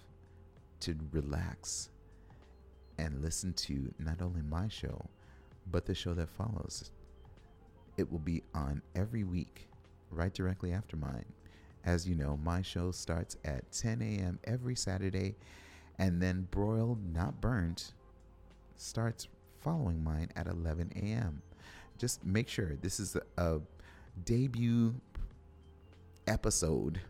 to 0.82 0.96
relax 1.12 1.90
and 2.98 3.22
listen 3.22 3.54
to 3.54 3.94
not 4.00 4.22
only 4.22 4.42
my 4.42 4.68
show, 4.68 5.06
but 5.72 5.86
the 5.86 5.96
show 5.96 6.14
that 6.14 6.30
follows. 6.30 6.92
It 7.98 8.12
will 8.12 8.20
be 8.20 8.44
on 8.54 8.82
every 8.96 9.24
week, 9.24 9.70
right 10.12 10.34
directly 10.34 10.72
after 10.72 10.98
mine. 10.98 11.26
As 11.86 12.08
you 12.08 12.16
know, 12.16 12.40
my 12.44 12.62
show 12.62 12.92
starts 12.92 13.38
at 13.44 13.72
10 13.72 14.02
a.m. 14.02 14.40
every 14.46 14.76
Saturday, 14.76 15.36
and 16.00 16.22
then 16.22 16.48
Broiled 16.50 17.14
Not 17.14 17.42
Burnt 17.42 17.94
starts 18.76 19.28
following 19.60 20.04
mine 20.04 20.30
at 20.36 20.48
11 20.48 20.92
a.m. 20.96 21.42
Just 21.98 22.26
make 22.26 22.48
sure 22.48 22.76
this 22.82 23.00
is 23.00 23.16
a, 23.16 23.22
a 23.42 23.62
debut 24.26 24.96
episode, 26.28 27.02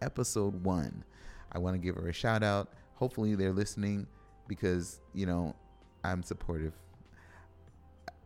episode 0.00 0.64
one. 0.64 1.04
I 1.52 1.58
want 1.58 1.74
to 1.74 1.78
give 1.78 1.96
her 1.96 2.08
a 2.08 2.12
shout 2.12 2.42
out. 2.42 2.72
Hopefully, 2.94 3.34
they're 3.34 3.52
listening 3.52 4.06
because, 4.48 5.00
you 5.14 5.26
know, 5.26 5.54
I'm 6.04 6.22
supportive. 6.22 6.72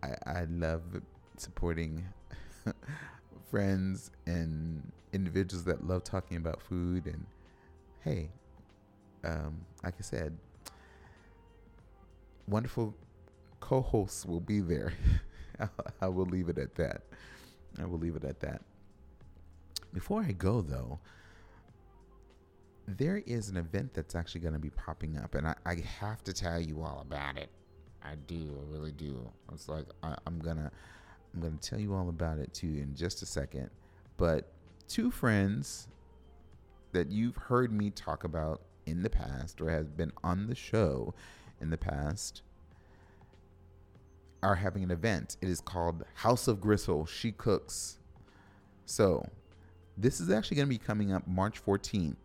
I, 0.02 0.14
I 0.26 0.44
love 0.44 0.82
supporting 1.36 2.04
friends 3.50 4.10
and 4.26 4.92
individuals 5.12 5.64
that 5.64 5.86
love 5.86 6.04
talking 6.04 6.36
about 6.36 6.62
food. 6.62 7.06
And 7.06 7.26
hey, 8.00 8.30
um, 9.24 9.64
like 9.82 9.94
I 9.98 10.02
said, 10.02 10.36
wonderful 12.46 12.94
co 13.60 13.80
hosts 13.80 14.24
will 14.24 14.40
be 14.40 14.60
there. 14.60 14.92
I 16.00 16.08
will 16.08 16.26
leave 16.26 16.48
it 16.48 16.58
at 16.58 16.74
that. 16.76 17.02
I 17.80 17.84
will 17.84 17.98
leave 17.98 18.16
it 18.16 18.24
at 18.24 18.40
that. 18.40 18.62
Before 19.92 20.22
I 20.22 20.32
go, 20.32 20.60
though, 20.60 20.98
there 22.86 23.22
is 23.26 23.48
an 23.48 23.56
event 23.56 23.94
that's 23.94 24.14
actually 24.14 24.42
going 24.42 24.54
to 24.54 24.60
be 24.60 24.70
popping 24.70 25.18
up, 25.18 25.34
and 25.34 25.48
I, 25.48 25.54
I, 25.64 25.76
have 26.00 26.22
to 26.24 26.32
tell 26.32 26.60
you 26.60 26.82
all 26.82 27.00
about 27.00 27.36
it. 27.36 27.50
I 28.02 28.14
do, 28.26 28.56
I 28.60 28.72
really 28.72 28.92
do. 28.92 29.28
It's 29.52 29.68
like 29.68 29.86
I, 30.02 30.14
I'm 30.26 30.38
gonna 30.38 30.70
I'm 31.34 31.58
to 31.58 31.68
tell 31.68 31.80
you 31.80 31.94
all 31.94 32.08
about 32.08 32.38
it 32.38 32.52
too 32.54 32.68
in 32.68 32.94
just 32.94 33.22
a 33.22 33.26
second. 33.26 33.70
But 34.16 34.52
two 34.88 35.10
friends 35.10 35.88
that 36.92 37.10
you've 37.10 37.36
heard 37.36 37.72
me 37.72 37.90
talk 37.90 38.24
about 38.24 38.62
in 38.86 39.02
the 39.02 39.10
past 39.10 39.60
or 39.60 39.70
has 39.70 39.88
been 39.88 40.12
on 40.22 40.46
the 40.46 40.54
show 40.54 41.14
in 41.60 41.70
the 41.70 41.76
past 41.76 42.42
are 44.42 44.54
having 44.54 44.82
an 44.82 44.90
event. 44.90 45.36
It 45.40 45.48
is 45.48 45.60
called 45.60 46.04
House 46.14 46.48
of 46.48 46.60
Gristle. 46.60 47.06
She 47.06 47.32
cooks. 47.32 47.98
So, 48.84 49.26
this 49.96 50.20
is 50.20 50.30
actually 50.30 50.56
going 50.56 50.68
to 50.68 50.74
be 50.74 50.78
coming 50.78 51.12
up 51.12 51.26
March 51.26 51.64
14th. 51.64 52.16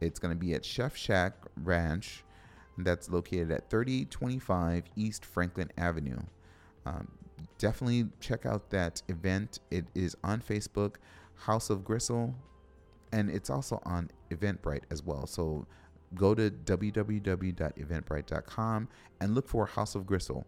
It's 0.00 0.18
going 0.18 0.34
to 0.34 0.38
be 0.38 0.54
at 0.54 0.64
Chef 0.64 0.96
Shack 0.96 1.34
Ranch, 1.56 2.24
that's 2.78 3.10
located 3.10 3.50
at 3.50 3.68
3025 3.70 4.84
East 4.96 5.24
Franklin 5.24 5.70
Avenue. 5.78 6.20
Um, 6.86 7.08
definitely 7.58 8.06
check 8.20 8.46
out 8.46 8.70
that 8.70 9.02
event. 9.08 9.58
It 9.70 9.86
is 9.94 10.16
on 10.24 10.40
Facebook, 10.40 10.96
House 11.34 11.68
of 11.70 11.84
Gristle, 11.84 12.34
and 13.12 13.30
it's 13.30 13.48
also 13.50 13.80
on 13.84 14.10
Eventbrite 14.30 14.82
as 14.90 15.04
well. 15.04 15.26
So 15.26 15.66
go 16.14 16.34
to 16.34 16.50
www.eventbrite.com 16.50 18.88
and 19.20 19.34
look 19.34 19.48
for 19.48 19.66
House 19.66 19.94
of 19.94 20.06
Gristle. 20.06 20.46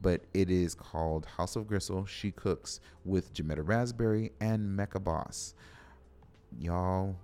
But 0.00 0.22
it 0.32 0.50
is 0.50 0.74
called 0.74 1.26
House 1.26 1.56
of 1.56 1.66
Gristle. 1.66 2.06
She 2.06 2.30
cooks 2.30 2.80
with 3.04 3.34
Jametta 3.34 3.66
Raspberry 3.66 4.32
and 4.40 4.76
Mecca 4.76 5.00
Bos. 5.00 5.54
Y'all, 6.58 7.16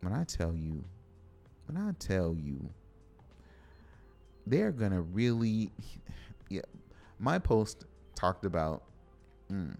when 0.00 0.12
I 0.12 0.24
tell 0.24 0.54
you, 0.54 0.84
when 1.66 1.76
I 1.76 1.92
tell 1.98 2.34
you, 2.34 2.70
they're 4.46 4.72
gonna 4.72 5.02
really, 5.02 5.70
yeah. 6.48 6.62
My 7.18 7.38
post 7.38 7.84
talked 8.14 8.46
about. 8.46 8.82
Mm, 9.52 9.76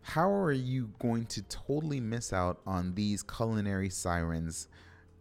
how 0.00 0.32
are 0.32 0.52
you 0.52 0.90
going 1.00 1.26
to 1.26 1.42
totally 1.42 2.00
miss 2.00 2.32
out 2.32 2.60
on 2.64 2.94
these 2.94 3.24
culinary 3.24 3.90
sirens 3.90 4.68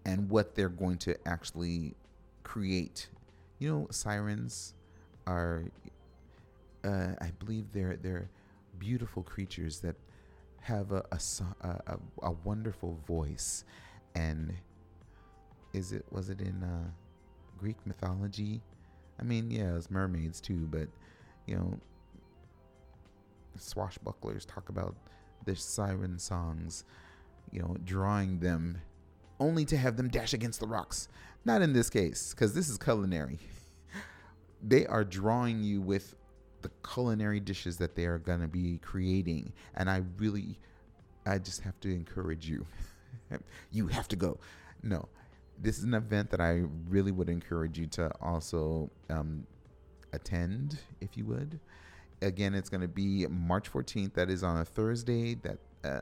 and 0.06 0.30
what 0.30 0.54
they're 0.54 0.70
going 0.70 1.00
to 1.00 1.16
actually 1.28 1.96
create? 2.44 3.10
You 3.60 3.70
know, 3.70 3.88
sirens 3.90 4.74
are, 5.26 5.64
uh, 6.84 7.14
I 7.22 7.32
believe 7.40 7.66
they're 7.74 7.98
they're 8.02 8.30
beautiful 8.78 9.24
creatures 9.24 9.80
that 9.80 9.96
have 10.62 10.92
a 10.92 11.04
a, 11.12 11.68
a, 11.68 11.98
a 12.24 12.32
wonderful 12.44 13.00
voice, 13.08 13.64
and 14.14 14.54
is 15.74 15.92
it 15.92 16.06
was 16.12 16.30
it 16.30 16.42
in 16.42 16.64
uh, 16.64 16.90
Greek 17.58 17.78
mythology? 17.86 18.62
I 19.20 19.24
mean, 19.24 19.50
yeah, 19.50 19.76
it's 19.76 19.90
mermaids 19.90 20.42
too, 20.42 20.68
but 20.70 20.90
you 21.46 21.56
know, 21.56 21.80
swashbucklers 23.58 24.46
talk 24.46 24.70
about 24.70 24.96
their 25.46 25.56
siren 25.56 26.20
songs, 26.20 26.84
you 27.52 27.62
know, 27.62 27.78
drawing 27.86 28.40
them 28.40 28.80
only 29.40 29.66
to 29.66 29.78
have 29.78 29.98
them 29.98 30.10
dash 30.10 30.34
against 30.34 30.60
the 30.60 30.68
rocks. 30.68 31.08
Not 31.46 31.62
in 31.62 31.74
this 31.74 31.90
case, 31.90 32.34
because 32.34 32.54
this 32.54 32.70
is 32.70 32.78
culinary. 32.78 33.40
they 34.64 34.86
are 34.88 35.04
drawing 35.04 35.64
you 35.64 35.82
with 35.82 36.16
the 36.62 36.72
culinary 36.84 37.40
dishes 37.40 37.78
that 37.78 37.96
they 37.96 38.06
are 38.06 38.18
going 38.18 38.42
to 38.42 38.48
be 38.48 38.80
creating. 38.80 39.54
And 39.76 39.90
I 39.90 40.02
really, 40.18 40.60
I 41.26 41.38
just 41.38 41.62
have 41.62 41.80
to 41.82 41.94
encourage 41.94 42.50
you. 42.50 42.66
you 43.72 43.88
have 43.88 44.08
to 44.10 44.16
go. 44.16 44.40
No, 44.82 45.08
this 45.62 45.78
is 45.78 45.84
an 45.84 45.94
event 45.94 46.32
that 46.32 46.42
I 46.42 46.64
really 46.90 47.12
would 47.12 47.30
encourage 47.30 47.78
you 47.78 47.86
to 47.88 48.12
also 48.20 48.90
um, 49.10 49.46
attend, 50.12 50.80
if 51.00 51.16
you 51.16 51.26
would 51.26 51.60
again, 52.22 52.54
it's 52.54 52.70
going 52.70 52.82
to 52.82 52.88
be 52.88 53.26
March 53.28 53.72
14th. 53.72 54.14
That 54.14 54.30
is 54.30 54.44
on 54.44 54.58
a 54.58 54.66
Thursday. 54.66 55.36
That 55.36 55.60
uh, 55.84 56.02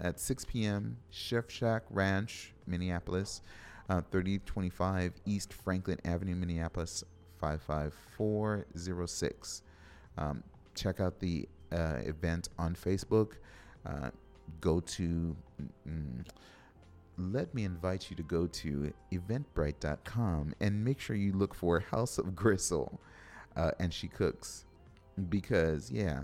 at 0.00 0.20
6 0.20 0.44
p.m. 0.46 0.98
Chef 1.10 1.50
Shack 1.50 1.82
Ranch, 1.90 2.52
Minneapolis, 2.66 3.42
uh, 3.88 4.00
3025 4.10 5.12
East 5.26 5.52
Franklin 5.52 5.98
Avenue, 6.04 6.34
Minneapolis, 6.34 7.04
55406. 7.40 9.62
Um, 10.18 10.42
check 10.74 11.00
out 11.00 11.20
the 11.20 11.48
uh, 11.72 12.00
event 12.04 12.48
on 12.58 12.74
Facebook. 12.74 13.34
Uh, 13.86 14.10
go 14.60 14.80
to. 14.80 15.36
Mm, 15.88 16.24
let 17.18 17.54
me 17.54 17.64
invite 17.64 18.10
you 18.10 18.16
to 18.16 18.22
go 18.22 18.46
to 18.46 18.92
eventbrite.com 19.12 20.54
and 20.60 20.84
make 20.84 20.98
sure 20.98 21.14
you 21.14 21.32
look 21.32 21.54
for 21.54 21.80
House 21.80 22.18
of 22.18 22.34
Gristle. 22.34 23.00
Uh, 23.54 23.70
and 23.78 23.92
she 23.92 24.08
cooks 24.08 24.64
because 25.28 25.90
yeah, 25.90 26.22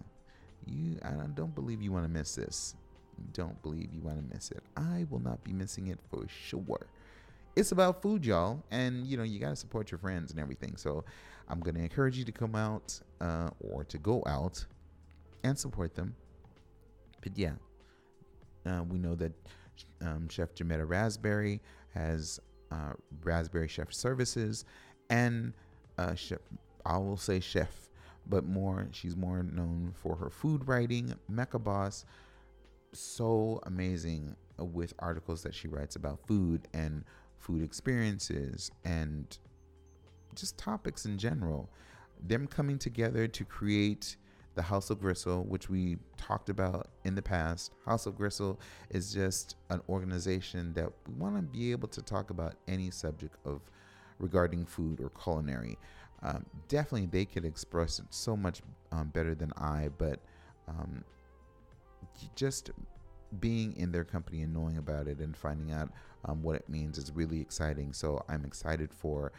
you 0.66 0.98
I 1.02 1.26
don't 1.34 1.54
believe 1.54 1.82
you 1.82 1.92
want 1.92 2.04
to 2.04 2.10
miss 2.10 2.34
this. 2.34 2.74
Don't 3.32 3.60
believe 3.62 3.92
you 3.92 4.00
want 4.00 4.18
to 4.18 4.34
miss 4.34 4.50
it. 4.50 4.62
I 4.76 5.06
will 5.10 5.20
not 5.20 5.42
be 5.44 5.52
missing 5.52 5.88
it 5.88 5.98
for 6.10 6.26
sure. 6.28 6.86
It's 7.58 7.72
about 7.72 8.02
food, 8.02 8.24
y'all, 8.24 8.62
and 8.70 9.04
you 9.04 9.16
know 9.16 9.24
you 9.24 9.40
gotta 9.40 9.56
support 9.56 9.90
your 9.90 9.98
friends 9.98 10.30
and 10.30 10.38
everything. 10.38 10.76
So 10.76 11.04
I'm 11.48 11.58
gonna 11.58 11.80
encourage 11.80 12.16
you 12.16 12.24
to 12.24 12.30
come 12.30 12.54
out 12.54 13.00
uh, 13.20 13.50
or 13.58 13.82
to 13.82 13.98
go 13.98 14.22
out 14.26 14.64
and 15.42 15.58
support 15.58 15.96
them. 15.96 16.14
But 17.20 17.36
yeah, 17.36 17.54
uh, 18.64 18.84
we 18.84 19.00
know 19.00 19.16
that 19.16 19.32
um, 20.00 20.28
Chef 20.28 20.54
Jametta 20.54 20.88
Raspberry 20.88 21.60
has 21.94 22.38
uh, 22.70 22.92
Raspberry 23.24 23.66
Chef 23.66 23.92
Services, 23.92 24.64
and 25.10 25.52
uh, 25.98 26.14
Chef 26.14 26.38
I 26.86 26.96
will 26.98 27.16
say 27.16 27.40
Chef 27.40 27.88
but 28.28 28.44
more 28.44 28.86
she's 28.92 29.16
more 29.16 29.42
known 29.42 29.92
for 29.96 30.14
her 30.14 30.30
food 30.30 30.68
writing. 30.68 31.12
Mecca 31.28 31.58
Bos, 31.58 32.04
so 32.92 33.60
amazing 33.64 34.36
with 34.58 34.92
articles 35.00 35.42
that 35.42 35.54
she 35.56 35.66
writes 35.66 35.96
about 35.96 36.20
food 36.24 36.68
and 36.72 37.04
food 37.38 37.62
experiences 37.62 38.70
and 38.84 39.38
just 40.34 40.58
topics 40.58 41.04
in 41.04 41.18
general. 41.18 41.70
Them 42.26 42.46
coming 42.46 42.78
together 42.78 43.28
to 43.28 43.44
create 43.44 44.16
the 44.54 44.62
House 44.62 44.90
of 44.90 45.00
Gristle, 45.00 45.44
which 45.44 45.70
we 45.70 45.98
talked 46.16 46.48
about 46.48 46.88
in 47.04 47.14
the 47.14 47.22
past. 47.22 47.72
House 47.84 48.06
of 48.06 48.16
Gristle 48.16 48.58
is 48.90 49.12
just 49.12 49.54
an 49.70 49.80
organization 49.88 50.72
that 50.74 50.90
we 51.06 51.14
want 51.14 51.36
to 51.36 51.42
be 51.42 51.70
able 51.70 51.88
to 51.88 52.02
talk 52.02 52.30
about 52.30 52.56
any 52.66 52.90
subject 52.90 53.36
of 53.44 53.60
regarding 54.18 54.66
food 54.66 55.00
or 55.00 55.10
culinary 55.10 55.78
um, 56.22 56.44
definitely 56.68 57.06
they 57.06 57.24
could 57.24 57.44
express 57.44 57.98
it 57.98 58.06
so 58.10 58.36
much 58.36 58.60
um, 58.90 59.08
better 59.08 59.34
than 59.34 59.52
I, 59.56 59.88
but 59.98 60.20
um, 60.66 61.04
just 62.34 62.70
being 63.40 63.76
in 63.76 63.92
their 63.92 64.04
company 64.04 64.42
and 64.42 64.52
knowing 64.52 64.78
about 64.78 65.06
it 65.06 65.18
and 65.18 65.36
finding 65.36 65.72
out 65.72 65.90
um, 66.24 66.42
what 66.42 66.56
it 66.56 66.68
means 66.68 66.98
is 66.98 67.12
really 67.12 67.40
exciting. 67.40 67.92
So 67.92 68.24
I'm 68.28 68.44
excited 68.44 68.92
for 68.92 69.32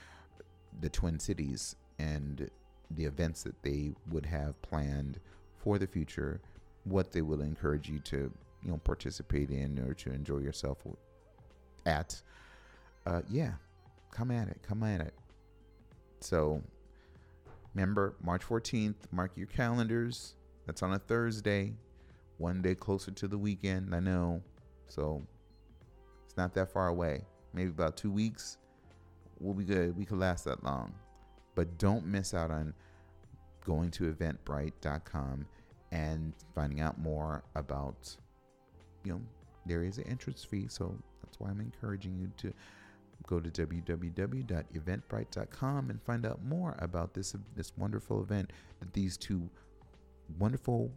the 0.80 0.90
Twin 0.90 1.20
Cities 1.20 1.76
and 1.98 2.50
the 2.92 3.06
events 3.06 3.44
that 3.44 3.62
they 3.64 3.94
would 4.12 4.26
have 4.26 4.60
planned 4.62 5.20
for 5.58 5.78
the 5.78 5.88
future, 5.88 6.42
what 6.84 7.12
they 7.12 7.22
will 7.22 7.42
encourage 7.42 7.90
you 7.90 8.00
to 8.00 8.32
you 8.64 8.72
know 8.72 8.78
participate 8.84 9.50
in 9.50 9.80
or 9.80 9.94
to 9.94 10.12
enjoy 10.12 10.38
yourself 10.38 10.80
at. 11.86 12.22
Uh, 13.06 13.22
yeah, 13.30 13.54
come 14.12 14.32
at 14.32 14.48
it, 14.48 14.60
come 14.62 14.84
at 14.84 15.02
it. 15.02 15.14
So, 16.22 16.62
remember, 17.74 18.16
March 18.22 18.46
14th, 18.46 18.96
mark 19.12 19.32
your 19.36 19.48
calendars. 19.48 20.36
That's 20.66 20.84
on 20.84 20.94
a 20.94 21.00
Thursday, 21.00 21.74
one 22.40 22.62
day 22.62 22.74
closer 22.74 23.12
to 23.12 23.28
the 23.28 23.38
weekend. 23.38 23.94
I 23.94 24.00
know. 24.00 24.42
So, 24.88 25.22
it's 26.26 26.36
not 26.36 26.56
that 26.56 26.74
far 26.74 26.88
away. 26.88 27.22
Maybe 27.54 27.70
about 27.70 27.96
two 27.96 28.12
weeks. 28.12 28.58
We'll 29.40 29.54
be 29.54 29.64
good. 29.64 29.96
We 29.96 30.06
could 30.06 30.18
last 30.18 30.46
that 30.46 30.64
long. 30.64 30.94
But 31.56 31.78
don't 31.78 32.06
miss 32.06 32.34
out 32.34 32.52
on 32.52 32.74
going 33.64 33.92
to 33.92 34.12
eventbrite.com 34.12 35.46
and 35.92 36.34
finding 36.56 36.82
out 36.82 37.00
more 37.00 37.44
about, 37.56 38.16
you 39.04 39.14
know, 39.14 39.22
there 39.66 39.84
is 39.84 39.98
an 39.98 40.08
entrance 40.08 40.44
fee. 40.44 40.68
So, 40.70 40.96
that's 41.24 41.40
why 41.40 41.50
I'm 41.50 41.62
encouraging 41.62 42.18
you 42.18 42.32
to 42.38 42.54
go 43.28 43.40
to 43.40 43.50
www.eventbrite.com 43.50 45.90
and 45.90 46.02
find 46.02 46.26
out 46.26 46.44
more 46.44 46.76
about 46.80 47.14
this 47.14 47.36
this 47.56 47.72
wonderful 47.78 48.24
event 48.24 48.52
that 48.80 48.92
these 48.94 49.18
two 49.18 49.50
wonderful, 50.38 50.92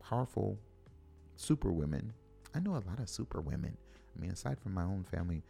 powerful 0.00 0.58
super 1.36 1.72
women. 1.72 2.12
I 2.54 2.60
know 2.60 2.72
a 2.72 2.84
lot 2.88 2.98
of 2.98 3.08
super 3.08 3.40
women. 3.40 3.76
I 4.16 4.20
mean, 4.20 4.30
aside 4.30 4.58
from 4.60 4.74
my 4.74 4.82
own 4.82 5.04
family, 5.04 5.42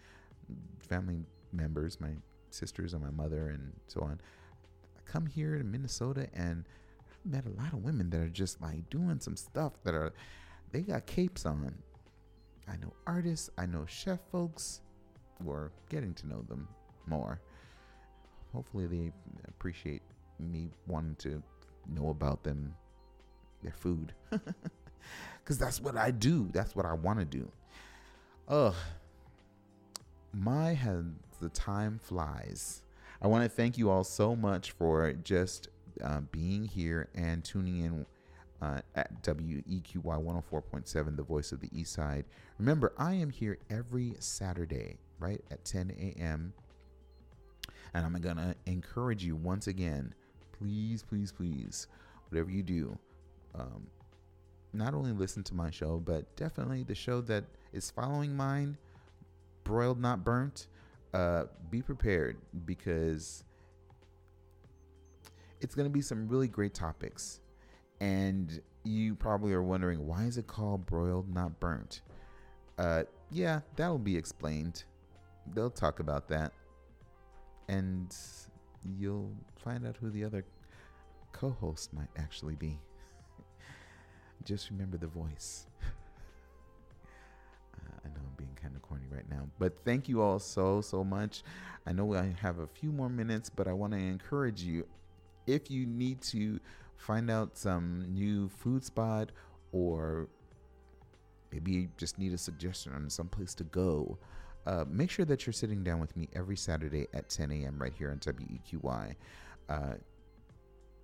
family 0.81 1.25
members, 1.53 2.01
my 2.01 2.11
sisters 2.51 2.93
and 2.93 3.03
my 3.03 3.11
mother 3.11 3.49
and 3.49 3.73
so 3.87 4.01
on, 4.03 4.21
I 4.97 5.11
come 5.11 5.27
here 5.27 5.57
to 5.57 5.65
Minnesota 5.65 6.29
and 6.35 6.65
I've 7.01 7.31
met 7.31 7.47
a 7.47 7.61
lot 7.61 7.73
of 7.73 7.85
women 7.85 8.11
that 8.11 8.21
are 8.21 8.29
just 8.29 8.61
like 8.61 8.89
doing 8.91 9.21
some 9.21 9.37
stuff 9.37 9.73
that 9.85 9.95
are, 9.95 10.13
they 10.73 10.83
got 10.83 11.07
capes 11.07 11.47
on. 11.47 11.75
I 12.69 12.77
know 12.77 12.93
artists, 13.07 13.49
I 13.57 13.67
know 13.67 13.87
chef 13.87 14.21
folks, 14.31 14.81
or 15.47 15.73
getting 15.89 16.13
to 16.15 16.27
know 16.29 16.43
them 16.43 16.69
more. 17.07 17.41
Hopefully, 18.53 18.87
they 18.87 19.13
appreciate 19.47 20.03
me 20.39 20.69
wanting 20.87 21.17
to 21.17 21.43
know 21.89 22.11
about 22.11 22.43
them, 22.43 22.75
their 23.63 23.73
food, 23.73 24.13
because 24.31 25.59
that's 25.59 25.81
what 25.81 25.97
I 25.97 26.11
do. 26.11 26.49
That's 26.53 26.75
what 26.77 26.87
I 26.87 26.93
want 26.95 27.19
to 27.19 27.25
do. 27.25 27.51
Ugh, 28.49 28.75
my 30.33 30.75
has 30.75 31.05
the 31.41 31.49
time 31.51 31.99
flies. 32.03 32.83
I 33.21 33.27
want 33.27 33.45
to 33.45 33.49
thank 33.49 33.79
you 33.79 33.91
all 33.91 34.05
so 34.05 34.37
much 34.37 34.73
for 34.73 35.13
just 35.13 35.69
uh, 36.03 36.21
being 36.33 36.65
here 36.65 37.09
and 37.15 37.45
tuning 37.45 37.85
in 37.85 38.07
uh, 38.61 38.81
at 38.95 39.23
WEQY 39.23 40.03
104.7, 40.03 41.17
the 41.17 41.23
voice 41.23 41.53
of 41.53 41.61
the 41.61 41.69
East 41.73 41.93
Side. 41.93 42.25
Remember, 42.59 42.93
I 42.99 43.15
am 43.15 43.31
here 43.31 43.59
every 43.71 44.15
Saturday 44.19 44.99
right 45.19 45.41
at 45.51 45.65
10 45.65 45.93
a.m. 45.99 46.53
And 47.95 48.05
I'm 48.05 48.21
going 48.21 48.37
to 48.37 48.55
encourage 48.67 49.25
you 49.25 49.37
once 49.37 49.67
again, 49.67 50.15
please, 50.53 51.03
please, 51.03 51.33
please, 51.33 51.87
whatever 52.29 52.51
you 52.51 52.63
do, 52.63 52.99
um, 53.59 53.87
not 54.73 54.95
only 54.95 55.13
listen 55.13 55.43
to 55.45 55.55
my 55.55 55.71
show, 55.71 55.99
but 55.99 56.37
definitely 56.37 56.83
the 56.85 56.95
show 56.95 57.21
that 57.23 57.45
is 57.73 57.91
following 57.91 58.37
mine. 58.37 58.77
broiled 59.65 60.01
not 60.01 60.25
burnt, 60.25 60.69
uh, 61.13 61.45
be 61.71 61.83
prepared 61.83 62.39
because 62.65 63.45
it's 65.61 65.75
going 65.75 65.85
to 65.87 65.93
be 65.93 66.01
some 66.01 66.29
really 66.29 66.49
great 66.49 66.75
topics. 66.75 67.41
And 68.01 68.61
you 68.85 69.15
probably 69.15 69.53
are 69.53 69.63
wondering 69.63 70.07
why 70.07 70.25
is 70.25 70.39
it 70.39 70.47
called 70.47 70.87
broiled 70.87 71.33
not 71.33 71.59
burnt? 71.61 72.03
Uh, 72.79 73.03
yeah, 73.31 73.61
that'll 73.77 73.99
be 73.99 74.17
explained. 74.17 74.85
They'll 75.55 75.71
talk 75.71 76.01
about 76.01 76.29
that, 76.29 76.53
and 77.69 78.15
you'll 78.99 79.33
find 79.57 79.87
out 79.87 79.97
who 79.97 80.11
the 80.11 80.25
other 80.25 80.45
co-host 81.33 81.93
might 81.93 82.09
actually 82.17 82.55
be. 82.55 82.79
Just 84.45 84.71
remember 84.71 84.97
the 84.97 85.07
voice. 85.07 85.67
Uh, 87.81 88.01
I 88.05 88.09
know 88.09 88.21
I'm 88.27 88.35
being 88.37 88.57
kind 88.61 88.75
of 88.75 88.83
corny 88.83 89.07
right 89.09 89.29
now, 89.31 89.47
but 89.61 89.73
thank 89.85 90.09
you 90.09 90.21
all 90.21 90.41
so, 90.41 90.81
so 90.81 91.05
much. 91.05 91.45
I 91.87 91.93
know 91.93 92.13
I 92.13 92.35
have 92.41 92.59
a 92.59 92.67
few 92.67 92.91
more 92.91 93.09
minutes, 93.09 93.49
but 93.49 93.69
I 93.69 93.73
want 93.73 93.93
to 93.93 93.99
encourage 94.01 94.63
you 94.63 94.85
if 95.47 95.71
you 95.71 95.87
need 95.87 96.21
to 96.23 96.59
find 96.97 97.31
out 97.31 97.57
some 97.57 98.05
new 98.13 98.49
food 98.49 98.85
spot 98.85 99.31
or 99.73 100.29
maybe 101.53 101.73
you 101.73 101.89
just 101.97 102.19
need 102.19 102.33
a 102.33 102.39
suggestion 102.39 102.93
on 102.93 103.09
some 103.09 103.29
place 103.29 103.55
to 103.55 103.65
go, 103.65 104.19
uh, 104.67 104.85
make 104.89 105.11
sure 105.11 105.25
that 105.25 105.47
you're 105.47 105.53
sitting 105.53 105.83
down 105.83 106.01
with 106.01 106.17
me 106.17 106.29
every 106.35 106.57
Saturday 106.57 107.07
at 107.15 107.29
10 107.29 107.51
a.m. 107.53 107.79
right 107.79 107.95
here 107.95 108.11
on 108.11 108.19
WEQY. 108.19 109.15
Uh, 109.69 109.95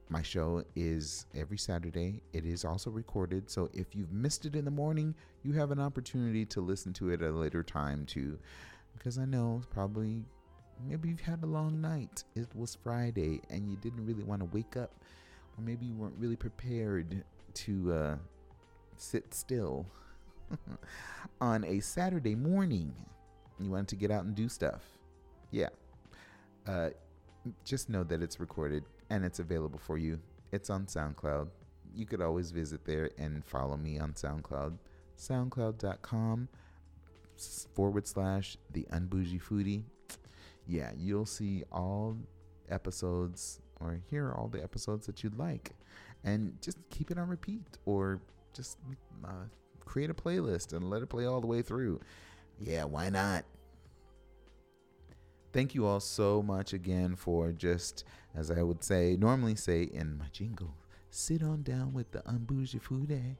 my 0.09 0.23
show 0.23 0.63
is 0.77 1.27
every 1.35 1.59
Saturday. 1.59 2.21
It 2.33 2.45
is 2.45 2.65
also 2.65 2.91
recorded. 2.91 3.51
So 3.51 3.71
if 3.73 3.95
you've 3.95 4.13
missed 4.13 4.45
it 4.45 4.55
in 4.55 4.65
the 4.65 4.71
morning, 4.71 5.15
you 5.43 5.53
have 5.53 5.71
an 5.71 5.81
opportunity 5.81 6.45
to 6.47 6.61
listen 6.61 6.93
to 6.95 7.11
it 7.11 7.23
at 7.23 7.31
a 7.31 7.37
later 7.37 7.63
time 7.63 8.05
too. 8.07 8.39
Because 8.97 9.19
I 9.19 9.25
know 9.25 9.63
probably 9.71 10.25
maybe 10.87 11.09
you've 11.09 11.21
had 11.21 11.43
a 11.43 11.47
long 11.47 11.81
night. 11.81 12.25
It 12.35 12.49
was 12.55 12.77
Friday 12.83 13.41
and 13.51 13.69
you 13.69 13.77
didn't 13.77 14.05
really 14.05 14.25
want 14.25 14.41
to 14.41 14.47
wake 14.47 14.77
up, 14.77 14.93
or 15.57 15.65
maybe 15.65 15.87
you 15.87 15.95
weren't 15.95 16.17
really 16.19 16.37
prepared 16.37 17.25
to 17.55 17.93
uh, 17.93 18.17
sit 18.97 19.33
still 19.33 19.87
on 21.41 21.65
a 21.65 21.81
Saturday 21.81 22.35
morning. 22.35 22.95
You 23.59 23.71
wanted 23.71 23.89
to 23.89 23.97
get 23.97 24.11
out 24.11 24.25
and 24.25 24.35
do 24.35 24.49
stuff. 24.49 24.83
Yeah. 25.51 25.69
Uh, 26.67 26.91
just 27.65 27.89
know 27.89 28.05
that 28.05 28.23
it's 28.23 28.41
recorded 28.41 28.85
and 29.11 29.25
it's 29.25 29.39
available 29.39 29.79
for 29.79 29.99
you. 29.99 30.19
It's 30.53 30.71
on 30.71 30.87
SoundCloud. 30.87 31.49
You 31.95 32.07
could 32.07 32.21
always 32.21 32.51
visit 32.51 32.85
there 32.85 33.11
and 33.19 33.45
follow 33.45 33.77
me 33.77 33.99
on 33.99 34.13
SoundCloud. 34.13 34.79
SoundCloud.com 35.19 36.49
forward 37.75 38.07
slash 38.07 38.57
the 38.73 38.87
unbougie 38.93 39.43
foodie. 39.43 39.83
Yeah, 40.67 40.93
you'll 40.97 41.27
see 41.27 41.65
all 41.71 42.17
episodes 42.69 43.61
or 43.81 44.01
hear 44.11 44.33
all 44.33 44.49
the 44.49 44.63
episodes 44.63 45.07
that 45.07 45.23
you'd 45.23 45.39
like. 45.39 45.73
And 46.25 46.57
just 46.63 46.79
keep 46.91 47.11
it 47.11 47.19
on 47.19 47.29
repeat 47.29 47.79
or 47.85 48.21
just 48.55 48.79
uh, 49.25 49.47
create 49.85 50.11
a 50.11 50.15
playlist 50.15 50.73
and 50.73 50.89
let 50.89 51.03
it 51.03 51.09
play 51.09 51.27
all 51.27 51.41
the 51.41 51.47
way 51.47 51.63
through. 51.63 52.01
Yeah, 52.59 52.85
why 52.85 53.11
not? 53.11 53.45
Thank 55.55 55.73
you 55.73 55.87
all 55.87 56.01
so 56.01 56.43
much 56.43 56.73
again 56.73 57.15
for 57.15 57.53
just, 57.53 58.03
as 58.35 58.51
I 58.51 58.61
would 58.61 58.83
say, 58.83 59.17
normally 59.17 59.55
say 59.55 59.85
in 59.85 60.19
my 60.19 60.25
jingle, 60.33 60.75
sit 61.11 61.45
on 61.45 61.63
down 61.63 61.93
with 61.93 62.11
the 62.11 62.19
unbougie 62.23 62.83
foodie. 62.83 63.37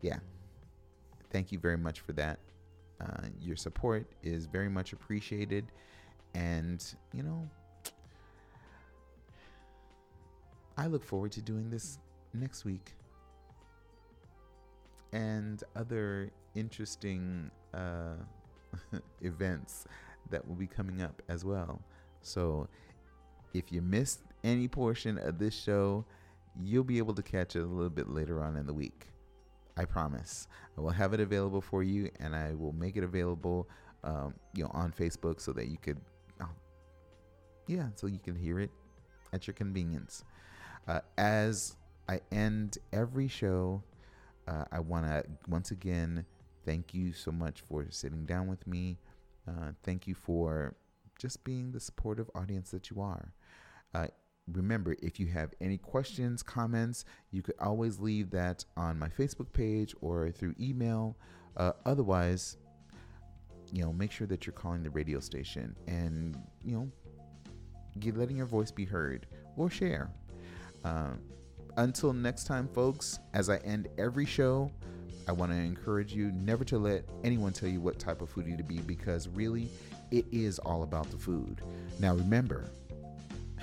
Yeah, 0.00 0.20
thank 1.32 1.50
you 1.50 1.58
very 1.58 1.76
much 1.76 1.98
for 1.98 2.12
that. 2.12 2.38
Uh, 3.00 3.26
your 3.40 3.56
support 3.56 4.06
is 4.22 4.46
very 4.46 4.68
much 4.68 4.92
appreciated. 4.92 5.72
And, 6.34 6.84
you 7.12 7.24
know, 7.24 7.50
I 10.76 10.86
look 10.86 11.02
forward 11.02 11.32
to 11.32 11.42
doing 11.42 11.68
this 11.68 11.98
next 12.32 12.64
week 12.64 12.94
and 15.12 15.64
other 15.74 16.30
interesting 16.54 17.50
uh, 17.74 18.14
events 19.22 19.84
that 20.30 20.46
will 20.46 20.54
be 20.54 20.66
coming 20.66 21.02
up 21.02 21.22
as 21.28 21.44
well. 21.44 21.80
So, 22.20 22.68
if 23.54 23.72
you 23.72 23.80
missed 23.80 24.20
any 24.44 24.68
portion 24.68 25.18
of 25.18 25.38
this 25.38 25.54
show, 25.54 26.04
you'll 26.60 26.84
be 26.84 26.98
able 26.98 27.14
to 27.14 27.22
catch 27.22 27.56
it 27.56 27.60
a 27.60 27.66
little 27.66 27.90
bit 27.90 28.08
later 28.08 28.42
on 28.42 28.56
in 28.56 28.66
the 28.66 28.74
week. 28.74 29.06
I 29.76 29.84
promise. 29.84 30.48
I 30.76 30.80
will 30.80 30.90
have 30.90 31.14
it 31.14 31.20
available 31.20 31.60
for 31.60 31.82
you, 31.82 32.10
and 32.18 32.34
I 32.34 32.54
will 32.54 32.72
make 32.72 32.96
it 32.96 33.04
available, 33.04 33.68
um, 34.02 34.34
you 34.54 34.64
know, 34.64 34.70
on 34.74 34.92
Facebook 34.92 35.40
so 35.40 35.52
that 35.52 35.68
you 35.68 35.78
could, 35.80 36.00
oh, 36.40 36.48
yeah, 37.68 37.86
so 37.94 38.08
you 38.08 38.18
can 38.18 38.34
hear 38.34 38.58
it 38.58 38.70
at 39.32 39.46
your 39.46 39.54
convenience. 39.54 40.24
Uh, 40.88 41.00
as 41.16 41.76
I 42.08 42.20
end 42.32 42.78
every 42.92 43.28
show, 43.28 43.82
uh, 44.48 44.64
I 44.72 44.80
want 44.80 45.06
to 45.06 45.24
once 45.48 45.70
again 45.70 46.24
thank 46.64 46.94
you 46.94 47.12
so 47.12 47.30
much 47.30 47.60
for 47.60 47.86
sitting 47.90 48.24
down 48.24 48.46
with 48.46 48.66
me. 48.66 48.98
Uh, 49.48 49.72
thank 49.82 50.06
you 50.06 50.14
for 50.14 50.74
just 51.18 51.42
being 51.42 51.72
the 51.72 51.80
supportive 51.80 52.30
audience 52.34 52.70
that 52.70 52.90
you 52.90 53.00
are. 53.00 53.32
Uh, 53.94 54.06
remember, 54.52 54.94
if 55.00 55.18
you 55.18 55.26
have 55.26 55.54
any 55.60 55.78
questions, 55.78 56.42
comments, 56.42 57.04
you 57.30 57.40
could 57.42 57.54
always 57.60 57.98
leave 57.98 58.30
that 58.30 58.64
on 58.76 58.98
my 58.98 59.08
Facebook 59.08 59.50
page 59.52 59.94
or 60.02 60.30
through 60.30 60.54
email. 60.60 61.16
Uh, 61.56 61.72
otherwise, 61.86 62.58
you 63.72 63.82
know, 63.82 63.92
make 63.92 64.12
sure 64.12 64.26
that 64.26 64.46
you're 64.46 64.52
calling 64.52 64.82
the 64.82 64.90
radio 64.90 65.18
station 65.18 65.74
and, 65.86 66.36
you 66.64 66.74
know, 66.74 66.90
get, 67.98 68.16
letting 68.16 68.36
your 68.36 68.46
voice 68.46 68.70
be 68.70 68.84
heard 68.84 69.26
or 69.56 69.70
share. 69.70 70.10
Um, 70.84 71.20
until 71.76 72.12
next 72.12 72.44
time, 72.44 72.68
folks, 72.68 73.18
as 73.34 73.48
I 73.48 73.58
end 73.58 73.88
every 73.98 74.26
show, 74.26 74.70
I 75.28 75.32
want 75.32 75.52
to 75.52 75.58
encourage 75.58 76.14
you 76.14 76.32
never 76.32 76.64
to 76.64 76.78
let 76.78 77.04
anyone 77.22 77.52
tell 77.52 77.68
you 77.68 77.80
what 77.80 77.98
type 77.98 78.22
of 78.22 78.34
foodie 78.34 78.56
to 78.56 78.64
be 78.64 78.78
because 78.78 79.28
really, 79.28 79.68
it 80.10 80.24
is 80.32 80.58
all 80.60 80.82
about 80.82 81.10
the 81.10 81.18
food. 81.18 81.60
Now, 82.00 82.14
remember, 82.14 82.70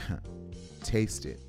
taste 0.83 1.25
it. 1.25 1.39